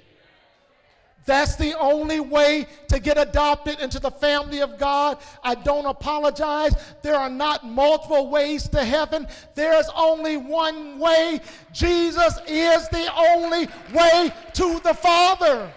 That's 1.25 1.55
the 1.55 1.79
only 1.79 2.19
way 2.19 2.67
to 2.89 2.99
get 2.99 3.17
adopted 3.17 3.79
into 3.79 4.01
the 4.01 4.11
family 4.11 4.61
of 4.61 4.77
God. 4.77 5.19
I 5.45 5.55
don't 5.55 5.87
apologize. 5.87 6.75
There 7.03 7.15
are 7.15 7.31
not 7.31 7.65
multiple 7.65 8.29
ways 8.29 8.69
to 8.71 8.85
heaven. 8.85 9.29
There's 9.55 9.89
only 9.95 10.37
one 10.37 10.99
way. 10.99 11.41
Jesus 11.73 12.41
is 12.49 12.89
the 12.89 13.09
only 13.17 13.69
way 13.95 14.33
to 14.55 14.81
the 14.81 14.95
Father. 14.95 15.73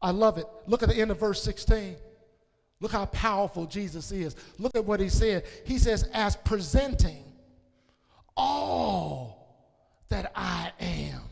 I 0.00 0.10
love 0.10 0.38
it. 0.38 0.46
Look 0.66 0.82
at 0.82 0.88
the 0.88 0.96
end 0.96 1.10
of 1.10 1.18
verse 1.18 1.42
16. 1.42 1.96
Look 2.84 2.92
how 2.92 3.06
powerful 3.06 3.64
Jesus 3.64 4.12
is. 4.12 4.36
Look 4.58 4.76
at 4.76 4.84
what 4.84 5.00
he 5.00 5.08
said. 5.08 5.44
He 5.64 5.78
says, 5.78 6.06
as 6.12 6.36
presenting 6.36 7.24
all 8.36 9.64
that 10.10 10.30
I 10.36 10.70
am. 10.78 11.22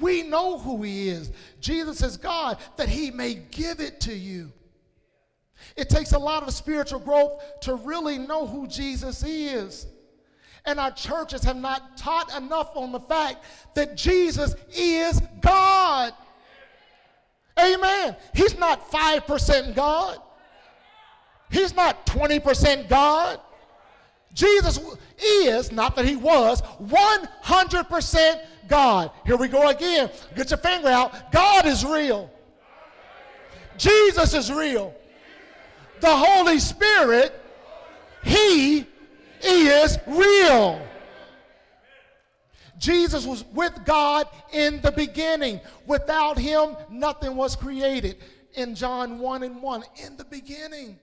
We 0.00 0.22
know 0.22 0.58
who 0.58 0.82
he 0.82 1.10
is. 1.10 1.30
Jesus 1.60 2.02
is 2.02 2.16
God, 2.16 2.56
that 2.78 2.88
he 2.88 3.10
may 3.10 3.34
give 3.34 3.80
it 3.80 4.00
to 4.00 4.14
you. 4.14 4.50
It 5.76 5.90
takes 5.90 6.12
a 6.12 6.18
lot 6.18 6.42
of 6.42 6.54
spiritual 6.54 7.00
growth 7.00 7.42
to 7.60 7.74
really 7.74 8.16
know 8.16 8.46
who 8.46 8.66
Jesus 8.66 9.22
is. 9.24 9.86
And 10.64 10.80
our 10.80 10.90
churches 10.90 11.44
have 11.44 11.58
not 11.58 11.98
taught 11.98 12.34
enough 12.34 12.70
on 12.76 12.92
the 12.92 13.00
fact 13.00 13.44
that 13.74 13.94
Jesus 13.94 14.54
is 14.74 15.20
God. 15.42 16.14
Amen. 17.60 18.16
He's 18.32 18.56
not 18.56 18.90
5% 18.90 19.74
God. 19.74 20.22
He's 21.50 21.74
not 21.74 22.06
20% 22.06 22.88
God. 22.88 23.40
Jesus 24.32 24.78
is, 25.18 25.72
not 25.72 25.96
that 25.96 26.04
he 26.04 26.16
was, 26.16 26.60
100% 26.82 28.40
God. 28.68 29.10
Here 29.24 29.36
we 29.36 29.48
go 29.48 29.68
again. 29.68 30.10
Get 30.34 30.50
your 30.50 30.58
finger 30.58 30.88
out. 30.88 31.32
God 31.32 31.66
is 31.66 31.84
real. 31.84 32.30
Jesus 33.78 34.34
is 34.34 34.52
real. 34.52 34.94
The 36.00 36.14
Holy 36.14 36.58
Spirit, 36.58 37.40
he 38.22 38.86
is 39.42 39.98
real. 40.06 40.86
Jesus 42.78 43.24
was 43.24 43.44
with 43.54 43.72
God 43.86 44.28
in 44.52 44.82
the 44.82 44.92
beginning. 44.92 45.60
Without 45.86 46.38
him, 46.38 46.76
nothing 46.90 47.36
was 47.36 47.56
created. 47.56 48.18
In 48.52 48.74
John 48.74 49.18
1 49.18 49.42
and 49.42 49.62
1, 49.62 49.84
in 50.04 50.16
the 50.18 50.24
beginning. 50.24 50.98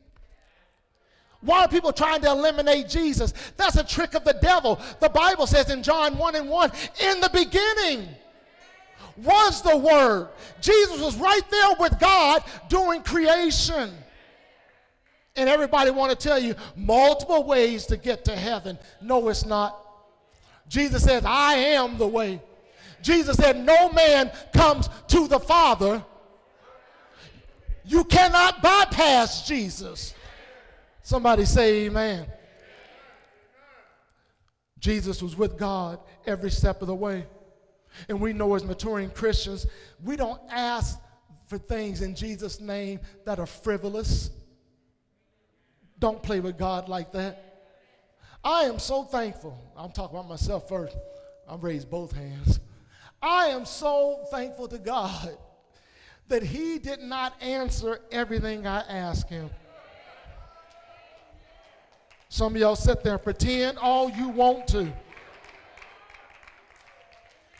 Why 1.43 1.65
are 1.65 1.67
people 1.67 1.91
trying 1.91 2.21
to 2.21 2.31
eliminate 2.31 2.87
Jesus? 2.87 3.33
That's 3.57 3.75
a 3.75 3.83
trick 3.83 4.13
of 4.13 4.23
the 4.23 4.37
devil. 4.41 4.79
The 4.99 5.09
Bible 5.09 5.45
says 5.45 5.69
in 5.69 5.83
John 5.83 6.17
1 6.17 6.35
and 6.35 6.49
1, 6.49 6.71
in 7.03 7.19
the 7.19 7.29
beginning 7.33 8.07
was 9.17 9.61
the 9.61 9.77
Word. 9.77 10.29
Jesus 10.61 10.99
was 10.99 11.17
right 11.17 11.41
there 11.51 11.69
with 11.79 11.99
God 11.99 12.43
during 12.69 13.03
creation. 13.03 13.91
And 15.35 15.49
everybody 15.49 15.91
want 15.91 16.11
to 16.11 16.17
tell 16.17 16.39
you 16.39 16.55
multiple 16.75 17.43
ways 17.43 17.87
to 17.87 17.97
get 17.97 18.25
to 18.25 18.35
heaven. 18.35 18.77
No, 19.01 19.27
it's 19.29 19.45
not. 19.45 19.79
Jesus 20.69 21.03
says, 21.03 21.23
I 21.25 21.55
am 21.55 21.97
the 21.97 22.07
way. 22.07 22.41
Jesus 23.01 23.35
said, 23.35 23.63
No 23.65 23.91
man 23.91 24.31
comes 24.53 24.89
to 25.07 25.27
the 25.27 25.39
Father. 25.39 26.03
You 27.85 28.05
cannot 28.05 28.61
bypass 28.61 29.45
Jesus. 29.45 30.13
Somebody 31.03 31.43
say 31.43 31.85
amen. 31.85 32.25
Jesus 34.79 35.21
was 35.21 35.37
with 35.37 35.57
God 35.57 35.99
every 36.25 36.49
step 36.49 36.81
of 36.81 36.87
the 36.87 36.95
way. 36.95 37.25
And 38.07 38.19
we 38.19 38.33
know 38.33 38.55
as 38.55 38.63
maturing 38.63 39.09
Christians, 39.11 39.67
we 40.03 40.15
don't 40.15 40.41
ask 40.49 40.97
for 41.45 41.57
things 41.57 42.01
in 42.01 42.15
Jesus' 42.15 42.59
name 42.59 43.01
that 43.25 43.37
are 43.37 43.45
frivolous. 43.45 44.31
Don't 45.99 46.23
play 46.23 46.39
with 46.39 46.57
God 46.57 46.89
like 46.89 47.11
that. 47.11 47.67
I 48.43 48.63
am 48.63 48.79
so 48.79 49.03
thankful. 49.03 49.57
I'm 49.77 49.91
talking 49.91 50.17
about 50.17 50.29
myself 50.29 50.67
first. 50.67 50.97
I'm 51.47 51.61
raised 51.61 51.89
both 51.89 52.13
hands. 52.13 52.59
I 53.21 53.47
am 53.47 53.65
so 53.65 54.25
thankful 54.31 54.69
to 54.69 54.77
God 54.77 55.37
that 56.29 56.43
He 56.43 56.79
did 56.79 56.99
not 56.99 57.41
answer 57.41 57.99
everything 58.11 58.65
I 58.65 58.81
asked 58.81 59.29
Him. 59.29 59.49
Some 62.33 62.55
of 62.55 62.61
y'all 62.61 62.75
sit 62.75 63.03
there 63.03 63.13
and 63.13 63.23
pretend 63.23 63.77
all 63.77 64.09
you 64.09 64.27
want 64.27 64.65
to. 64.69 64.91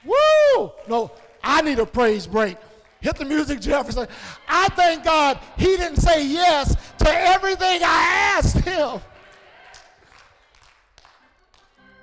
Woo! 0.03 0.71
No, 0.87 1.11
I 1.43 1.61
need 1.61 1.77
a 1.77 1.85
praise 1.85 2.25
break. 2.25 2.57
Hit 2.99 3.17
the 3.17 3.23
music, 3.23 3.61
Jefferson. 3.61 4.07
I 4.47 4.67
thank 4.69 5.03
God 5.03 5.37
he 5.57 5.77
didn't 5.77 5.97
say 5.97 6.25
yes 6.25 6.75
to 6.97 7.07
everything 7.07 7.83
I 7.83 8.33
asked 8.35 8.61
him. 8.61 8.99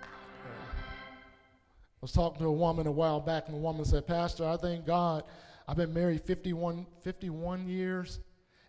I 0.05 2.01
was 2.01 2.13
talking 2.13 2.39
to 2.39 2.47
a 2.47 2.53
woman 2.53 2.87
a 2.87 2.93
while 2.93 3.19
back, 3.19 3.49
and 3.49 3.57
the 3.57 3.61
woman 3.61 3.85
said, 3.85 4.07
Pastor, 4.07 4.47
I 4.47 4.57
thank 4.57 4.87
God 4.87 5.25
I've 5.67 5.77
been 5.77 5.93
married 5.93 6.21
51, 6.21 6.87
51 7.03 7.67
years, 7.67 8.21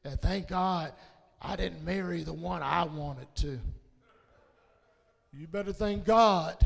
and 0.04 0.20
thank 0.20 0.48
God 0.48 0.92
I 1.40 1.56
didn't 1.56 1.86
marry 1.86 2.24
the 2.24 2.34
one 2.34 2.64
I 2.64 2.84
wanted 2.86 3.28
to. 3.36 3.60
You 5.34 5.48
better 5.48 5.72
thank 5.72 6.04
God. 6.04 6.58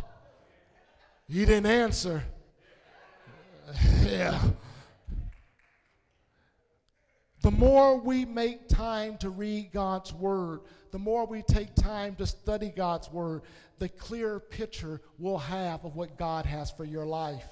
He 1.28 1.45
didn't 1.45 1.68
answer. 1.68 2.24
yeah. 4.03 4.41
The 7.41 7.51
more 7.51 7.99
we 7.99 8.26
make 8.26 8.68
time 8.68 9.18
to 9.20 9.30
read 9.30 9.70
God's 9.72 10.11
Word, 10.11 10.61
the 10.91 10.97
more 10.97 11.28
we 11.28 11.43
take 11.43 11.76
time 11.76 12.16
to 12.16 12.26
study 12.26 12.70
God's 12.76 13.11
Word, 13.11 13.43
the 13.78 13.89
clearer 13.89 14.39
picture 14.39 14.99
we'll 15.20 15.38
have 15.38 15.86
of 15.86 15.95
what 15.95 16.18
God 16.18 16.47
has 16.47 16.72
for 16.72 16.86
your 16.86 17.05
life. 17.05 17.45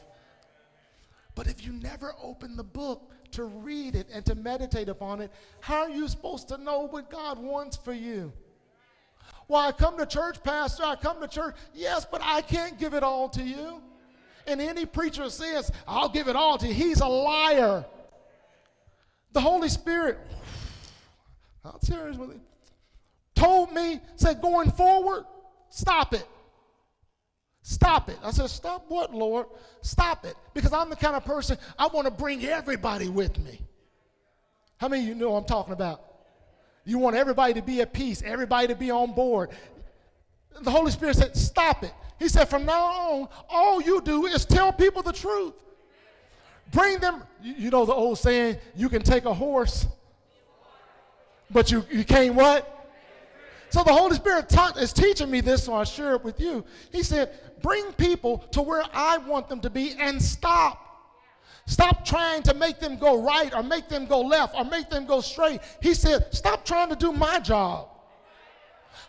But 1.36 1.46
if 1.46 1.64
you 1.64 1.74
never 1.74 2.16
open 2.24 2.56
the 2.56 2.64
book 2.64 3.12
to 3.32 3.44
read 3.44 3.96
it 3.96 4.08
and 4.12 4.26
to 4.26 4.34
meditate 4.34 4.90
upon 4.90 5.22
it, 5.22 5.32
how 5.60 5.82
are 5.82 5.90
you 5.90 6.08
supposed 6.08 6.48
to 6.48 6.58
know 6.58 6.88
what 6.88 7.12
God 7.12 7.38
wants 7.38 7.78
for 7.78 7.94
you? 7.94 8.34
Well, 9.54 9.62
I 9.62 9.72
come 9.72 10.00
to 10.00 10.08
church, 10.08 10.42
Pastor, 10.42 10.84
I 10.84 10.96
come 10.96 11.22
to 11.22 11.28
church. 11.28 11.54
Yes, 11.76 12.08
but 12.10 12.22
I 12.24 12.42
can't 12.42 12.80
give 12.80 12.96
it 12.96 13.04
all 13.04 13.30
to 13.30 13.44
you. 13.44 13.84
And 14.48 14.60
any 14.60 14.84
preacher 14.84 15.30
says, 15.30 15.72
I'll 15.88 16.10
give 16.10 16.28
it 16.28 16.36
all 16.36 16.58
to 16.58 16.68
you, 16.68 16.74
he's 16.74 17.02
a 17.02 17.08
liar. 17.08 17.86
The 19.32 19.40
Holy 19.40 19.70
Spirit, 19.70 20.18
I'm 21.64 21.80
serious 21.84 22.18
with 22.18 22.32
it, 22.32 22.40
told 23.36 23.72
me, 23.72 24.00
said, 24.16 24.42
going 24.42 24.72
forward, 24.72 25.26
stop 25.70 26.16
it. 26.16 26.28
Stop 27.62 28.10
it. 28.10 28.18
I 28.24 28.32
said, 28.32 28.50
Stop 28.50 28.86
what, 28.88 29.14
Lord? 29.14 29.46
Stop 29.84 30.26
it. 30.26 30.36
Because 30.56 30.74
I'm 30.74 30.90
the 30.90 30.96
kind 30.96 31.16
of 31.16 31.24
person 31.26 31.60
I 31.78 31.88
want 31.88 32.06
to 32.06 32.12
bring 32.12 32.44
everybody 32.44 33.08
with 33.08 33.38
me. 33.38 33.62
How 34.78 34.88
many 34.88 35.04
of 35.04 35.10
you 35.10 35.14
know 35.14 35.36
I'm 35.36 35.46
talking 35.46 35.74
about? 35.74 36.13
You 36.86 36.98
want 36.98 37.16
everybody 37.16 37.54
to 37.54 37.62
be 37.62 37.82
at 37.82 37.94
peace, 37.94 38.22
everybody 38.26 38.68
to 38.68 38.76
be 38.76 38.92
on 38.92 39.14
board. 39.14 39.52
The 40.62 40.72
Holy 40.72 40.92
Spirit 40.92 41.16
said, 41.16 41.36
Stop 41.36 41.84
it. 41.84 41.94
He 42.20 42.28
said, 42.28 42.46
From 42.46 42.66
now 42.66 42.84
on, 42.84 43.30
all 43.50 43.82
you 43.82 44.02
do 44.02 44.26
is 44.26 44.46
tell 44.46 44.72
people 44.72 45.02
the 45.02 45.14
truth. 45.14 45.54
Bring 46.72 47.00
them, 47.00 47.24
you 47.42 47.70
know 47.70 47.86
the 47.86 47.94
old 47.94 48.18
saying, 48.18 48.58
you 48.76 48.90
can 48.90 49.04
take 49.04 49.26
a 49.26 49.34
horse, 49.34 49.86
but 51.52 51.72
you, 51.72 51.86
you 51.92 52.04
can't 52.04 52.34
what? 52.34 52.70
So 53.70 53.84
the 53.84 53.94
Holy 53.94 54.16
Spirit 54.16 54.50
taught, 54.50 54.78
is 54.78 54.92
teaching 54.94 55.30
me 55.30 55.42
this, 55.42 55.64
so 55.64 55.74
I 55.74 55.84
share 55.84 56.16
it 56.16 56.24
with 56.24 56.40
you. 56.40 56.64
He 56.92 57.04
said, 57.04 57.32
bring 57.62 57.92
people 57.94 58.40
to 58.52 58.62
where 58.62 58.84
I 58.94 59.18
want 59.18 59.50
them 59.50 59.60
to 59.62 59.70
be 59.70 59.94
and 60.00 60.22
stop. 60.22 60.93
Stop 61.66 62.06
trying 62.06 62.44
to 62.44 62.54
make 62.54 62.80
them 62.80 62.98
go 62.98 63.22
right 63.22 63.54
or 63.56 63.64
make 63.64 63.88
them 63.88 64.06
go 64.06 64.22
left 64.22 64.56
or 64.56 64.66
make 64.66 64.90
them 64.90 65.06
go 65.06 65.22
straight. 65.22 65.62
He 65.82 65.94
said, 65.94 66.26
stop 66.32 66.66
trying 66.66 66.90
to 66.90 66.96
do 66.96 67.12
my 67.12 67.40
job. 67.40 67.90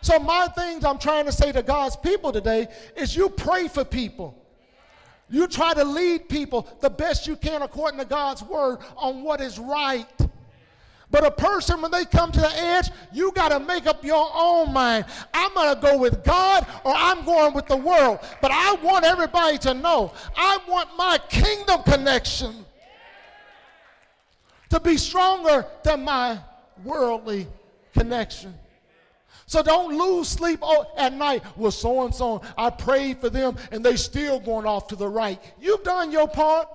So, 0.01 0.19
my 0.19 0.47
things 0.55 0.85
I'm 0.85 0.99
trying 0.99 1.25
to 1.25 1.31
say 1.31 1.51
to 1.51 1.63
God's 1.63 1.95
people 1.95 2.31
today 2.31 2.67
is 2.95 3.15
you 3.15 3.29
pray 3.29 3.67
for 3.67 3.83
people. 3.83 4.39
You 5.29 5.47
try 5.47 5.73
to 5.73 5.83
lead 5.83 6.29
people 6.29 6.67
the 6.81 6.89
best 6.89 7.25
you 7.25 7.35
can 7.35 7.63
according 7.63 7.99
to 7.99 8.05
God's 8.05 8.43
word 8.43 8.79
on 8.95 9.23
what 9.23 9.41
is 9.41 9.57
right. 9.57 10.05
But 11.11 11.25
a 11.25 11.31
person, 11.31 11.81
when 11.81 11.91
they 11.91 12.05
come 12.05 12.31
to 12.31 12.41
the 12.41 12.51
edge, 12.55 12.89
you 13.13 13.31
got 13.31 13.49
to 13.49 13.59
make 13.59 13.85
up 13.85 14.03
your 14.03 14.29
own 14.33 14.73
mind. 14.73 15.05
I'm 15.33 15.53
going 15.53 15.75
to 15.75 15.81
go 15.81 15.97
with 15.97 16.23
God 16.23 16.65
or 16.83 16.93
I'm 16.95 17.23
going 17.23 17.53
with 17.53 17.67
the 17.67 17.77
world. 17.77 18.19
But 18.41 18.51
I 18.51 18.73
want 18.75 19.05
everybody 19.05 19.57
to 19.59 19.73
know 19.73 20.11
I 20.35 20.59
want 20.67 20.89
my 20.97 21.19
kingdom 21.29 21.83
connection 21.83 22.65
to 24.69 24.79
be 24.79 24.97
stronger 24.97 25.65
than 25.83 26.03
my 26.03 26.39
worldly 26.83 27.47
connection. 27.93 28.53
So 29.47 29.61
don't 29.61 29.95
lose 29.95 30.27
sleep 30.27 30.61
at 30.97 31.13
night. 31.13 31.43
Well, 31.55 31.71
so 31.71 32.03
and 32.03 32.13
so, 32.13 32.41
I 32.57 32.71
prayed 32.71 33.21
for 33.21 33.29
them 33.29 33.57
and 33.71 33.85
they 33.85 33.95
still 33.95 34.39
going 34.39 34.65
off 34.65 34.87
to 34.87 34.95
the 34.95 35.07
right. 35.07 35.39
You've 35.61 35.83
done 35.83 36.11
your 36.11 36.27
part. 36.27 36.67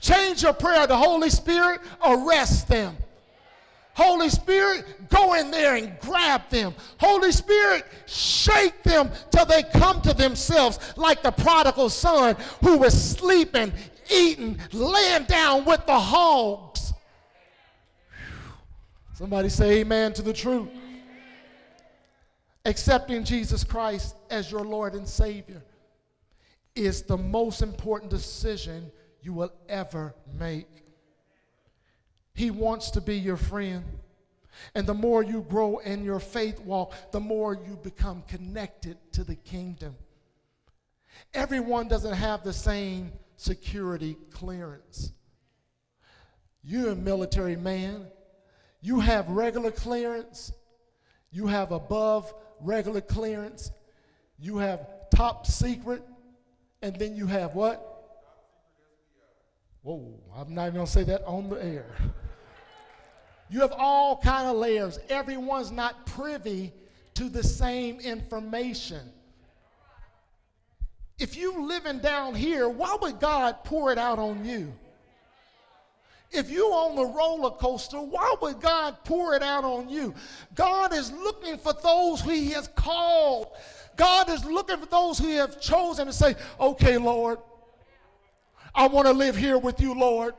Change 0.00 0.42
your 0.42 0.54
prayer. 0.54 0.86
The 0.86 0.96
Holy 0.96 1.28
Spirit 1.28 1.82
arrest 2.04 2.66
them. 2.66 2.96
Holy 4.00 4.30
Spirit, 4.30 5.08
go 5.10 5.34
in 5.34 5.50
there 5.50 5.76
and 5.76 5.98
grab 6.00 6.48
them. 6.48 6.74
Holy 6.98 7.32
Spirit, 7.32 7.84
shake 8.06 8.82
them 8.82 9.10
till 9.30 9.44
they 9.44 9.62
come 9.62 10.00
to 10.00 10.14
themselves 10.14 10.78
like 10.96 11.22
the 11.22 11.30
prodigal 11.30 11.90
son 11.90 12.34
who 12.64 12.78
was 12.78 12.94
sleeping, 12.94 13.72
eating, 14.10 14.58
laying 14.72 15.24
down 15.24 15.66
with 15.66 15.84
the 15.86 15.98
hogs. 15.98 16.94
Somebody 19.12 19.50
say 19.50 19.80
amen 19.80 20.14
to 20.14 20.22
the 20.22 20.32
truth 20.32 20.68
accepting 22.64 23.24
Jesus 23.24 23.64
Christ 23.64 24.16
as 24.30 24.50
your 24.50 24.64
Lord 24.64 24.94
and 24.94 25.08
Savior 25.08 25.62
is 26.74 27.02
the 27.02 27.16
most 27.16 27.62
important 27.62 28.10
decision 28.10 28.90
you 29.22 29.32
will 29.32 29.52
ever 29.68 30.14
make. 30.38 30.79
He 32.34 32.50
wants 32.50 32.90
to 32.92 33.00
be 33.00 33.16
your 33.16 33.36
friend. 33.36 33.84
And 34.74 34.86
the 34.86 34.94
more 34.94 35.22
you 35.22 35.42
grow 35.48 35.78
in 35.78 36.04
your 36.04 36.20
faith 36.20 36.60
walk, 36.60 36.92
the 37.12 37.20
more 37.20 37.54
you 37.54 37.78
become 37.82 38.22
connected 38.28 38.96
to 39.12 39.24
the 39.24 39.36
kingdom. 39.36 39.94
Everyone 41.32 41.88
doesn't 41.88 42.14
have 42.14 42.42
the 42.42 42.52
same 42.52 43.12
security 43.36 44.16
clearance. 44.32 45.12
You're 46.62 46.90
a 46.90 46.96
military 46.96 47.56
man. 47.56 48.06
You 48.82 49.00
have 49.00 49.28
regular 49.28 49.70
clearance. 49.70 50.52
You 51.30 51.46
have 51.46 51.70
above 51.70 52.34
regular 52.60 53.00
clearance, 53.00 53.70
you 54.38 54.58
have 54.58 54.86
top 55.14 55.46
secret, 55.46 56.02
and 56.82 56.96
then 56.96 57.16
you 57.16 57.26
have 57.26 57.54
what? 57.54 57.89
Whoa, 59.82 60.12
I'm 60.36 60.54
not 60.54 60.64
even 60.64 60.74
gonna 60.76 60.86
say 60.86 61.04
that 61.04 61.24
on 61.24 61.48
the 61.48 61.64
air. 61.64 61.86
You 63.48 63.60
have 63.60 63.72
all 63.72 64.18
kind 64.18 64.46
of 64.46 64.56
layers. 64.56 64.98
Everyone's 65.08 65.72
not 65.72 66.06
privy 66.06 66.72
to 67.14 67.28
the 67.28 67.42
same 67.42 67.98
information. 68.00 69.00
If 71.18 71.36
you 71.36 71.66
living 71.66 71.98
down 71.98 72.34
here, 72.34 72.68
why 72.68 72.96
would 73.00 73.20
God 73.20 73.64
pour 73.64 73.92
it 73.92 73.98
out 73.98 74.18
on 74.18 74.44
you? 74.44 74.72
If 76.30 76.48
you 76.48 76.66
on 76.66 76.94
the 76.94 77.04
roller 77.04 77.50
coaster, 77.50 78.00
why 78.00 78.36
would 78.40 78.60
God 78.60 78.98
pour 79.04 79.34
it 79.34 79.42
out 79.42 79.64
on 79.64 79.88
you? 79.88 80.14
God 80.54 80.94
is 80.94 81.10
looking 81.10 81.58
for 81.58 81.72
those 81.72 82.20
who 82.20 82.30
He 82.30 82.50
has 82.50 82.68
called. 82.68 83.48
God 83.96 84.30
is 84.30 84.44
looking 84.44 84.78
for 84.78 84.86
those 84.86 85.18
who 85.18 85.30
have 85.30 85.60
chosen 85.60 86.06
to 86.06 86.12
say, 86.12 86.36
okay, 86.60 86.96
Lord, 86.98 87.38
I 88.74 88.86
want 88.86 89.06
to 89.06 89.12
live 89.12 89.36
here 89.36 89.58
with 89.58 89.80
you, 89.80 89.94
Lord. 89.94 90.34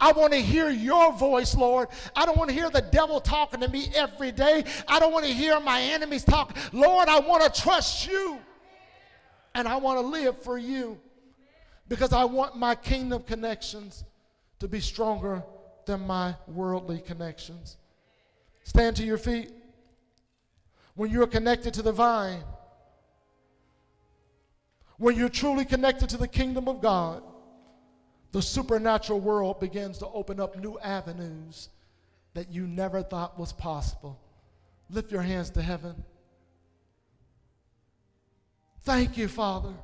I 0.00 0.12
want 0.12 0.32
to 0.32 0.40
hear 0.40 0.68
your 0.68 1.12
voice, 1.12 1.54
Lord. 1.54 1.88
I 2.16 2.26
don't 2.26 2.36
want 2.36 2.50
to 2.50 2.54
hear 2.54 2.70
the 2.70 2.82
devil 2.82 3.20
talking 3.20 3.60
to 3.60 3.68
me 3.68 3.88
every 3.94 4.32
day. 4.32 4.64
I 4.88 4.98
don't 4.98 5.12
want 5.12 5.24
to 5.26 5.32
hear 5.32 5.60
my 5.60 5.80
enemies 5.80 6.24
talk. 6.24 6.56
Lord, 6.72 7.08
I 7.08 7.20
want 7.20 7.52
to 7.52 7.62
trust 7.62 8.08
you. 8.08 8.38
And 9.54 9.68
I 9.68 9.76
want 9.76 10.00
to 10.00 10.06
live 10.06 10.42
for 10.42 10.58
you 10.58 10.98
because 11.88 12.12
I 12.12 12.24
want 12.24 12.56
my 12.56 12.74
kingdom 12.74 13.22
connections 13.22 14.04
to 14.60 14.66
be 14.66 14.80
stronger 14.80 15.42
than 15.84 16.00
my 16.06 16.34
worldly 16.48 17.00
connections. 17.00 17.76
Stand 18.64 18.96
to 18.96 19.04
your 19.04 19.18
feet. 19.18 19.50
When 20.94 21.10
you're 21.10 21.26
connected 21.26 21.74
to 21.74 21.82
the 21.82 21.92
vine, 21.92 22.42
when 24.98 25.16
you're 25.16 25.28
truly 25.28 25.64
connected 25.64 26.08
to 26.10 26.16
the 26.16 26.28
kingdom 26.28 26.68
of 26.68 26.80
God, 26.80 27.22
the 28.32 28.42
supernatural 28.42 29.20
world 29.20 29.60
begins 29.60 29.98
to 29.98 30.06
open 30.08 30.40
up 30.40 30.58
new 30.58 30.78
avenues 30.80 31.68
that 32.34 32.50
you 32.50 32.66
never 32.66 33.02
thought 33.02 33.38
was 33.38 33.52
possible. 33.52 34.18
Lift 34.90 35.12
your 35.12 35.22
hands 35.22 35.50
to 35.50 35.62
heaven. 35.62 36.02
Thank 38.82 39.16
you, 39.16 39.28
Father, 39.28 39.74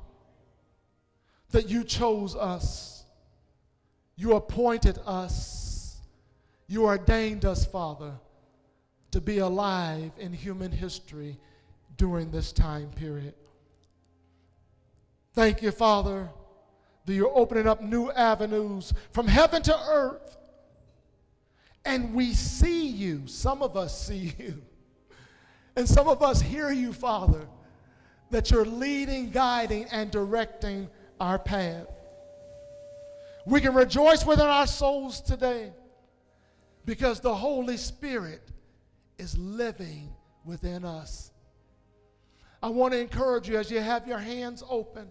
that 1.51 1.69
you 1.69 1.83
chose 1.83 2.35
us 2.35 2.99
you 4.19 4.35
appointed 4.35 4.99
us, 5.05 5.95
you 6.67 6.83
ordained 6.83 7.45
us, 7.45 7.63
Father, 7.63 8.11
to 9.11 9.21
be 9.21 9.37
alive 9.37 10.11
in 10.19 10.33
human 10.33 10.73
history 10.73 11.39
during 11.95 12.29
this 12.29 12.51
time 12.51 12.89
period. 12.89 13.33
Thank 15.31 15.61
you, 15.61 15.71
Father, 15.71 16.27
that 17.09 17.15
you're 17.15 17.35
opening 17.35 17.67
up 17.67 17.81
new 17.81 18.11
avenues 18.11 18.93
from 19.13 19.27
heaven 19.27 19.63
to 19.63 19.75
earth. 19.89 20.37
And 21.83 22.13
we 22.13 22.33
see 22.33 22.85
you. 22.85 23.25
Some 23.25 23.63
of 23.63 23.75
us 23.75 23.99
see 23.99 24.35
you. 24.37 24.61
And 25.75 25.89
some 25.89 26.07
of 26.07 26.21
us 26.21 26.39
hear 26.39 26.69
you, 26.69 26.93
Father, 26.93 27.47
that 28.29 28.51
you're 28.51 28.63
leading, 28.63 29.31
guiding, 29.31 29.85
and 29.85 30.11
directing 30.11 30.87
our 31.19 31.39
path. 31.39 31.87
We 33.47 33.59
can 33.59 33.73
rejoice 33.73 34.23
within 34.23 34.45
our 34.45 34.67
souls 34.67 35.19
today 35.19 35.71
because 36.85 37.21
the 37.21 37.33
Holy 37.33 37.77
Spirit 37.77 38.51
is 39.17 39.35
living 39.35 40.13
within 40.45 40.85
us. 40.85 41.31
I 42.61 42.69
want 42.69 42.93
to 42.93 42.99
encourage 42.99 43.49
you 43.49 43.57
as 43.57 43.71
you 43.71 43.79
have 43.79 44.07
your 44.07 44.19
hands 44.19 44.63
open, 44.69 45.07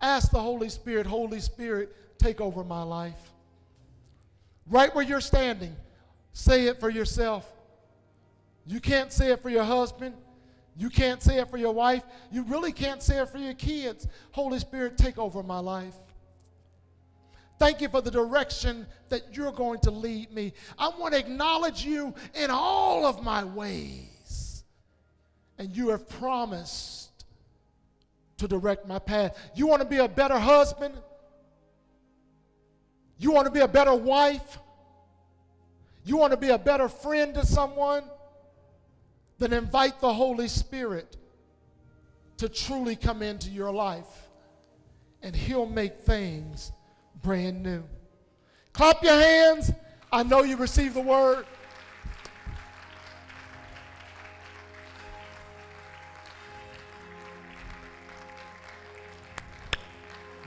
ask 0.00 0.30
the 0.30 0.40
Holy 0.40 0.68
Spirit, 0.68 1.06
Holy 1.06 1.40
Spirit, 1.40 1.94
take 2.18 2.40
over 2.40 2.64
my 2.64 2.82
life. 2.82 3.32
Right 4.66 4.94
where 4.94 5.04
you're 5.04 5.20
standing, 5.20 5.74
say 6.32 6.66
it 6.66 6.80
for 6.80 6.90
yourself. 6.90 7.50
You 8.66 8.80
can't 8.80 9.12
say 9.12 9.30
it 9.30 9.42
for 9.42 9.50
your 9.50 9.64
husband. 9.64 10.14
You 10.76 10.90
can't 10.90 11.22
say 11.22 11.38
it 11.38 11.48
for 11.50 11.56
your 11.56 11.72
wife. 11.72 12.02
You 12.32 12.42
really 12.44 12.72
can't 12.72 13.02
say 13.02 13.20
it 13.20 13.28
for 13.28 13.38
your 13.38 13.54
kids. 13.54 14.08
Holy 14.32 14.58
Spirit, 14.58 14.96
take 14.96 15.18
over 15.18 15.42
my 15.42 15.58
life. 15.60 15.94
Thank 17.58 17.80
you 17.80 17.88
for 17.88 18.00
the 18.00 18.10
direction 18.10 18.86
that 19.10 19.36
you're 19.36 19.52
going 19.52 19.78
to 19.80 19.90
lead 19.90 20.32
me. 20.32 20.52
I 20.76 20.90
want 20.98 21.14
to 21.14 21.20
acknowledge 21.20 21.84
you 21.84 22.14
in 22.34 22.50
all 22.50 23.06
of 23.06 23.22
my 23.22 23.44
ways. 23.44 24.64
And 25.58 25.74
you 25.76 25.90
have 25.90 26.08
promised 26.08 27.03
to 28.38 28.48
direct 28.48 28.86
my 28.86 28.98
path. 28.98 29.36
You 29.54 29.66
want 29.66 29.82
to 29.82 29.88
be 29.88 29.98
a 29.98 30.08
better 30.08 30.38
husband? 30.38 30.94
You 33.18 33.30
want 33.30 33.46
to 33.46 33.52
be 33.52 33.60
a 33.60 33.68
better 33.68 33.94
wife? 33.94 34.58
You 36.04 36.16
want 36.16 36.32
to 36.32 36.36
be 36.36 36.50
a 36.50 36.58
better 36.58 36.88
friend 36.88 37.34
to 37.34 37.46
someone? 37.46 38.04
Then 39.38 39.52
invite 39.52 40.00
the 40.00 40.12
Holy 40.12 40.48
Spirit 40.48 41.16
to 42.36 42.48
truly 42.48 42.96
come 42.96 43.22
into 43.22 43.50
your 43.50 43.72
life, 43.72 44.28
and 45.22 45.34
He'll 45.34 45.66
make 45.66 46.00
things 46.00 46.72
brand 47.22 47.62
new. 47.62 47.84
Clap 48.72 49.02
your 49.02 49.14
hands. 49.14 49.72
I 50.12 50.22
know 50.22 50.42
you 50.42 50.56
received 50.56 50.94
the 50.94 51.00
word. 51.00 51.46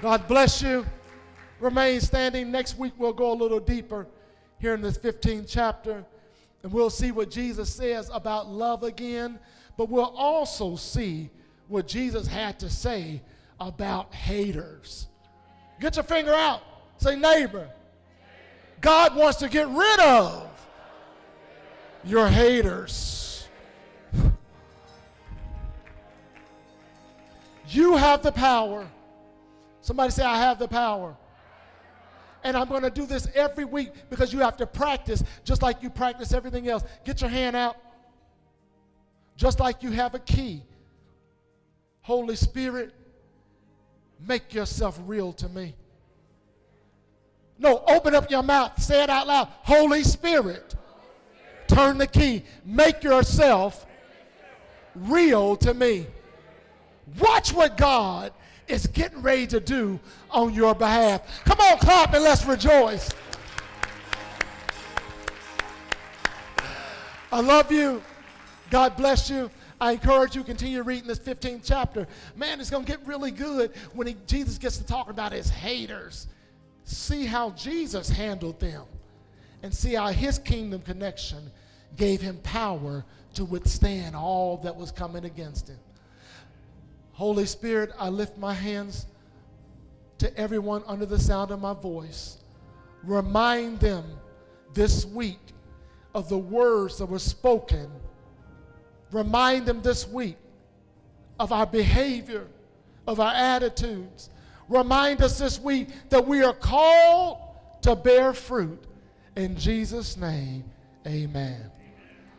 God 0.01 0.27
bless 0.27 0.61
you. 0.61 0.85
Remain 1.59 2.01
standing. 2.01 2.51
Next 2.51 2.77
week 2.77 2.93
we'll 2.97 3.13
go 3.13 3.31
a 3.31 3.33
little 3.33 3.59
deeper 3.59 4.05
here 4.59 4.75
in 4.75 4.81
this 4.81 4.97
15th 4.97 5.45
chapter 5.49 6.05
and 6.61 6.71
we'll 6.71 6.89
see 6.89 7.11
what 7.11 7.31
Jesus 7.31 7.73
says 7.73 8.09
about 8.13 8.49
love 8.49 8.83
again, 8.83 9.39
but 9.75 9.89
we'll 9.89 10.15
also 10.15 10.75
see 10.75 11.29
what 11.67 11.87
Jesus 11.87 12.27
had 12.27 12.59
to 12.59 12.69
say 12.69 13.21
about 13.59 14.13
haters. 14.13 15.07
Get 15.79 15.95
your 15.95 16.03
finger 16.03 16.33
out. 16.33 16.61
Say, 16.97 17.15
neighbor. 17.15 17.69
God 18.81 19.15
wants 19.15 19.37
to 19.39 19.49
get 19.49 19.67
rid 19.67 19.99
of 19.99 20.49
your 22.03 22.27
haters. 22.27 23.47
You 27.69 27.97
have 27.97 28.23
the 28.23 28.31
power. 28.31 28.87
Somebody 29.81 30.11
say, 30.11 30.23
I 30.23 30.37
have 30.37 30.59
the 30.59 30.67
power. 30.67 31.15
And 32.43 32.55
I'm 32.55 32.67
going 32.67 32.83
to 32.83 32.89
do 32.89 33.05
this 33.05 33.27
every 33.35 33.65
week 33.65 33.91
because 34.09 34.31
you 34.31 34.39
have 34.39 34.57
to 34.57 34.67
practice 34.67 35.23
just 35.43 35.61
like 35.61 35.81
you 35.81 35.89
practice 35.89 36.33
everything 36.33 36.67
else. 36.69 36.83
Get 37.05 37.21
your 37.21 37.29
hand 37.29 37.55
out. 37.55 37.77
Just 39.35 39.59
like 39.59 39.83
you 39.83 39.91
have 39.91 40.15
a 40.15 40.19
key. 40.19 40.63
Holy 42.01 42.35
Spirit, 42.35 42.93
make 44.25 44.53
yourself 44.53 44.99
real 45.05 45.33
to 45.33 45.49
me. 45.49 45.75
No, 47.59 47.83
open 47.87 48.15
up 48.15 48.29
your 48.29 48.43
mouth. 48.43 48.81
Say 48.81 49.03
it 49.03 49.09
out 49.09 49.27
loud. 49.27 49.47
Holy 49.63 50.03
Spirit, 50.03 50.75
turn 51.67 51.97
the 51.97 52.07
key. 52.07 52.43
Make 52.63 53.03
yourself 53.03 53.85
real 54.95 55.55
to 55.57 55.73
me. 55.73 56.07
Watch 57.19 57.53
what 57.53 57.77
God 57.77 58.31
is 58.67 58.87
getting 58.87 59.21
ready 59.21 59.47
to 59.47 59.59
do 59.59 59.99
on 60.29 60.53
your 60.53 60.75
behalf. 60.75 61.43
Come 61.45 61.59
on, 61.59 61.77
clap 61.79 62.13
and 62.13 62.23
let's 62.23 62.45
rejoice. 62.45 63.09
I 67.31 67.41
love 67.41 67.71
you. 67.71 68.01
God 68.69 68.95
bless 68.97 69.29
you. 69.29 69.49
I 69.79 69.91
encourage 69.91 70.35
you 70.35 70.41
to 70.41 70.47
continue 70.47 70.81
reading 70.81 71.07
this 71.07 71.19
15th 71.19 71.61
chapter. 71.63 72.07
Man, 72.35 72.59
it's 72.59 72.69
going 72.69 72.83
to 72.83 72.91
get 72.91 73.05
really 73.05 73.31
good 73.31 73.71
when 73.93 74.07
he, 74.07 74.15
Jesus 74.25 74.57
gets 74.57 74.77
to 74.77 74.85
talk 74.85 75.09
about 75.09 75.31
his 75.31 75.49
haters 75.49 76.27
see 76.87 77.25
how 77.25 77.49
Jesus 77.51 78.09
handled 78.09 78.59
them 78.59 78.83
and 79.61 79.73
see 79.73 79.93
how 79.93 80.07
his 80.07 80.39
kingdom 80.39 80.81
connection 80.81 81.51
gave 81.97 82.21
him 82.21 82.37
power 82.43 83.03
to 83.33 83.43
withstand 83.43 84.15
all 84.15 84.57
that 84.57 84.75
was 84.75 84.91
coming 84.91 85.25
against 85.25 85.67
him. 85.67 85.77
Holy 87.17 87.45
Spirit, 87.45 87.91
I 87.99 88.09
lift 88.09 88.37
my 88.37 88.53
hands 88.53 89.07
to 90.19 90.35
everyone 90.37 90.83
under 90.87 91.05
the 91.05 91.19
sound 91.19 91.51
of 91.51 91.59
my 91.59 91.73
voice. 91.73 92.37
Remind 93.03 93.79
them 93.79 94.05
this 94.73 95.05
week 95.05 95.39
of 96.15 96.29
the 96.29 96.37
words 96.37 96.97
that 96.99 97.07
were 97.07 97.19
spoken. 97.19 97.91
Remind 99.11 99.65
them 99.65 99.81
this 99.81 100.07
week 100.07 100.37
of 101.39 101.51
our 101.51 101.65
behavior, 101.65 102.47
of 103.07 103.19
our 103.19 103.33
attitudes, 103.33 104.29
Remind 104.69 105.21
us 105.21 105.37
this 105.37 105.59
week 105.59 105.87
that 106.09 106.25
we 106.27 106.43
are 106.43 106.53
called 106.53 107.39
to 107.81 107.95
bear 107.95 108.33
fruit. 108.33 108.83
In 109.35 109.55
Jesus' 109.55 110.17
name, 110.17 110.65
amen. 111.05 111.71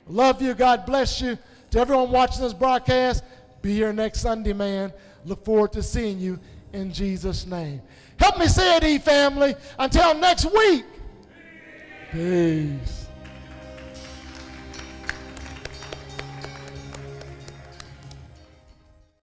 Love 0.07 0.43
you. 0.43 0.55
God 0.55 0.85
bless 0.85 1.21
you. 1.21 1.39
To 1.71 1.81
everyone 1.81 2.11
watching 2.11 2.43
this 2.43 2.55
broadcast, 2.55 3.23
be 3.63 3.75
here 3.75 3.93
next 3.93 4.21
Sunday, 4.21 4.53
man. 4.53 4.93
Look 5.25 5.45
forward 5.45 5.73
to 5.73 5.83
seeing 5.83 6.19
you 6.19 6.39
in 6.73 6.93
Jesus' 6.93 7.47
name. 7.47 7.83
Help 8.19 8.39
me 8.39 8.47
say 8.47 8.77
it, 8.77 8.85
E 8.85 8.99
family. 8.99 9.55
Until 9.79 10.15
next 10.15 10.45
week. 10.47 10.85
Peace. 12.13 13.08